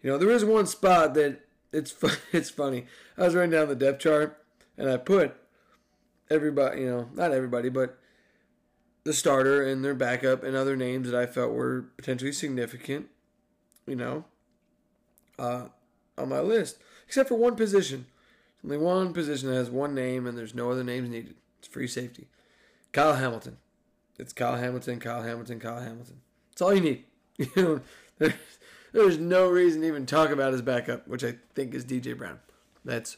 You 0.00 0.10
know, 0.10 0.18
there 0.18 0.30
is 0.30 0.44
one 0.44 0.66
spot 0.66 1.14
that 1.14 1.40
it's 1.72 1.92
it's 2.32 2.50
funny. 2.50 2.86
I 3.18 3.22
was 3.22 3.34
writing 3.34 3.50
down 3.50 3.66
the 3.66 3.74
depth 3.74 3.98
chart 3.98 4.44
and 4.78 4.88
I 4.88 4.96
put 4.96 5.34
everybody, 6.30 6.82
you 6.82 6.86
know, 6.88 7.08
not 7.14 7.32
everybody, 7.32 7.68
but 7.68 7.98
the 9.04 9.12
starter 9.12 9.62
and 9.62 9.84
their 9.84 9.94
backup 9.94 10.42
and 10.42 10.56
other 10.56 10.76
names 10.76 11.10
that 11.10 11.20
I 11.20 11.26
felt 11.26 11.52
were 11.52 11.86
potentially 11.96 12.32
significant, 12.32 13.08
you 13.86 13.96
know, 13.96 14.24
uh, 15.38 15.66
on 16.16 16.28
my 16.30 16.40
list, 16.40 16.78
except 17.06 17.28
for 17.28 17.36
one 17.36 17.54
position. 17.54 18.06
Only 18.64 18.78
one 18.78 19.12
position 19.12 19.50
that 19.50 19.56
has 19.56 19.70
one 19.70 19.94
name 19.94 20.26
and 20.26 20.38
there's 20.38 20.54
no 20.54 20.70
other 20.70 20.82
names 20.82 21.10
needed. 21.10 21.34
It's 21.58 21.68
free 21.68 21.86
safety. 21.86 22.28
Kyle 22.92 23.14
Hamilton. 23.14 23.58
It's 24.18 24.32
Kyle 24.32 24.56
Hamilton, 24.56 25.00
Kyle 25.00 25.22
Hamilton, 25.22 25.60
Kyle 25.60 25.80
Hamilton. 25.80 26.20
That's 26.50 26.62
all 26.62 26.74
you 26.74 26.80
need. 26.80 27.04
You 27.36 27.50
know, 27.56 27.80
there's, 28.18 28.34
there's 28.92 29.18
no 29.18 29.48
reason 29.48 29.80
to 29.80 29.88
even 29.88 30.06
talk 30.06 30.30
about 30.30 30.52
his 30.52 30.62
backup, 30.62 31.08
which 31.08 31.24
I 31.24 31.34
think 31.56 31.74
is 31.74 31.84
DJ 31.84 32.16
Brown. 32.16 32.38
That's 32.84 33.16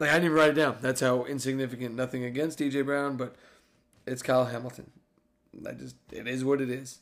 like 0.00 0.10
I 0.10 0.14
didn't 0.14 0.26
even 0.26 0.36
write 0.36 0.50
it 0.50 0.54
down. 0.54 0.78
That's 0.80 1.00
how 1.00 1.24
insignificant. 1.24 1.94
Nothing 1.94 2.24
against 2.24 2.58
DJ 2.58 2.84
Brown, 2.84 3.16
but 3.16 3.36
it's 4.08 4.22
Kyle 4.22 4.46
Hamilton. 4.46 4.90
I 5.66 5.72
just 5.72 5.96
it 6.12 6.26
is 6.26 6.44
what 6.44 6.60
it 6.60 6.70
is. 6.70 7.00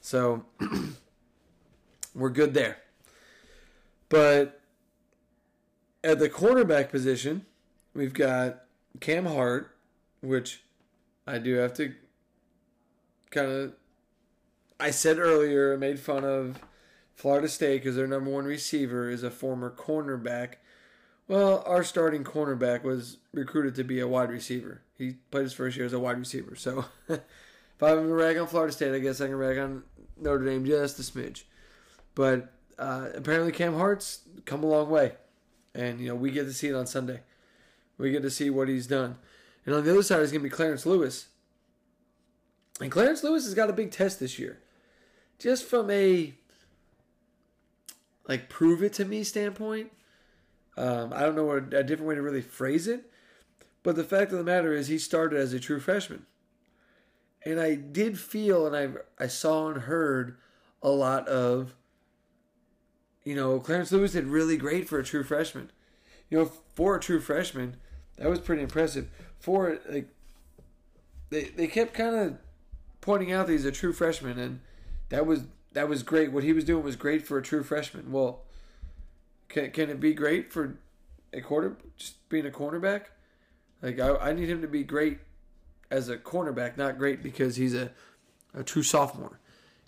So 0.00 0.44
we're 2.14 2.30
good 2.30 2.54
there. 2.54 2.78
But 4.08 4.60
at 6.04 6.18
the 6.18 6.28
cornerback 6.28 6.90
position, 6.90 7.46
we've 7.94 8.12
got 8.12 8.64
Cam 9.00 9.26
Hart, 9.26 9.74
which 10.20 10.62
I 11.26 11.38
do 11.38 11.54
have 11.54 11.74
to 11.74 11.94
kind 13.30 13.50
of. 13.50 13.72
I 14.78 14.90
said 14.90 15.18
earlier, 15.18 15.72
I 15.72 15.76
made 15.76 16.00
fun 16.00 16.24
of 16.24 16.58
Florida 17.14 17.48
State 17.48 17.82
because 17.82 17.94
their 17.94 18.08
number 18.08 18.30
one 18.30 18.44
receiver 18.44 19.08
is 19.08 19.22
a 19.22 19.30
former 19.30 19.70
cornerback. 19.70 20.54
Well, 21.32 21.62
our 21.64 21.82
starting 21.82 22.24
cornerback 22.24 22.82
was 22.82 23.16
recruited 23.32 23.74
to 23.76 23.84
be 23.84 24.00
a 24.00 24.06
wide 24.06 24.28
receiver. 24.28 24.82
He 24.98 25.12
played 25.30 25.44
his 25.44 25.54
first 25.54 25.78
year 25.78 25.86
as 25.86 25.94
a 25.94 25.98
wide 25.98 26.18
receiver. 26.18 26.54
So 26.56 26.84
if 27.08 27.22
I'm 27.80 27.94
going 27.94 28.08
to 28.08 28.12
rag 28.12 28.36
on 28.36 28.46
Florida 28.46 28.70
State, 28.70 28.94
I 28.94 28.98
guess 28.98 29.18
I 29.18 29.28
can 29.28 29.36
rag 29.36 29.56
on 29.56 29.82
Notre 30.20 30.44
Dame 30.44 30.66
just 30.66 30.98
a 30.98 31.02
smidge. 31.02 31.44
But 32.14 32.52
uh, 32.78 33.08
apparently, 33.14 33.50
Cam 33.50 33.72
Hart's 33.76 34.28
come 34.44 34.62
a 34.62 34.66
long 34.66 34.90
way. 34.90 35.12
And, 35.74 36.00
you 36.00 36.08
know, 36.08 36.14
we 36.14 36.32
get 36.32 36.44
to 36.44 36.52
see 36.52 36.68
it 36.68 36.74
on 36.74 36.86
Sunday. 36.86 37.20
We 37.96 38.10
get 38.10 38.20
to 38.24 38.30
see 38.30 38.50
what 38.50 38.68
he's 38.68 38.86
done. 38.86 39.16
And 39.64 39.74
on 39.74 39.84
the 39.84 39.90
other 39.90 40.02
side 40.02 40.20
is 40.20 40.32
going 40.32 40.42
to 40.42 40.50
be 40.50 40.54
Clarence 40.54 40.84
Lewis. 40.84 41.28
And 42.78 42.92
Clarence 42.92 43.24
Lewis 43.24 43.46
has 43.46 43.54
got 43.54 43.70
a 43.70 43.72
big 43.72 43.90
test 43.90 44.20
this 44.20 44.38
year. 44.38 44.60
Just 45.38 45.64
from 45.64 45.88
a, 45.88 46.34
like, 48.28 48.50
prove 48.50 48.82
it 48.82 48.92
to 48.92 49.06
me 49.06 49.24
standpoint. 49.24 49.92
Um, 50.76 51.12
I 51.12 51.20
don't 51.20 51.36
know 51.36 51.50
a, 51.50 51.56
a 51.56 51.82
different 51.82 52.04
way 52.04 52.14
to 52.14 52.22
really 52.22 52.40
phrase 52.40 52.86
it. 52.86 53.10
But 53.82 53.96
the 53.96 54.04
fact 54.04 54.32
of 54.32 54.38
the 54.38 54.44
matter 54.44 54.72
is, 54.72 54.88
he 54.88 54.98
started 54.98 55.38
as 55.38 55.52
a 55.52 55.60
true 55.60 55.80
freshman. 55.80 56.26
And 57.44 57.60
I 57.60 57.74
did 57.74 58.18
feel, 58.18 58.66
and 58.66 58.76
I, 58.76 59.22
I 59.22 59.26
saw 59.26 59.68
and 59.68 59.82
heard 59.82 60.36
a 60.82 60.90
lot 60.90 61.26
of 61.26 61.74
you 63.24 63.34
know, 63.36 63.60
Clarence 63.60 63.92
Lewis 63.92 64.12
did 64.12 64.26
really 64.26 64.56
great 64.56 64.88
for 64.88 64.98
a 64.98 65.04
true 65.04 65.22
freshman. 65.22 65.70
You 66.28 66.38
know, 66.38 66.52
for 66.74 66.96
a 66.96 67.00
true 67.00 67.20
freshman, 67.20 67.76
that 68.16 68.28
was 68.28 68.40
pretty 68.40 68.62
impressive. 68.62 69.08
For 69.38 69.78
like, 69.88 70.08
they 71.30 71.44
they 71.44 71.66
kept 71.66 71.94
kind 71.94 72.16
of 72.16 72.38
pointing 73.00 73.32
out 73.32 73.46
that 73.46 73.52
he's 73.52 73.64
a 73.64 73.72
true 73.72 73.92
freshman, 73.92 74.38
and 74.38 74.60
that 75.10 75.26
was 75.26 75.44
that 75.72 75.88
was 75.88 76.02
great. 76.02 76.32
What 76.32 76.44
he 76.44 76.52
was 76.52 76.64
doing 76.64 76.82
was 76.82 76.96
great 76.96 77.26
for 77.26 77.38
a 77.38 77.42
true 77.42 77.62
freshman. 77.62 78.10
Well, 78.10 78.42
can 79.52 79.70
can 79.70 79.90
it 79.90 80.00
be 80.00 80.14
great 80.14 80.52
for 80.52 80.78
a 81.32 81.40
quarter 81.40 81.76
just 81.96 82.28
being 82.28 82.46
a 82.46 82.50
cornerback? 82.50 83.02
Like 83.82 84.00
I, 84.00 84.16
I 84.16 84.32
need 84.32 84.48
him 84.48 84.62
to 84.62 84.68
be 84.68 84.82
great 84.82 85.18
as 85.90 86.08
a 86.08 86.16
cornerback, 86.16 86.76
not 86.76 86.98
great 86.98 87.22
because 87.22 87.56
he's 87.56 87.74
a 87.74 87.92
a 88.54 88.64
true 88.64 88.82
sophomore. 88.82 89.38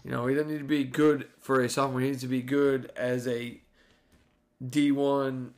You 0.05 0.11
know, 0.11 0.27
he 0.27 0.35
doesn't 0.35 0.51
need 0.51 0.59
to 0.59 0.65
be 0.65 0.85
good 0.85 1.29
for 1.41 1.61
a 1.63 1.69
sophomore. 1.69 2.01
He 2.01 2.09
needs 2.09 2.21
to 2.21 2.29
be 2.29 2.43
good 2.43 2.93
as 2.95 3.27
a 3.27 3.61
D1 4.63 5.51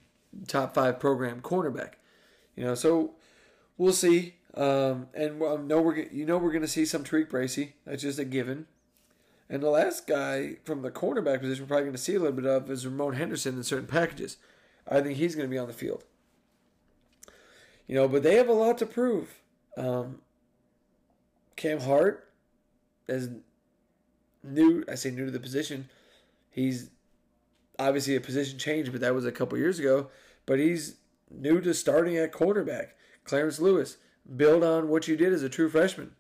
top 0.47 0.75
five 0.75 1.01
program 1.01 1.41
cornerback. 1.41 1.95
You 2.55 2.65
know, 2.65 2.75
so 2.77 3.15
we'll 3.77 3.93
see. 3.93 4.37
Um, 4.55 5.09
and 5.15 5.43
I 5.43 5.57
know 5.57 5.83
we're 5.83 5.97
you 5.97 6.25
know 6.25 6.39
we're 6.39 6.53
going 6.53 6.63
to 6.63 6.69
see 6.69 6.87
some 6.87 7.03
Tariq 7.03 7.29
Bracy. 7.29 7.75
That's 7.85 8.03
just 8.03 8.21
a 8.21 8.25
given. 8.25 8.67
And 9.49 9.63
the 9.63 9.71
last 9.71 10.07
guy 10.07 10.57
from 10.65 10.83
the 10.83 10.91
cornerback 10.91 11.41
position 11.41 11.65
we're 11.65 11.69
probably 11.69 11.85
going 11.85 11.93
to 11.93 11.99
see 11.99 12.15
a 12.15 12.19
little 12.19 12.35
bit 12.35 12.47
of 12.47 12.71
is 12.71 12.87
Ramon 12.87 13.15
Henderson 13.15 13.57
in 13.57 13.63
certain 13.63 13.87
packages. 13.87 14.39
I 14.89 15.01
think 15.01 15.17
he's 15.17 15.35
going 15.35 15.49
to 15.49 15.51
be 15.51 15.59
on 15.59 15.69
the 15.69 15.73
field. 15.73 16.05
You 17.87 17.95
know, 17.95 18.09
but 18.09 18.23
they 18.23 18.35
have 18.35 18.49
a 18.49 18.53
lot 18.53 18.79
to 18.79 18.87
prove. 18.87 19.41
Um, 19.77 20.21
Cam 21.55 21.81
Hart 21.81 22.29
is 23.09 23.31
new. 24.43 24.85
I 24.91 24.95
say 24.97 25.11
new 25.11 25.27
to 25.27 25.31
the 25.31 25.41
position. 25.41 25.89
He's 26.51 26.91
obviously 27.79 28.17
a 28.17 28.21
position 28.21 28.59
change, 28.59 28.91
but 28.91 29.01
that 29.01 29.15
was 29.15 29.25
a 29.25 29.33
couple 29.33 29.59
years 29.59 29.79
ago. 29.79 30.11
But 30.47 30.59
he's 30.59 30.97
new 31.31 31.61
to 31.61 31.75
starting 31.75 32.17
at 32.17 32.33
quarterback. 32.33 32.97
Clarence 33.25 33.59
Lewis, 33.59 33.99
build 34.37 34.63
on 34.65 34.89
what 34.89 35.09
you 35.09 35.17
did 35.17 35.33
as 35.33 35.43
a 35.43 35.49
true 35.49 35.69
freshman. 35.69 36.13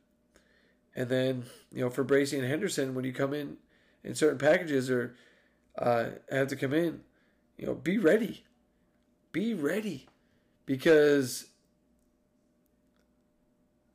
And 0.94 1.08
then, 1.08 1.44
you 1.76 1.82
know, 1.82 1.90
for 1.90 2.04
Bracy 2.04 2.38
and 2.38 2.48
Henderson, 2.48 2.94
when 2.94 3.04
you 3.04 3.12
come 3.12 3.34
in 3.34 3.58
in 4.02 4.14
certain 4.14 4.38
packages 4.38 4.90
or 4.90 5.14
uh, 5.76 6.06
have 6.30 6.48
to 6.48 6.56
come 6.56 6.72
in, 6.72 7.02
you 7.58 7.66
know, 7.66 7.74
be 7.74 7.98
ready. 7.98 8.46
Be 9.30 9.52
ready. 9.52 10.06
Because 10.64 11.48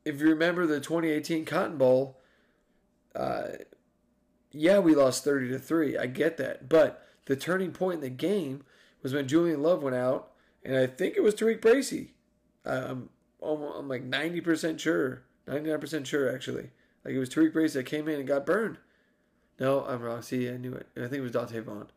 if 0.04 0.20
you 0.20 0.28
remember 0.28 0.64
the 0.64 0.78
2018 0.78 1.44
Cotton 1.44 1.76
Bowl, 1.76 2.20
uh, 3.16 3.48
yeah, 4.52 4.78
we 4.78 4.94
lost 4.94 5.24
30 5.24 5.48
to 5.48 5.58
3. 5.58 5.98
I 5.98 6.06
get 6.06 6.36
that. 6.36 6.68
But 6.68 7.04
the 7.24 7.34
turning 7.34 7.72
point 7.72 7.96
in 7.96 8.00
the 8.02 8.10
game 8.10 8.62
was 9.02 9.12
when 9.12 9.26
Julian 9.26 9.60
Love 9.60 9.82
went 9.82 9.96
out, 9.96 10.30
and 10.64 10.76
I 10.76 10.86
think 10.86 11.16
it 11.16 11.22
was 11.24 11.34
Tariq 11.34 11.60
Bracy. 11.60 12.14
I'm, 12.64 13.08
I'm 13.42 13.88
like 13.88 14.08
90% 14.08 14.78
sure, 14.78 15.24
99% 15.48 16.06
sure 16.06 16.32
actually. 16.32 16.70
Like 17.04 17.14
it 17.14 17.18
was 17.18 17.30
Tariq 17.30 17.52
Bracy 17.52 17.78
that 17.78 17.86
came 17.86 18.08
in 18.08 18.18
and 18.18 18.28
got 18.28 18.46
burned. 18.46 18.78
No, 19.58 19.84
I'm 19.84 20.00
wrong. 20.00 20.22
See, 20.22 20.48
I 20.48 20.56
knew 20.56 20.72
it. 20.74 20.86
I 20.96 21.00
think 21.00 21.14
it 21.14 21.20
was 21.20 21.32
Donte 21.32 21.62
Vaughn. 21.62 21.88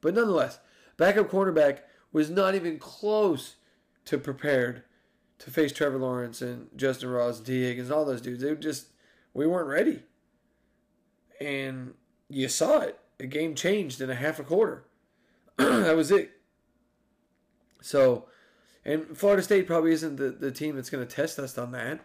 But 0.00 0.14
nonetheless, 0.14 0.58
backup 0.96 1.30
cornerback 1.30 1.80
was 2.12 2.30
not 2.30 2.54
even 2.54 2.78
close 2.78 3.56
to 4.04 4.18
prepared 4.18 4.82
to 5.38 5.50
face 5.50 5.72
Trevor 5.72 5.98
Lawrence 5.98 6.40
and 6.42 6.68
Justyn 6.76 7.14
Ross, 7.14 7.40
Tee 7.40 7.62
Higgins, 7.62 7.90
all 7.90 8.04
those 8.04 8.20
dudes. 8.20 8.42
They 8.42 8.54
just 8.54 8.88
we 9.34 9.46
weren't 9.46 9.68
ready. 9.68 10.02
And 11.40 11.94
you 12.28 12.48
saw 12.48 12.80
it. 12.80 12.98
The 13.18 13.26
game 13.26 13.54
changed 13.54 14.00
in 14.00 14.10
a 14.10 14.14
half 14.14 14.38
a 14.38 14.44
quarter. 14.44 14.84
that 15.56 15.96
was 15.96 16.10
it. 16.10 16.32
So, 17.80 18.26
and 18.84 19.16
Florida 19.16 19.42
State 19.42 19.66
probably 19.66 19.92
isn't 19.92 20.16
the, 20.16 20.30
the 20.30 20.52
team 20.52 20.76
that's 20.76 20.90
going 20.90 21.06
to 21.06 21.14
test 21.14 21.38
us 21.38 21.58
on 21.58 21.72
that. 21.72 22.00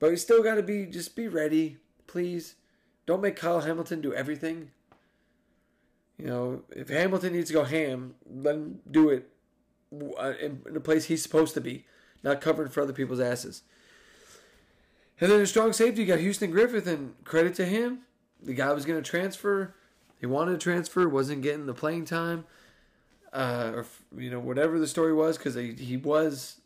But 0.00 0.10
we 0.10 0.16
still 0.16 0.42
got 0.42 0.56
to 0.56 0.62
be, 0.62 0.86
just 0.86 1.16
be 1.16 1.28
ready, 1.28 1.78
please. 2.06 2.56
Don't 3.06 3.22
make 3.22 3.36
Kyle 3.36 3.60
Hamilton 3.60 4.00
do 4.00 4.12
everything. 4.12 4.70
You 6.18 6.26
know, 6.26 6.62
if 6.70 6.88
Hamilton 6.88 7.32
needs 7.32 7.48
to 7.48 7.54
go 7.54 7.64
ham, 7.64 8.14
let 8.28 8.54
him 8.54 8.80
do 8.90 9.10
it 9.10 9.28
uh, 10.18 10.32
in, 10.40 10.62
the 10.64 10.80
place 10.80 11.06
he's 11.06 11.22
supposed 11.22 11.54
to 11.54 11.60
be, 11.60 11.86
not 12.22 12.40
covering 12.40 12.68
for 12.68 12.82
other 12.82 12.92
people's 12.92 13.20
asses. 13.20 13.62
And 15.20 15.30
then 15.30 15.40
in 15.40 15.46
strong 15.46 15.72
safety, 15.72 16.02
you 16.02 16.06
got 16.06 16.20
Houston 16.20 16.50
Griffith, 16.50 16.86
and 16.86 17.14
credit 17.24 17.54
to 17.56 17.64
him 17.64 18.00
the 18.44 18.54
guy 18.54 18.72
was 18.72 18.84
going 18.84 19.02
to 19.02 19.08
transfer. 19.08 19.74
He 20.20 20.26
wanted 20.26 20.52
to 20.52 20.58
transfer, 20.58 21.08
wasn't 21.08 21.42
getting 21.42 21.66
the 21.66 21.74
playing 21.74 22.04
time, 22.04 22.44
uh, 23.32 23.72
or 23.74 23.86
you 24.16 24.30
know 24.30 24.40
whatever 24.40 24.78
the 24.78 24.86
story 24.86 25.12
was, 25.12 25.36
because 25.36 25.54
he 25.54 25.96
was 25.96 26.60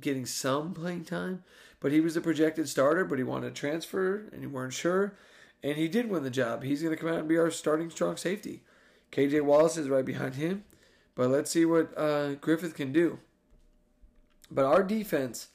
getting 0.00 0.26
some 0.26 0.72
playing 0.72 1.04
time, 1.04 1.44
but 1.84 1.92
he 1.92 2.00
was 2.00 2.16
a 2.16 2.20
projected 2.22 2.66
starter. 2.66 3.04
But 3.04 3.18
he 3.18 3.24
wanted 3.24 3.54
to 3.54 3.60
transfer, 3.60 4.24
and 4.32 4.40
he 4.40 4.46
weren't 4.46 4.72
sure, 4.72 5.18
and 5.62 5.76
he 5.76 5.86
did 5.86 6.08
win 6.08 6.22
the 6.22 6.30
job. 6.30 6.62
He's 6.62 6.82
going 6.82 6.96
to 6.96 7.00
come 7.00 7.10
out 7.10 7.18
and 7.18 7.28
be 7.28 7.36
our 7.36 7.50
starting 7.50 7.90
strong 7.90 8.16
safety. 8.16 8.62
KJ 9.12 9.42
Wallace 9.42 9.76
is 9.76 9.90
right 9.90 10.04
behind 10.04 10.36
him, 10.36 10.64
but 11.14 11.28
let's 11.28 11.50
see 11.50 11.66
what 11.66 11.92
uh, 11.94 12.36
Griffith 12.36 12.74
can 12.74 12.90
do. 12.90 13.18
But 14.50 14.64
our 14.64 14.82
defense, 14.82 15.48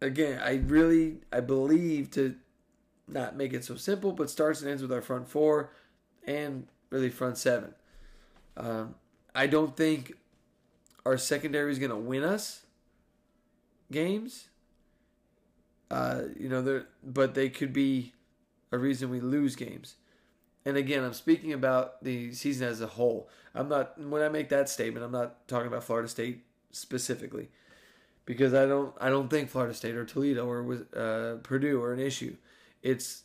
again, 0.00 0.40
I 0.40 0.62
really 0.66 1.16
I 1.32 1.40
believe 1.40 2.12
to 2.12 2.36
not 3.08 3.34
make 3.36 3.52
it 3.52 3.64
so 3.64 3.74
simple, 3.74 4.12
but 4.12 4.30
starts 4.30 4.60
and 4.60 4.70
ends 4.70 4.82
with 4.82 4.92
our 4.92 5.02
front 5.02 5.28
four 5.28 5.72
and 6.24 6.68
really 6.90 7.10
front 7.10 7.38
seven. 7.38 7.74
Um, 8.56 8.94
I 9.34 9.48
don't 9.48 9.76
think 9.76 10.12
our 11.04 11.18
secondary 11.18 11.72
is 11.72 11.80
going 11.80 11.90
to 11.90 11.96
win 11.96 12.22
us 12.22 12.66
games. 13.92 14.48
Uh, 15.90 16.22
you 16.38 16.48
know, 16.48 16.84
but 17.04 17.34
they 17.34 17.48
could 17.48 17.72
be 17.72 18.14
a 18.72 18.78
reason 18.78 19.10
we 19.10 19.20
lose 19.20 19.54
games. 19.54 19.96
And 20.64 20.76
again, 20.76 21.04
I'm 21.04 21.12
speaking 21.12 21.52
about 21.52 22.02
the 22.02 22.32
season 22.32 22.66
as 22.68 22.80
a 22.80 22.86
whole. 22.86 23.28
I'm 23.54 23.68
not 23.68 24.00
when 24.00 24.22
I 24.22 24.28
make 24.28 24.48
that 24.48 24.68
statement, 24.68 25.04
I'm 25.04 25.12
not 25.12 25.46
talking 25.48 25.66
about 25.66 25.84
Florida 25.84 26.08
State 26.08 26.44
specifically 26.70 27.50
because 28.24 28.54
I 28.54 28.66
don't 28.66 28.94
I 29.00 29.10
don't 29.10 29.28
think 29.28 29.50
Florida 29.50 29.74
State 29.74 29.96
or 29.96 30.04
Toledo 30.04 30.46
or 30.46 30.86
uh, 30.96 31.38
Purdue 31.42 31.82
are 31.82 31.92
an 31.92 32.00
issue. 32.00 32.36
It's 32.82 33.24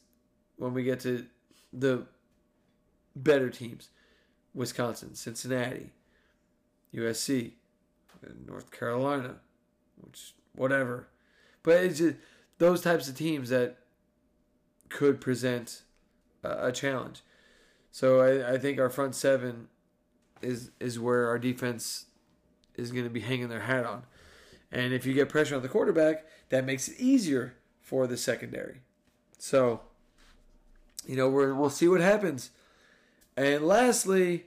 when 0.57 0.73
we 0.73 0.83
get 0.83 0.99
to 1.01 1.25
the 1.71 2.05
better 3.15 3.49
teams, 3.49 3.89
Wisconsin, 4.53 5.15
Cincinnati, 5.15 5.91
USC, 6.93 7.53
North 8.45 8.71
Carolina, 8.71 9.35
which 10.01 10.33
whatever. 10.57 11.07
But 11.63 11.83
it's 11.83 11.99
just 11.99 12.15
those 12.57 12.81
types 12.81 13.07
of 13.07 13.15
teams 13.15 13.49
that 13.49 13.77
could 14.89 15.21
present 15.21 15.83
a, 16.43 16.67
a 16.67 16.71
challenge. 16.71 17.21
So 17.91 18.21
I, 18.21 18.53
I 18.53 18.57
think 18.57 18.79
our 18.79 18.89
front 18.89 19.15
seven 19.15 19.67
is 20.41 20.71
is 20.79 20.99
where 20.99 21.27
our 21.27 21.39
defense 21.39 22.05
is 22.75 22.91
going 22.91 23.05
to 23.05 23.09
be 23.09 23.21
hanging 23.21 23.49
their 23.49 23.61
hat 23.61 23.85
on. 23.85 24.03
And 24.71 24.93
if 24.93 25.05
you 25.05 25.13
get 25.13 25.29
pressure 25.29 25.55
on 25.55 25.61
the 25.61 25.69
quarterback, 25.69 26.25
that 26.49 26.65
makes 26.65 26.87
it 26.87 26.99
easier 26.99 27.55
for 27.81 28.05
the 28.05 28.17
secondary. 28.17 28.81
So, 29.37 29.81
you 31.05 31.15
know, 31.15 31.29
we 31.29 31.51
we'll 31.51 31.69
see 31.69 31.87
what 31.87 32.01
happens. 32.01 32.51
And 33.35 33.65
lastly, 33.65 34.45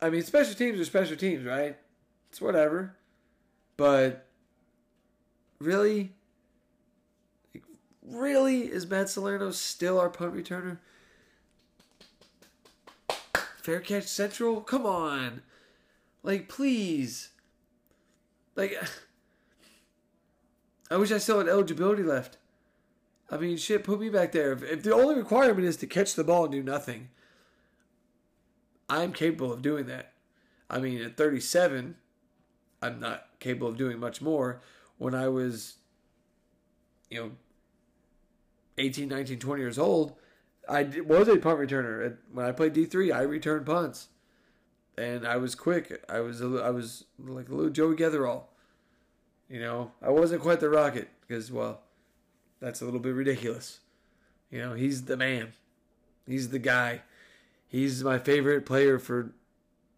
I 0.00 0.10
mean, 0.10 0.22
special 0.22 0.54
teams 0.54 0.80
are 0.80 0.84
special 0.84 1.16
teams, 1.16 1.44
right? 1.44 1.76
It's 2.30 2.40
whatever. 2.40 2.96
But 3.76 4.26
really, 5.62 6.12
really, 8.02 8.62
is 8.62 8.86
Matt 8.86 9.08
Salerno 9.08 9.50
still 9.50 9.98
our 9.98 10.10
punt 10.10 10.34
returner? 10.34 10.78
Fair 13.62 13.80
catch 13.80 14.04
central? 14.04 14.60
Come 14.60 14.86
on. 14.86 15.42
Like, 16.22 16.48
please. 16.48 17.30
Like, 18.56 18.76
I 20.90 20.96
wish 20.96 21.12
I 21.12 21.18
still 21.18 21.38
had 21.38 21.48
eligibility 21.48 22.02
left. 22.02 22.38
I 23.30 23.38
mean, 23.38 23.56
shit, 23.56 23.84
put 23.84 24.00
me 24.00 24.10
back 24.10 24.32
there. 24.32 24.52
If, 24.52 24.62
if 24.62 24.82
the 24.82 24.94
only 24.94 25.14
requirement 25.14 25.66
is 25.66 25.76
to 25.78 25.86
catch 25.86 26.14
the 26.14 26.24
ball 26.24 26.44
and 26.44 26.52
do 26.52 26.62
nothing, 26.62 27.08
I'm 28.90 29.12
capable 29.12 29.52
of 29.52 29.62
doing 29.62 29.86
that. 29.86 30.12
I 30.68 30.80
mean, 30.80 31.00
at 31.00 31.16
37, 31.16 31.96
I'm 32.82 33.00
not 33.00 33.28
capable 33.40 33.68
of 33.68 33.78
doing 33.78 33.98
much 33.98 34.20
more. 34.20 34.60
When 35.02 35.16
I 35.16 35.26
was, 35.26 35.78
you 37.10 37.20
know, 37.20 37.30
18, 38.78 39.08
19, 39.08 39.40
20 39.40 39.60
years 39.60 39.76
old, 39.76 40.12
I 40.68 40.84
was 41.04 41.26
a 41.26 41.38
punt 41.38 41.58
returner. 41.58 42.18
When 42.32 42.46
I 42.46 42.52
played 42.52 42.72
D3, 42.72 43.12
I 43.12 43.22
returned 43.22 43.66
punts. 43.66 44.10
And 44.96 45.26
I 45.26 45.38
was 45.38 45.56
quick. 45.56 46.04
I 46.08 46.20
was 46.20 46.40
I 46.40 46.70
was 46.70 47.04
like 47.18 47.48
a 47.48 47.54
little 47.54 47.72
Joey 47.72 47.96
Getherall. 47.96 48.44
You 49.48 49.60
know, 49.60 49.90
I 50.00 50.10
wasn't 50.10 50.40
quite 50.40 50.60
the 50.60 50.70
Rocket 50.70 51.08
because, 51.26 51.50
well, 51.50 51.80
that's 52.60 52.80
a 52.80 52.84
little 52.84 53.00
bit 53.00 53.14
ridiculous. 53.14 53.80
You 54.52 54.60
know, 54.60 54.74
he's 54.74 55.06
the 55.06 55.16
man. 55.16 55.52
He's 56.28 56.50
the 56.50 56.60
guy. 56.60 57.02
He's 57.66 58.04
my 58.04 58.20
favorite 58.20 58.66
player 58.66 59.00
for 59.00 59.32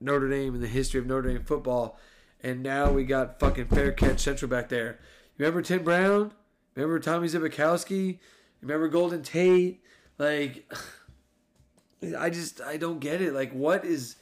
Notre 0.00 0.30
Dame 0.30 0.54
in 0.54 0.62
the 0.62 0.66
history 0.66 0.98
of 0.98 1.06
Notre 1.06 1.28
Dame 1.28 1.44
football. 1.44 1.98
And 2.44 2.62
now 2.62 2.92
we 2.92 3.04
got 3.04 3.40
fucking 3.40 3.68
fair 3.68 3.90
catch 3.90 4.20
central 4.20 4.50
back 4.50 4.68
there. 4.68 5.00
Remember 5.38 5.62
Tim 5.62 5.82
Brown? 5.82 6.32
Remember 6.74 7.00
Tommy 7.00 7.26
Zbikowski? 7.26 8.18
Remember 8.60 8.86
Golden 8.88 9.22
Tate? 9.22 9.82
Like, 10.18 10.70
I 12.18 12.28
just 12.28 12.60
I 12.60 12.76
don't 12.76 13.00
get 13.00 13.22
it. 13.22 13.32
Like, 13.32 13.52
what 13.52 13.86
is 13.86 14.16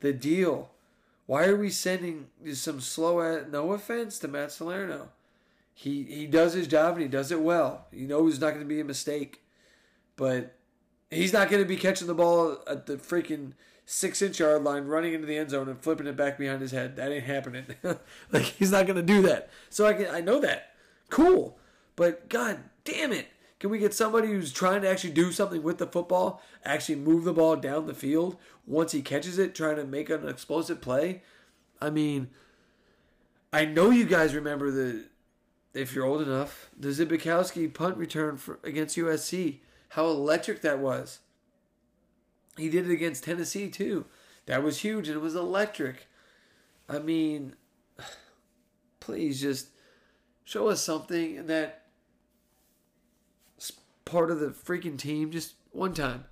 the 0.00 0.12
deal? 0.12 0.70
Why 1.26 1.44
are 1.44 1.54
we 1.54 1.70
sending 1.70 2.26
some 2.52 2.80
slow? 2.80 3.20
At, 3.20 3.52
no 3.52 3.72
offense 3.72 4.18
to 4.18 4.28
Matt 4.28 4.50
Salerno, 4.50 5.10
he 5.72 6.02
he 6.02 6.26
does 6.26 6.54
his 6.54 6.66
job 6.66 6.94
and 6.94 7.02
he 7.02 7.08
does 7.08 7.30
it 7.30 7.40
well. 7.40 7.86
You 7.92 8.08
know 8.08 8.26
he's 8.26 8.40
not 8.40 8.50
going 8.50 8.62
to 8.62 8.68
be 8.68 8.80
a 8.80 8.84
mistake, 8.84 9.40
but 10.16 10.56
he's 11.12 11.32
not 11.32 11.48
going 11.48 11.62
to 11.62 11.68
be 11.68 11.76
catching 11.76 12.08
the 12.08 12.14
ball 12.14 12.58
at 12.66 12.86
the 12.86 12.96
freaking 12.96 13.52
six 13.90 14.20
inch 14.20 14.38
yard 14.38 14.62
line, 14.62 14.84
running 14.84 15.14
into 15.14 15.26
the 15.26 15.38
end 15.38 15.48
zone 15.48 15.66
and 15.66 15.80
flipping 15.80 16.06
it 16.06 16.16
back 16.16 16.36
behind 16.36 16.60
his 16.60 16.72
head. 16.72 16.96
That 16.96 17.10
ain't 17.10 17.24
happening. 17.24 17.64
like 18.32 18.42
he's 18.42 18.70
not 18.70 18.86
to 18.86 19.02
do 19.02 19.22
that. 19.22 19.48
So 19.70 19.86
I 19.86 19.94
can 19.94 20.14
I 20.14 20.20
know 20.20 20.40
that. 20.40 20.74
Cool, 21.08 21.58
but 21.96 22.28
god 22.28 22.58
damn 22.84 23.12
it. 23.12 23.28
Can 23.58 23.70
we 23.70 23.78
get 23.78 23.94
somebody 23.94 24.28
who's 24.28 24.52
trying 24.52 24.82
to 24.82 24.88
actually 24.88 25.14
do 25.14 25.32
something 25.32 25.62
with 25.62 25.78
the 25.78 25.86
football, 25.86 26.42
actually 26.64 26.94
move 26.96 27.24
the 27.24 27.32
ball 27.32 27.56
down 27.56 27.86
the 27.86 27.94
field 27.94 28.36
once 28.66 28.92
he 28.92 29.02
catches 29.02 29.36
it, 29.38 29.54
trying 29.54 29.76
to 29.76 29.84
make 29.84 30.10
an 30.10 30.28
explosive 30.28 30.80
play? 30.80 31.22
I 31.80 31.90
mean, 31.90 32.28
I 33.52 33.64
know 33.64 33.90
you 33.90 34.04
guys 34.04 34.34
remember 34.34 34.70
the, 34.70 35.06
if 35.74 35.92
you're 35.92 36.04
old 36.04 36.22
enough, 36.22 36.70
the 36.78 36.90
Zbikowski 36.90 37.72
punt 37.74 37.96
return 37.96 38.36
for, 38.36 38.60
against 38.62 38.96
USC. 38.96 39.58
How 39.90 40.06
electric 40.06 40.60
that 40.60 40.78
was. 40.78 41.18
He 42.58 42.68
did 42.68 42.88
it 42.88 42.92
against 42.92 43.24
Tennessee 43.24 43.68
too. 43.68 44.06
That 44.46 44.62
was 44.62 44.80
huge 44.80 45.08
and 45.08 45.16
it 45.16 45.20
was 45.20 45.34
electric. 45.34 46.08
I 46.88 46.98
mean, 46.98 47.54
please 49.00 49.40
just 49.40 49.68
show 50.44 50.68
us 50.68 50.82
something 50.82 51.46
that 51.46 51.84
part 54.04 54.30
of 54.30 54.40
the 54.40 54.48
freaking 54.48 54.98
team 54.98 55.30
just 55.30 55.54
one 55.70 55.92
time. 55.92 56.24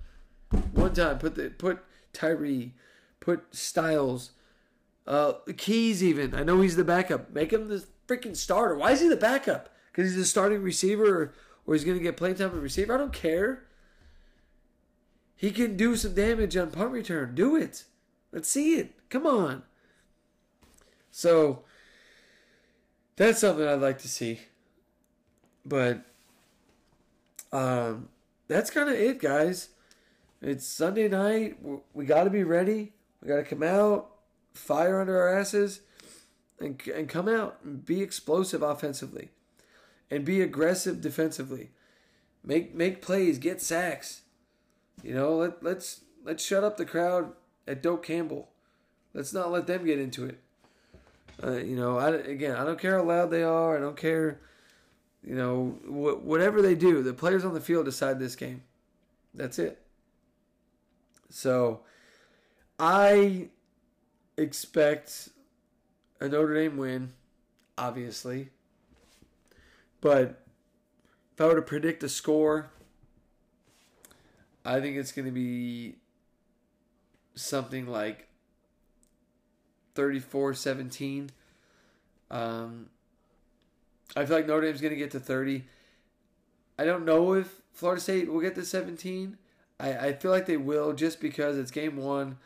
One 0.73 0.95
time. 0.95 1.19
Put 1.19 1.35
the 1.35 1.51
put 1.51 1.85
Tyree, 2.13 2.73
put 3.21 3.55
Styles, 3.55 4.31
uh 5.07 5.35
Keys 5.57 6.03
even. 6.03 6.35
I 6.35 6.43
know 6.43 6.61
he's 6.61 6.77
the 6.77 6.85
backup. 6.85 7.31
Make 7.33 7.53
him 7.53 7.69
the 7.69 7.85
freaking 8.09 8.37
starter. 8.37 8.77
Why 8.77 8.93
is 8.93 9.01
he 9.01 9.09
the 9.09 9.17
backup? 9.17 9.75
Because 9.93 10.13
he's 10.13 10.23
a 10.23 10.27
starting 10.27 10.63
receiver 10.63 11.23
or, 11.23 11.35
or 11.67 11.75
he's 11.75 11.85
gonna 11.85 11.99
get 11.99 12.17
playtime 12.17 12.49
at 12.49 12.55
receiver? 12.55 12.95
I 12.95 12.99
don't 12.99 13.13
care. 13.13 13.66
He 15.37 15.51
can 15.51 15.77
do 15.77 15.97
some 15.97 16.15
damage 16.15 16.57
on 16.57 16.71
punt 16.71 16.91
return. 16.91 17.35
Do 17.35 17.55
it. 17.57 17.85
Let's 18.33 18.49
see 18.49 18.77
it. 18.77 18.95
Come 19.11 19.27
on. 19.27 19.63
So 21.11 21.63
that's 23.17 23.41
something 23.41 23.67
I'd 23.67 23.81
like 23.81 23.99
to 23.99 24.09
see. 24.09 24.41
But 25.65 26.05
um, 27.53 28.09
that's 28.49 28.71
kind 28.71 28.89
of 28.89 28.95
it, 28.95 29.21
guys. 29.21 29.71
It's 30.41 30.67
Sunday 30.67 31.09
night. 31.09 31.59
We 31.93 32.05
got 32.07 32.25
to 32.25 32.31
be 32.31 32.45
ready. 32.45 32.93
We 33.23 33.29
got 33.29 33.37
to 33.37 33.43
come 33.43 33.63
out, 33.63 34.11
fire 34.55 35.01
under 35.01 35.19
our 35.19 35.39
asses, 35.39 35.81
and, 36.61 36.81
and 36.95 37.09
come 37.09 37.29
out 37.29 37.59
and 37.65 37.85
be 37.85 38.03
explosive 38.03 38.63
offensively 38.63 39.31
and 40.11 40.25
be 40.25 40.41
aggressive 40.41 41.01
defensively. 41.01 41.71
Make 42.45 42.75
make 42.75 43.03
plays, 43.03 43.39
get 43.39 43.61
sacks. 43.61 44.23
You 45.03 45.15
know, 45.15 45.37
let 45.37 45.63
let's 45.63 46.03
let's 46.25 46.45
shut 46.45 46.65
up 46.65 46.77
the 46.77 46.85
crowd 46.85 47.33
at 47.67 47.83
Doak 47.83 48.05
Campbell. 48.05 48.49
Let's 49.15 49.33
not 49.33 49.51
let 49.51 49.67
them 49.67 49.85
get 49.85 49.99
into 49.99 50.25
it. 50.27 50.39
Uh, 51.43 51.59
you 51.59 51.77
know, 51.77 51.99
I, 51.99 52.11
again, 52.11 52.57
I 52.57 52.65
don't 52.65 52.79
care 52.79 52.97
how 52.97 53.05
loud 53.05 53.31
they 53.31 53.43
are. 53.43 53.77
I 53.77 53.81
don't 53.81 53.97
care 53.97 54.41
you 55.27 55.35
know, 55.35 55.77
wh- 55.85 56.25
whatever 56.25 56.63
they 56.63 56.77
do, 56.77 57.03
the 57.03 57.13
players 57.13 57.45
on 57.45 57.53
the 57.53 57.61
field 57.61 57.85
decide 57.85 58.19
this 58.19 58.37
game. 58.37 58.63
That's 59.35 59.59
it. 59.59 59.83
So, 61.29 61.81
I 62.79 63.49
expect 64.39 65.31
a 66.21 66.29
Notre 66.29 66.55
Dame 66.55 66.77
win, 66.77 67.13
obviously. 67.77 68.51
But 70.01 70.41
if 71.35 71.41
I 71.41 71.47
were 71.47 71.57
to 71.57 71.63
predict 71.63 72.05
a 72.05 72.09
score, 72.09 72.71
I 74.67 74.81
think 74.81 74.97
it's 74.97 75.13
going 75.13 75.27
to 75.27 75.33
be 75.33 75.95
something 77.35 77.87
like 77.87 78.29
34 79.95 80.55
17. 80.55 81.31
Um, 82.31 82.87
I 84.17 84.27
feel 84.27 84.37
like 84.37 84.47
Notre 84.47 84.67
Dame's 84.67 84.81
going 84.81 84.93
to 84.93 84.99
get 84.99 85.13
to 85.13 85.21
30. 85.21 85.65
I 86.79 86.85
don't 86.85 87.05
know 87.05 87.35
if 87.35 87.63
Florida 87.73 88.01
State 88.01 88.31
will 88.31 88.41
get 88.41 88.55
to 88.57 88.65
17. 88.65 89.39
I, 89.79 89.97
I 89.97 90.13
feel 90.13 90.31
like 90.31 90.47
they 90.47 90.57
will 90.57 90.93
just 90.93 91.21
because 91.21 91.57
it's 91.59 91.71
game 91.71 91.97
one. 91.97 92.39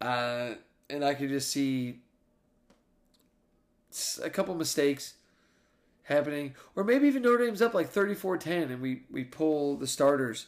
Uh, 0.00 0.54
and 0.88 1.04
I 1.04 1.14
could 1.14 1.28
just 1.28 1.50
see 1.50 2.00
a 4.22 4.30
couple 4.30 4.54
mistakes. 4.54 5.14
happening, 6.04 6.54
or 6.74 6.82
maybe 6.84 7.06
even 7.06 7.22
Notre 7.22 7.44
Dame's 7.44 7.62
up 7.62 7.74
like 7.74 7.92
34-10 7.92 8.70
and 8.72 8.80
we 8.80 9.02
we 9.10 9.24
pull 9.24 9.76
the 9.76 9.86
starters, 9.86 10.46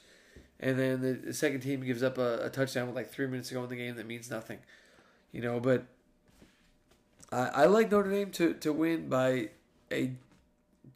and 0.64 0.78
then 0.78 1.22
the, 1.26 1.34
second 1.34 1.60
team 1.60 1.84
gives 1.84 2.02
up 2.02 2.16
a, 2.16 2.46
a 2.46 2.48
touchdown 2.48 2.86
with 2.86 2.96
like 2.96 3.10
three 3.10 3.26
minutes 3.26 3.48
to 3.48 3.54
go 3.54 3.62
in 3.62 3.68
the 3.68 3.76
game 3.76 3.96
that 3.96 4.06
means 4.06 4.30
nothing, 4.30 4.58
you 5.30 5.42
know. 5.42 5.60
But 5.60 5.84
I, 7.30 7.48
I 7.48 7.64
like 7.66 7.90
Notre 7.90 8.10
Dame 8.10 8.30
to 8.32 8.54
to 8.54 8.72
win 8.72 9.10
by 9.10 9.50
a 9.92 10.12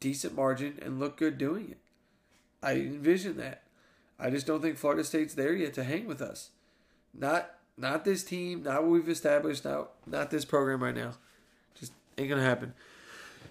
decent 0.00 0.34
margin 0.34 0.78
and 0.80 0.98
look 0.98 1.18
good 1.18 1.36
doing 1.36 1.70
it. 1.72 1.78
I 2.62 2.76
envision 2.76 3.36
that. 3.36 3.62
I 4.18 4.30
just 4.30 4.46
don't 4.46 4.62
think 4.62 4.78
Florida 4.78 5.04
State's 5.04 5.34
there 5.34 5.54
yet 5.54 5.74
to 5.74 5.84
hang 5.84 6.06
with 6.06 6.22
us. 6.22 6.48
Not 7.12 7.50
not 7.76 8.06
this 8.06 8.24
team, 8.24 8.62
not 8.62 8.82
what 8.82 8.90
we've 8.90 9.08
established, 9.10 9.66
not 9.66 9.90
not 10.06 10.30
this 10.30 10.46
program 10.46 10.82
right 10.82 10.96
now. 10.96 11.12
Just 11.78 11.92
ain't 12.16 12.30
gonna 12.30 12.42
happen. 12.42 12.72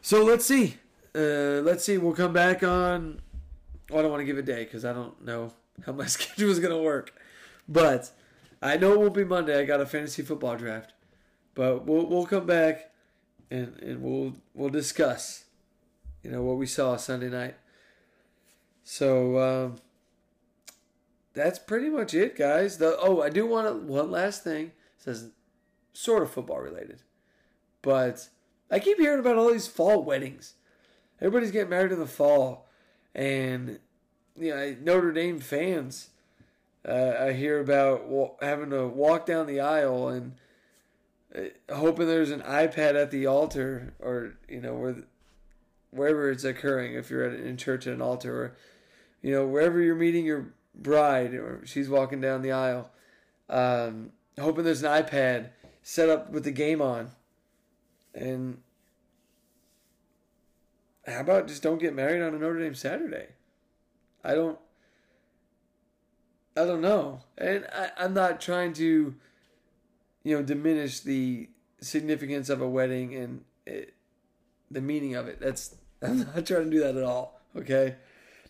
So 0.01 0.25
let's 0.25 0.45
see. 0.45 0.77
Uh, 1.13 1.61
let's 1.61 1.83
see. 1.83 1.99
We'll 1.99 2.13
come 2.13 2.33
back 2.33 2.63
on. 2.63 3.21
Well, 3.91 3.99
I 3.99 4.01
don't 4.01 4.11
want 4.11 4.21
to 4.21 4.25
give 4.25 4.39
a 4.39 4.41
day 4.41 4.63
because 4.63 4.83
I 4.83 4.93
don't 4.93 5.23
know 5.23 5.51
how 5.85 5.93
my 5.93 6.05
schedule 6.07 6.49
is 6.49 6.59
gonna 6.59 6.81
work. 6.81 7.13
But 7.67 8.11
I 8.61 8.77
know 8.77 8.93
it 8.93 8.99
won't 8.99 9.13
be 9.13 9.23
Monday. 9.23 9.59
I 9.59 9.65
got 9.65 9.81
a 9.81 9.85
fantasy 9.85 10.21
football 10.23 10.55
draft. 10.55 10.93
But 11.53 11.85
we'll 11.85 12.05
we'll 12.05 12.25
come 12.25 12.45
back 12.45 12.91
and 13.49 13.77
and 13.81 14.01
we'll 14.01 14.35
we'll 14.53 14.69
discuss. 14.69 15.45
You 16.23 16.31
know 16.31 16.43
what 16.43 16.57
we 16.57 16.65
saw 16.65 16.97
Sunday 16.97 17.29
night. 17.29 17.55
So 18.83 19.39
um, 19.39 19.75
that's 21.33 21.59
pretty 21.59 21.89
much 21.89 22.13
it, 22.13 22.37
guys. 22.37 22.77
The 22.77 22.97
oh, 22.99 23.21
I 23.21 23.29
do 23.29 23.45
want 23.45 23.67
to, 23.67 23.73
one 23.73 24.11
last 24.11 24.43
thing. 24.43 24.67
It 24.67 24.73
says 24.99 25.31
sort 25.93 26.23
of 26.23 26.31
football 26.31 26.59
related, 26.59 27.01
but 27.81 28.29
I 28.69 28.79
keep 28.79 28.97
hearing 28.99 29.19
about 29.19 29.37
all 29.37 29.51
these 29.51 29.67
fall 29.67 30.03
weddings. 30.03 30.53
Everybody's 31.19 31.51
getting 31.51 31.69
married 31.69 31.91
in 31.91 31.99
the 31.99 32.05
fall, 32.05 32.69
and 33.15 33.79
you 34.39 34.53
know 34.53 34.75
Notre 34.81 35.11
Dame 35.11 35.39
fans. 35.39 36.09
Uh, 36.87 37.13
I 37.19 37.33
hear 37.33 37.59
about 37.59 38.37
having 38.41 38.69
to 38.69 38.87
walk 38.87 39.25
down 39.25 39.45
the 39.45 39.59
aisle 39.59 40.07
and 40.07 40.35
uh, 41.35 41.41
hoping 41.73 42.07
there's 42.07 42.31
an 42.31 42.41
iPad 42.41 42.95
at 42.95 43.11
the 43.11 43.25
altar, 43.25 43.93
or 43.99 44.35
you 44.47 44.61
know 44.61 44.73
where 44.75 44.95
wherever 45.91 46.29
it's 46.29 46.43
occurring. 46.43 46.93
If 46.93 47.09
you're 47.09 47.23
at 47.23 47.39
in 47.39 47.57
church 47.57 47.87
at 47.87 47.93
an 47.93 48.01
altar, 48.01 48.33
or 48.33 48.57
you 49.21 49.31
know 49.31 49.45
wherever 49.45 49.81
you're 49.81 49.95
meeting 49.95 50.25
your 50.25 50.53
bride, 50.73 51.33
or 51.33 51.61
she's 51.65 51.89
walking 51.89 52.21
down 52.21 52.41
the 52.41 52.51
aisle, 52.51 52.89
um, 53.49 54.11
hoping 54.39 54.63
there's 54.63 54.83
an 54.83 55.03
iPad 55.03 55.49
set 55.81 56.09
up 56.09 56.31
with 56.31 56.43
the 56.43 56.51
game 56.51 56.81
on, 56.81 57.11
and 58.13 58.59
how 61.05 61.21
about 61.21 61.47
just 61.47 61.63
don't 61.63 61.79
get 61.79 61.95
married 61.95 62.21
on 62.21 62.33
a 62.33 62.39
Notre 62.39 62.59
Dame 62.59 62.75
Saturday? 62.75 63.27
I 64.27 64.35
don't. 64.35 64.59
I 66.57 66.65
don't 66.65 66.81
know, 66.81 67.21
and 67.37 67.65
I, 67.71 67.91
I'm 67.97 68.13
not 68.15 68.41
trying 68.41 68.73
to, 68.73 69.15
you 70.23 70.35
know, 70.35 70.41
diminish 70.41 71.01
the 71.01 71.49
significance 71.79 72.49
of 72.49 72.61
a 72.61 72.67
wedding 72.67 73.13
and 73.13 73.43
it, 73.65 73.93
the 74.69 74.81
meaning 74.81 75.15
of 75.15 75.27
it. 75.27 75.39
That's 75.39 75.75
I'm 76.01 76.19
not 76.19 76.45
trying 76.45 76.65
to 76.65 76.69
do 76.69 76.79
that 76.79 76.97
at 76.97 77.03
all. 77.03 77.39
Okay. 77.55 77.95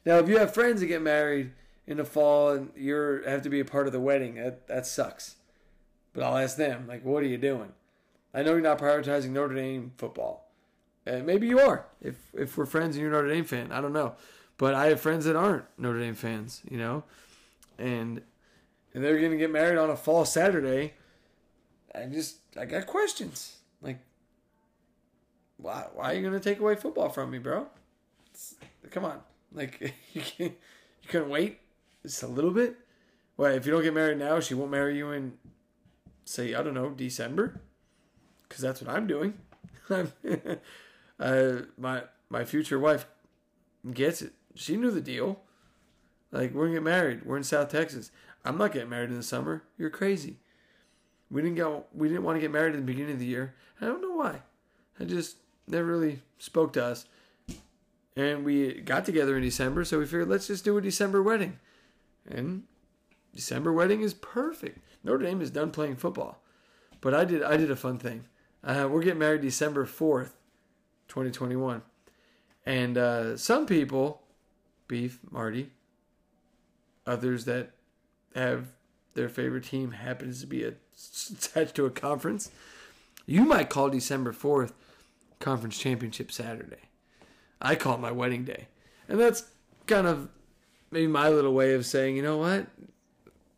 Now, 0.05 0.17
if 0.19 0.29
you 0.29 0.37
have 0.37 0.53
friends 0.53 0.79
that 0.79 0.87
get 0.87 1.01
married 1.01 1.51
in 1.85 1.97
the 1.97 2.05
fall 2.05 2.51
and 2.51 2.71
you're 2.75 3.27
have 3.29 3.43
to 3.43 3.49
be 3.49 3.59
a 3.59 3.65
part 3.65 3.85
of 3.85 3.93
the 3.93 3.99
wedding, 3.99 4.35
that 4.35 4.67
that 4.67 4.87
sucks. 4.87 5.35
But 6.13 6.23
I'll 6.23 6.37
ask 6.37 6.57
them, 6.57 6.87
like, 6.87 7.05
what 7.05 7.21
are 7.21 7.27
you 7.27 7.37
doing? 7.37 7.73
I 8.33 8.41
know 8.41 8.53
you're 8.53 8.61
not 8.61 8.79
prioritizing 8.79 9.29
Notre 9.29 9.53
Dame 9.53 9.91
football. 9.97 10.49
And 11.05 11.25
maybe 11.25 11.47
you 11.47 11.59
are. 11.59 11.85
If 12.01 12.15
if 12.33 12.57
we're 12.57 12.65
friends 12.65 12.95
and 12.95 13.03
you're 13.03 13.11
a 13.11 13.15
Notre 13.15 13.33
Dame 13.33 13.45
fan, 13.45 13.71
I 13.71 13.81
don't 13.81 13.93
know. 13.93 14.15
But 14.57 14.73
I 14.73 14.87
have 14.87 14.99
friends 14.99 15.25
that 15.25 15.35
aren't 15.35 15.65
Notre 15.77 15.99
Dame 15.99 16.15
fans, 16.15 16.61
you 16.69 16.77
know, 16.77 17.03
and 17.77 18.21
and 18.93 19.03
they're 19.03 19.19
gonna 19.19 19.37
get 19.37 19.51
married 19.51 19.77
on 19.77 19.89
a 19.89 19.95
fall 19.95 20.25
Saturday. 20.25 20.93
I 21.93 22.05
just 22.05 22.37
I 22.59 22.65
got 22.65 22.87
questions. 22.87 23.57
Like, 23.81 23.99
why 25.57 25.85
why 25.93 26.11
are 26.11 26.13
you 26.15 26.23
gonna 26.23 26.39
take 26.39 26.59
away 26.59 26.75
football 26.75 27.09
from 27.09 27.31
me, 27.31 27.37
bro? 27.37 27.67
It's, 28.31 28.55
come 28.89 29.05
on, 29.05 29.19
like 29.53 29.79
you 30.13 30.21
can't, 30.21 30.53
you 31.03 31.09
couldn't 31.09 31.29
wait 31.29 31.59
just 32.03 32.23
a 32.23 32.27
little 32.27 32.51
bit. 32.51 32.77
Well, 33.35 33.53
if 33.53 33.65
you 33.65 33.71
don't 33.71 33.83
get 33.83 33.93
married 33.93 34.17
now, 34.17 34.39
she 34.39 34.55
won't 34.55 34.71
marry 34.71 34.97
you 34.97 35.11
in, 35.11 35.33
say, 36.25 36.55
I 36.55 36.63
don't 36.63 36.73
know, 36.73 36.89
December, 36.89 37.61
because 38.47 38.63
that's 38.63 38.81
what 38.81 38.89
I'm 38.89 39.05
doing. 39.05 39.35
uh, 41.19 41.53
my 41.77 42.03
my 42.29 42.45
future 42.45 42.79
wife 42.79 43.05
gets 43.93 44.21
it. 44.21 44.33
She 44.57 44.75
knew 44.75 44.91
the 44.91 45.01
deal. 45.01 45.39
Like 46.31 46.53
we're 46.53 46.65
gonna 46.65 46.75
get 46.75 46.83
married. 46.83 47.25
We're 47.25 47.37
in 47.37 47.43
South 47.43 47.69
Texas. 47.69 48.11
I'm 48.43 48.57
not 48.57 48.73
getting 48.73 48.89
married 48.89 49.09
in 49.09 49.15
the 49.15 49.23
summer. 49.23 49.63
You're 49.77 49.89
crazy. 49.89 50.37
We 51.29 51.41
didn't 51.41 51.57
go. 51.57 51.85
We 51.93 52.07
didn't 52.07 52.23
want 52.23 52.37
to 52.37 52.41
get 52.41 52.51
married 52.51 52.73
at 52.73 52.79
the 52.79 52.85
beginning 52.85 53.13
of 53.13 53.19
the 53.19 53.25
year. 53.25 53.55
I 53.81 53.85
don't 53.85 54.01
know 54.01 54.15
why. 54.15 54.41
I 54.99 55.03
just 55.03 55.37
never 55.67 55.85
really 55.85 56.21
spoke 56.39 56.73
to 56.73 56.83
us. 56.83 57.05
And 58.15 58.43
we 58.43 58.81
got 58.81 59.05
together 59.05 59.37
in 59.37 59.43
December, 59.43 59.85
so 59.85 59.99
we 59.99 60.05
figured 60.05 60.29
let's 60.29 60.47
just 60.47 60.65
do 60.65 60.77
a 60.77 60.81
December 60.81 61.21
wedding. 61.21 61.59
And 62.27 62.63
December 63.35 63.71
wedding 63.71 64.01
is 64.01 64.13
perfect. 64.13 64.79
Notre 65.03 65.23
Dame 65.23 65.41
is 65.41 65.51
done 65.51 65.71
playing 65.71 65.97
football, 65.97 66.41
but 66.99 67.13
I 67.13 67.25
did 67.25 67.43
I 67.43 67.57
did 67.57 67.69
a 67.69 67.75
fun 67.75 67.99
thing. 67.99 68.25
Uh, 68.63 68.87
we're 68.89 69.03
getting 69.03 69.19
married 69.19 69.41
December 69.41 69.85
fourth, 69.85 70.35
twenty 71.07 71.29
twenty 71.29 71.55
one, 71.55 71.83
and 72.65 72.97
uh, 72.97 73.37
some 73.37 73.65
people, 73.67 74.23
beef 74.87 75.19
Marty, 75.29 75.71
others 77.05 77.45
that 77.45 77.71
have 78.35 78.67
their 79.13 79.29
favorite 79.29 79.63
team 79.63 79.91
happens 79.91 80.41
to 80.41 80.47
be 80.47 80.63
attached 80.63 81.75
to 81.75 81.85
a 81.85 81.91
conference. 81.91 82.51
You 83.25 83.43
might 83.43 83.69
call 83.69 83.89
December 83.89 84.31
fourth 84.31 84.73
conference 85.39 85.77
championship 85.77 86.31
Saturday. 86.31 86.89
I 87.61 87.75
call 87.75 87.95
it 87.95 88.01
my 88.01 88.11
wedding 88.11 88.45
day, 88.45 88.67
and 89.09 89.19
that's 89.19 89.43
kind 89.87 90.07
of 90.07 90.29
maybe 90.91 91.07
my 91.07 91.29
little 91.29 91.53
way 91.53 91.73
of 91.73 91.85
saying, 91.85 92.15
you 92.15 92.21
know 92.21 92.37
what, 92.37 92.67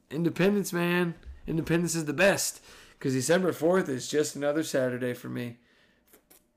Independence, 0.09 0.73
man, 0.73 1.15
Independence 1.45 1.95
is 1.95 2.05
the 2.05 2.13
best 2.13 2.61
because 2.97 3.13
December 3.13 3.51
fourth 3.51 3.89
is 3.89 4.07
just 4.07 4.35
another 4.35 4.63
Saturday 4.63 5.13
for 5.13 5.29
me. 5.29 5.57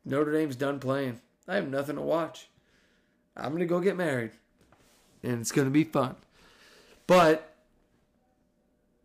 Notre 0.05 0.33
Dame's 0.33 0.57
done 0.57 0.81
playing. 0.81 1.20
I 1.47 1.57
have 1.57 1.68
nothing 1.68 1.97
to 1.97 2.03
watch. 2.03 2.49
I'm 3.37 3.53
gonna 3.53 3.66
go 3.66 3.81
get 3.81 3.97
married, 3.97 4.33
and 5.23 5.41
it's 5.41 5.53
gonna 5.53 5.70
be 5.70 5.85
fun. 5.85 6.16
But 7.07 7.55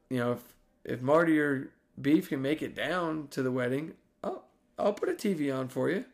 you 0.10 0.18
know, 0.18 0.34
if 0.34 0.54
if 0.84 1.02
Marty 1.02 1.40
or 1.40 1.70
Beef 2.00 2.30
can 2.30 2.42
make 2.42 2.62
it 2.62 2.76
down 2.76 3.28
to 3.30 3.42
the 3.42 3.52
wedding, 3.52 3.94
I'll 4.24 4.46
I'll 4.78 4.94
put 4.94 5.10
a 5.10 5.14
TV 5.14 5.56
on 5.56 5.68
for 5.68 5.90
you. 5.90 6.06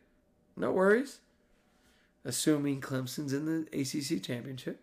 No 0.56 0.72
worries. 0.72 1.20
Assuming 2.24 2.80
Clemson's 2.80 3.34
in 3.34 3.44
the 3.44 3.78
ACC 3.78 4.22
championship, 4.22 4.80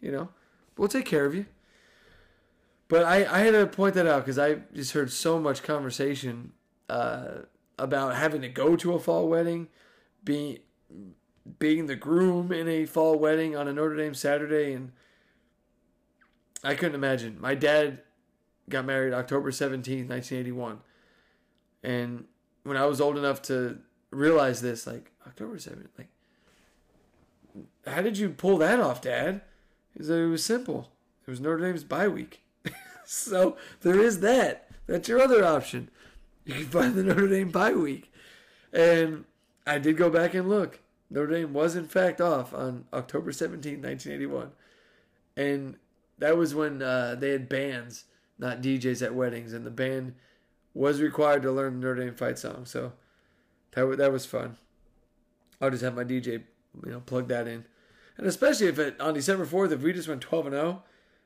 you 0.00 0.12
know, 0.12 0.28
we'll 0.76 0.86
take 0.86 1.06
care 1.06 1.26
of 1.26 1.34
you. 1.34 1.46
But 2.86 3.04
I, 3.04 3.16
I 3.16 3.40
had 3.40 3.50
to 3.50 3.66
point 3.66 3.94
that 3.94 4.06
out 4.06 4.24
because 4.24 4.38
I 4.38 4.60
just 4.72 4.92
heard 4.92 5.10
so 5.10 5.38
much 5.38 5.62
conversation 5.62 6.52
uh, 6.88 7.42
about 7.78 8.14
having 8.14 8.40
to 8.42 8.48
go 8.48 8.76
to 8.76 8.94
a 8.94 8.98
fall 8.98 9.28
wedding, 9.28 9.68
being 10.24 10.58
being 11.58 11.86
the 11.86 11.96
groom 11.96 12.52
in 12.52 12.68
a 12.68 12.86
fall 12.86 13.18
wedding 13.18 13.56
on 13.56 13.68
a 13.68 13.72
Notre 13.72 13.96
Dame 13.96 14.14
Saturday, 14.14 14.72
and 14.72 14.92
I 16.62 16.74
couldn't 16.74 16.94
imagine. 16.94 17.40
My 17.40 17.54
dad 17.54 18.02
got 18.68 18.84
married 18.84 19.12
October 19.12 19.50
seventeenth, 19.52 20.10
1981. 20.10 20.80
And 21.82 22.24
when 22.64 22.76
I 22.76 22.86
was 22.86 23.00
old 23.00 23.16
enough 23.16 23.42
to 23.42 23.78
realize 24.10 24.60
this, 24.60 24.86
like, 24.86 25.12
October 25.26 25.56
7th, 25.56 25.88
like, 25.96 26.08
how 27.86 28.02
did 28.02 28.18
you 28.18 28.30
pull 28.30 28.58
that 28.58 28.80
off, 28.80 29.00
Dad? 29.00 29.42
He 29.96 30.04
said 30.04 30.18
it 30.18 30.26
was 30.26 30.44
simple. 30.44 30.92
It 31.26 31.30
was 31.30 31.40
Notre 31.40 31.58
Dame's 31.58 31.84
bye 31.84 32.08
week. 32.08 32.42
so 33.04 33.56
there 33.80 33.98
is 33.98 34.20
that. 34.20 34.68
That's 34.86 35.08
your 35.08 35.20
other 35.20 35.44
option. 35.44 35.90
You 36.44 36.54
can 36.54 36.66
find 36.66 36.94
the 36.94 37.02
Notre 37.02 37.28
Dame 37.28 37.50
bye 37.50 37.72
week. 37.72 38.12
And 38.72 39.24
I 39.66 39.78
did 39.78 39.96
go 39.96 40.10
back 40.10 40.34
and 40.34 40.48
look. 40.48 40.80
Notre 41.10 41.32
Dame 41.32 41.52
was, 41.52 41.74
in 41.74 41.86
fact, 41.86 42.20
off 42.20 42.52
on 42.52 42.84
October 42.92 43.32
17, 43.32 43.82
1981. 43.82 44.50
And 45.36 45.76
that 46.18 46.36
was 46.36 46.54
when 46.54 46.82
uh, 46.82 47.16
they 47.18 47.30
had 47.30 47.48
bands, 47.48 48.04
not 48.38 48.60
DJs 48.60 49.04
at 49.04 49.14
weddings. 49.14 49.52
And 49.52 49.64
the 49.64 49.70
band 49.70 50.14
was 50.74 51.00
required 51.00 51.42
to 51.42 51.52
learn 51.52 51.80
the 51.80 51.86
Notre 51.86 52.04
Dame 52.04 52.14
fight 52.14 52.38
song. 52.38 52.66
So 52.66 52.92
that, 53.72 53.96
that 53.98 54.12
was 54.12 54.26
fun. 54.26 54.56
I'll 55.60 55.70
just 55.70 55.82
have 55.82 55.96
my 55.96 56.04
DJ, 56.04 56.42
you 56.84 56.92
know, 56.92 57.00
plug 57.00 57.28
that 57.28 57.48
in. 57.48 57.64
And 58.16 58.26
especially 58.26 58.66
if 58.66 58.78
it, 58.78 59.00
on 59.00 59.14
December 59.14 59.46
4th, 59.46 59.72
if 59.72 59.80
we 59.80 59.92
just 59.92 60.08
went 60.08 60.20
12 60.20 60.46
and 60.46 60.54
0, 60.54 60.82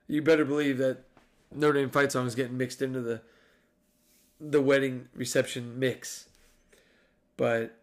you 0.06 0.22
better 0.22 0.44
believe 0.44 0.78
that 0.78 1.04
Notre 1.54 1.80
Dame 1.80 1.90
fight 1.90 2.12
song 2.12 2.26
is 2.26 2.34
getting 2.34 2.56
mixed 2.56 2.82
into 2.82 3.00
the 3.00 3.22
the 4.40 4.60
wedding 4.60 5.08
reception 5.14 5.78
mix. 5.78 6.28
But 7.36 7.78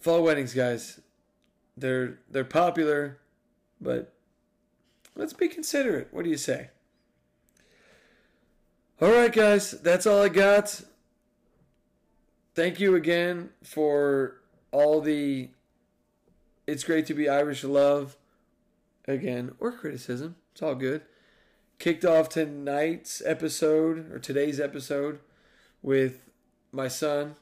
fall 0.00 0.22
weddings, 0.22 0.54
guys, 0.54 1.00
they're 1.76 2.18
they're 2.30 2.44
popular, 2.44 3.18
but 3.80 4.12
let's 5.14 5.32
be 5.32 5.48
considerate. 5.48 6.08
What 6.10 6.24
do 6.24 6.30
you 6.30 6.36
say? 6.36 6.70
All 9.00 9.12
right, 9.12 9.32
guys, 9.32 9.70
that's 9.70 10.06
all 10.06 10.22
I 10.22 10.28
got. 10.28 10.82
Thank 12.54 12.80
you 12.80 12.96
again 12.96 13.50
for 13.62 14.40
all 14.72 15.00
the 15.00 15.50
it's 16.66 16.84
great 16.84 17.06
to 17.06 17.14
be 17.14 17.28
Irish 17.28 17.64
love 17.64 18.16
again 19.08 19.52
or 19.58 19.72
criticism. 19.72 20.36
It's 20.52 20.62
all 20.62 20.74
good. 20.74 21.02
Kicked 21.78 22.04
off 22.04 22.28
tonight's 22.28 23.22
episode 23.24 24.12
or 24.12 24.18
today's 24.18 24.60
episode 24.60 25.20
with 25.82 26.28
my 26.70 26.88
son, 26.88 27.36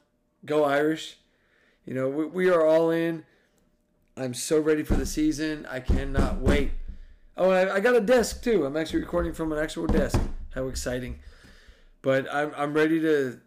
Go 0.45 0.63
Irish. 0.63 1.18
You 1.85 1.93
know, 1.93 2.07
we, 2.09 2.25
we 2.25 2.49
are 2.49 2.65
all 2.65 2.91
in. 2.91 3.25
I'm 4.17 4.33
so 4.33 4.59
ready 4.59 4.83
for 4.83 4.95
the 4.95 5.05
season. 5.05 5.65
I 5.69 5.79
cannot 5.79 6.39
wait. 6.39 6.71
Oh, 7.37 7.49
I, 7.51 7.75
I 7.75 7.79
got 7.79 7.95
a 7.95 8.01
desk 8.01 8.43
too. 8.43 8.65
I'm 8.65 8.75
actually 8.75 8.99
recording 8.99 9.33
from 9.33 9.51
an 9.53 9.59
actual 9.59 9.87
desk. 9.87 10.19
How 10.55 10.67
exciting! 10.67 11.19
But 12.01 12.27
I'm 12.33 12.51
I'm 12.57 12.73
ready 12.73 12.99
to 12.99 13.39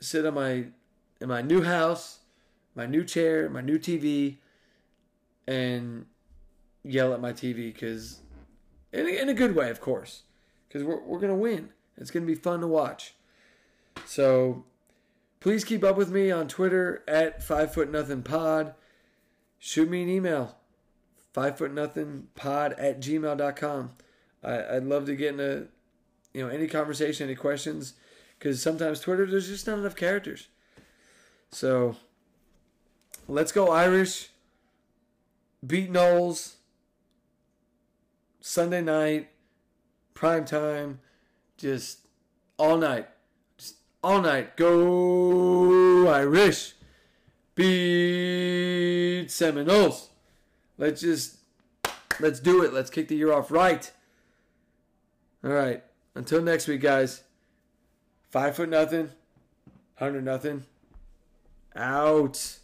sit 0.00 0.26
on 0.26 0.34
my 0.34 0.66
in 1.20 1.28
my 1.28 1.40
new 1.40 1.62
house, 1.62 2.18
my 2.74 2.84
new 2.84 3.04
chair, 3.04 3.48
my 3.48 3.62
new 3.62 3.78
TV, 3.78 4.36
and 5.48 6.06
yell 6.82 7.14
at 7.14 7.20
my 7.20 7.32
TV 7.32 7.72
because 7.72 8.20
in, 8.92 9.06
a- 9.06 9.22
in 9.22 9.28
a 9.30 9.34
good 9.34 9.56
way, 9.56 9.70
of 9.70 9.80
course, 9.80 10.22
because 10.68 10.84
we're 10.84 11.00
we're 11.02 11.20
gonna 11.20 11.34
win. 11.34 11.70
It's 11.96 12.10
gonna 12.10 12.26
be 12.26 12.34
fun 12.34 12.60
to 12.60 12.66
watch. 12.66 13.14
So 14.04 14.64
please 15.46 15.62
keep 15.62 15.84
up 15.84 15.96
with 15.96 16.10
me 16.10 16.28
on 16.28 16.48
Twitter 16.48 17.04
at 17.06 17.40
five 17.40 17.72
foot 17.72 17.88
nothing 17.88 18.20
pod. 18.20 18.74
Shoot 19.60 19.88
me 19.88 20.02
an 20.02 20.08
email 20.08 20.56
five 21.32 21.56
foot 21.56 21.72
nothing 21.72 22.26
pod 22.34 22.72
at 22.72 23.00
gmail.com. 23.00 23.92
I, 24.42 24.74
I'd 24.74 24.82
love 24.82 25.06
to 25.06 25.14
get 25.14 25.34
into 25.34 25.68
you 26.34 26.42
know 26.42 26.48
any 26.48 26.66
conversation, 26.66 27.28
any 27.28 27.36
questions, 27.36 27.94
because 28.36 28.60
sometimes 28.60 28.98
Twitter 28.98 29.24
there's 29.24 29.46
just 29.46 29.68
not 29.68 29.78
enough 29.78 29.94
characters. 29.94 30.48
So 31.52 31.94
let's 33.28 33.52
go 33.52 33.70
Irish. 33.70 34.30
Beat 35.64 35.92
Noles. 35.92 36.54
Sunday 38.40 38.82
night, 38.82 39.28
prime 40.12 40.44
time, 40.44 40.98
just 41.56 42.00
all 42.58 42.78
night, 42.78 43.06
all 44.06 44.20
night. 44.20 44.56
Go 44.56 46.06
Irish. 46.06 46.74
Beat 47.56 49.26
Seminoles. 49.28 50.10
Let's 50.78 51.00
just 51.00 51.38
let's 52.20 52.38
do 52.38 52.62
it. 52.62 52.72
Let's 52.72 52.88
kick 52.88 53.08
the 53.08 53.16
year 53.16 53.32
off 53.32 53.50
right. 53.50 53.90
All 55.42 55.50
right. 55.50 55.82
Until 56.14 56.40
next 56.40 56.68
week, 56.68 56.82
guys. 56.82 57.24
Five 58.30 58.54
foot 58.54 58.68
nothing. 58.68 59.10
Hundred 59.96 60.24
nothing. 60.24 60.62
Out. 61.74 62.58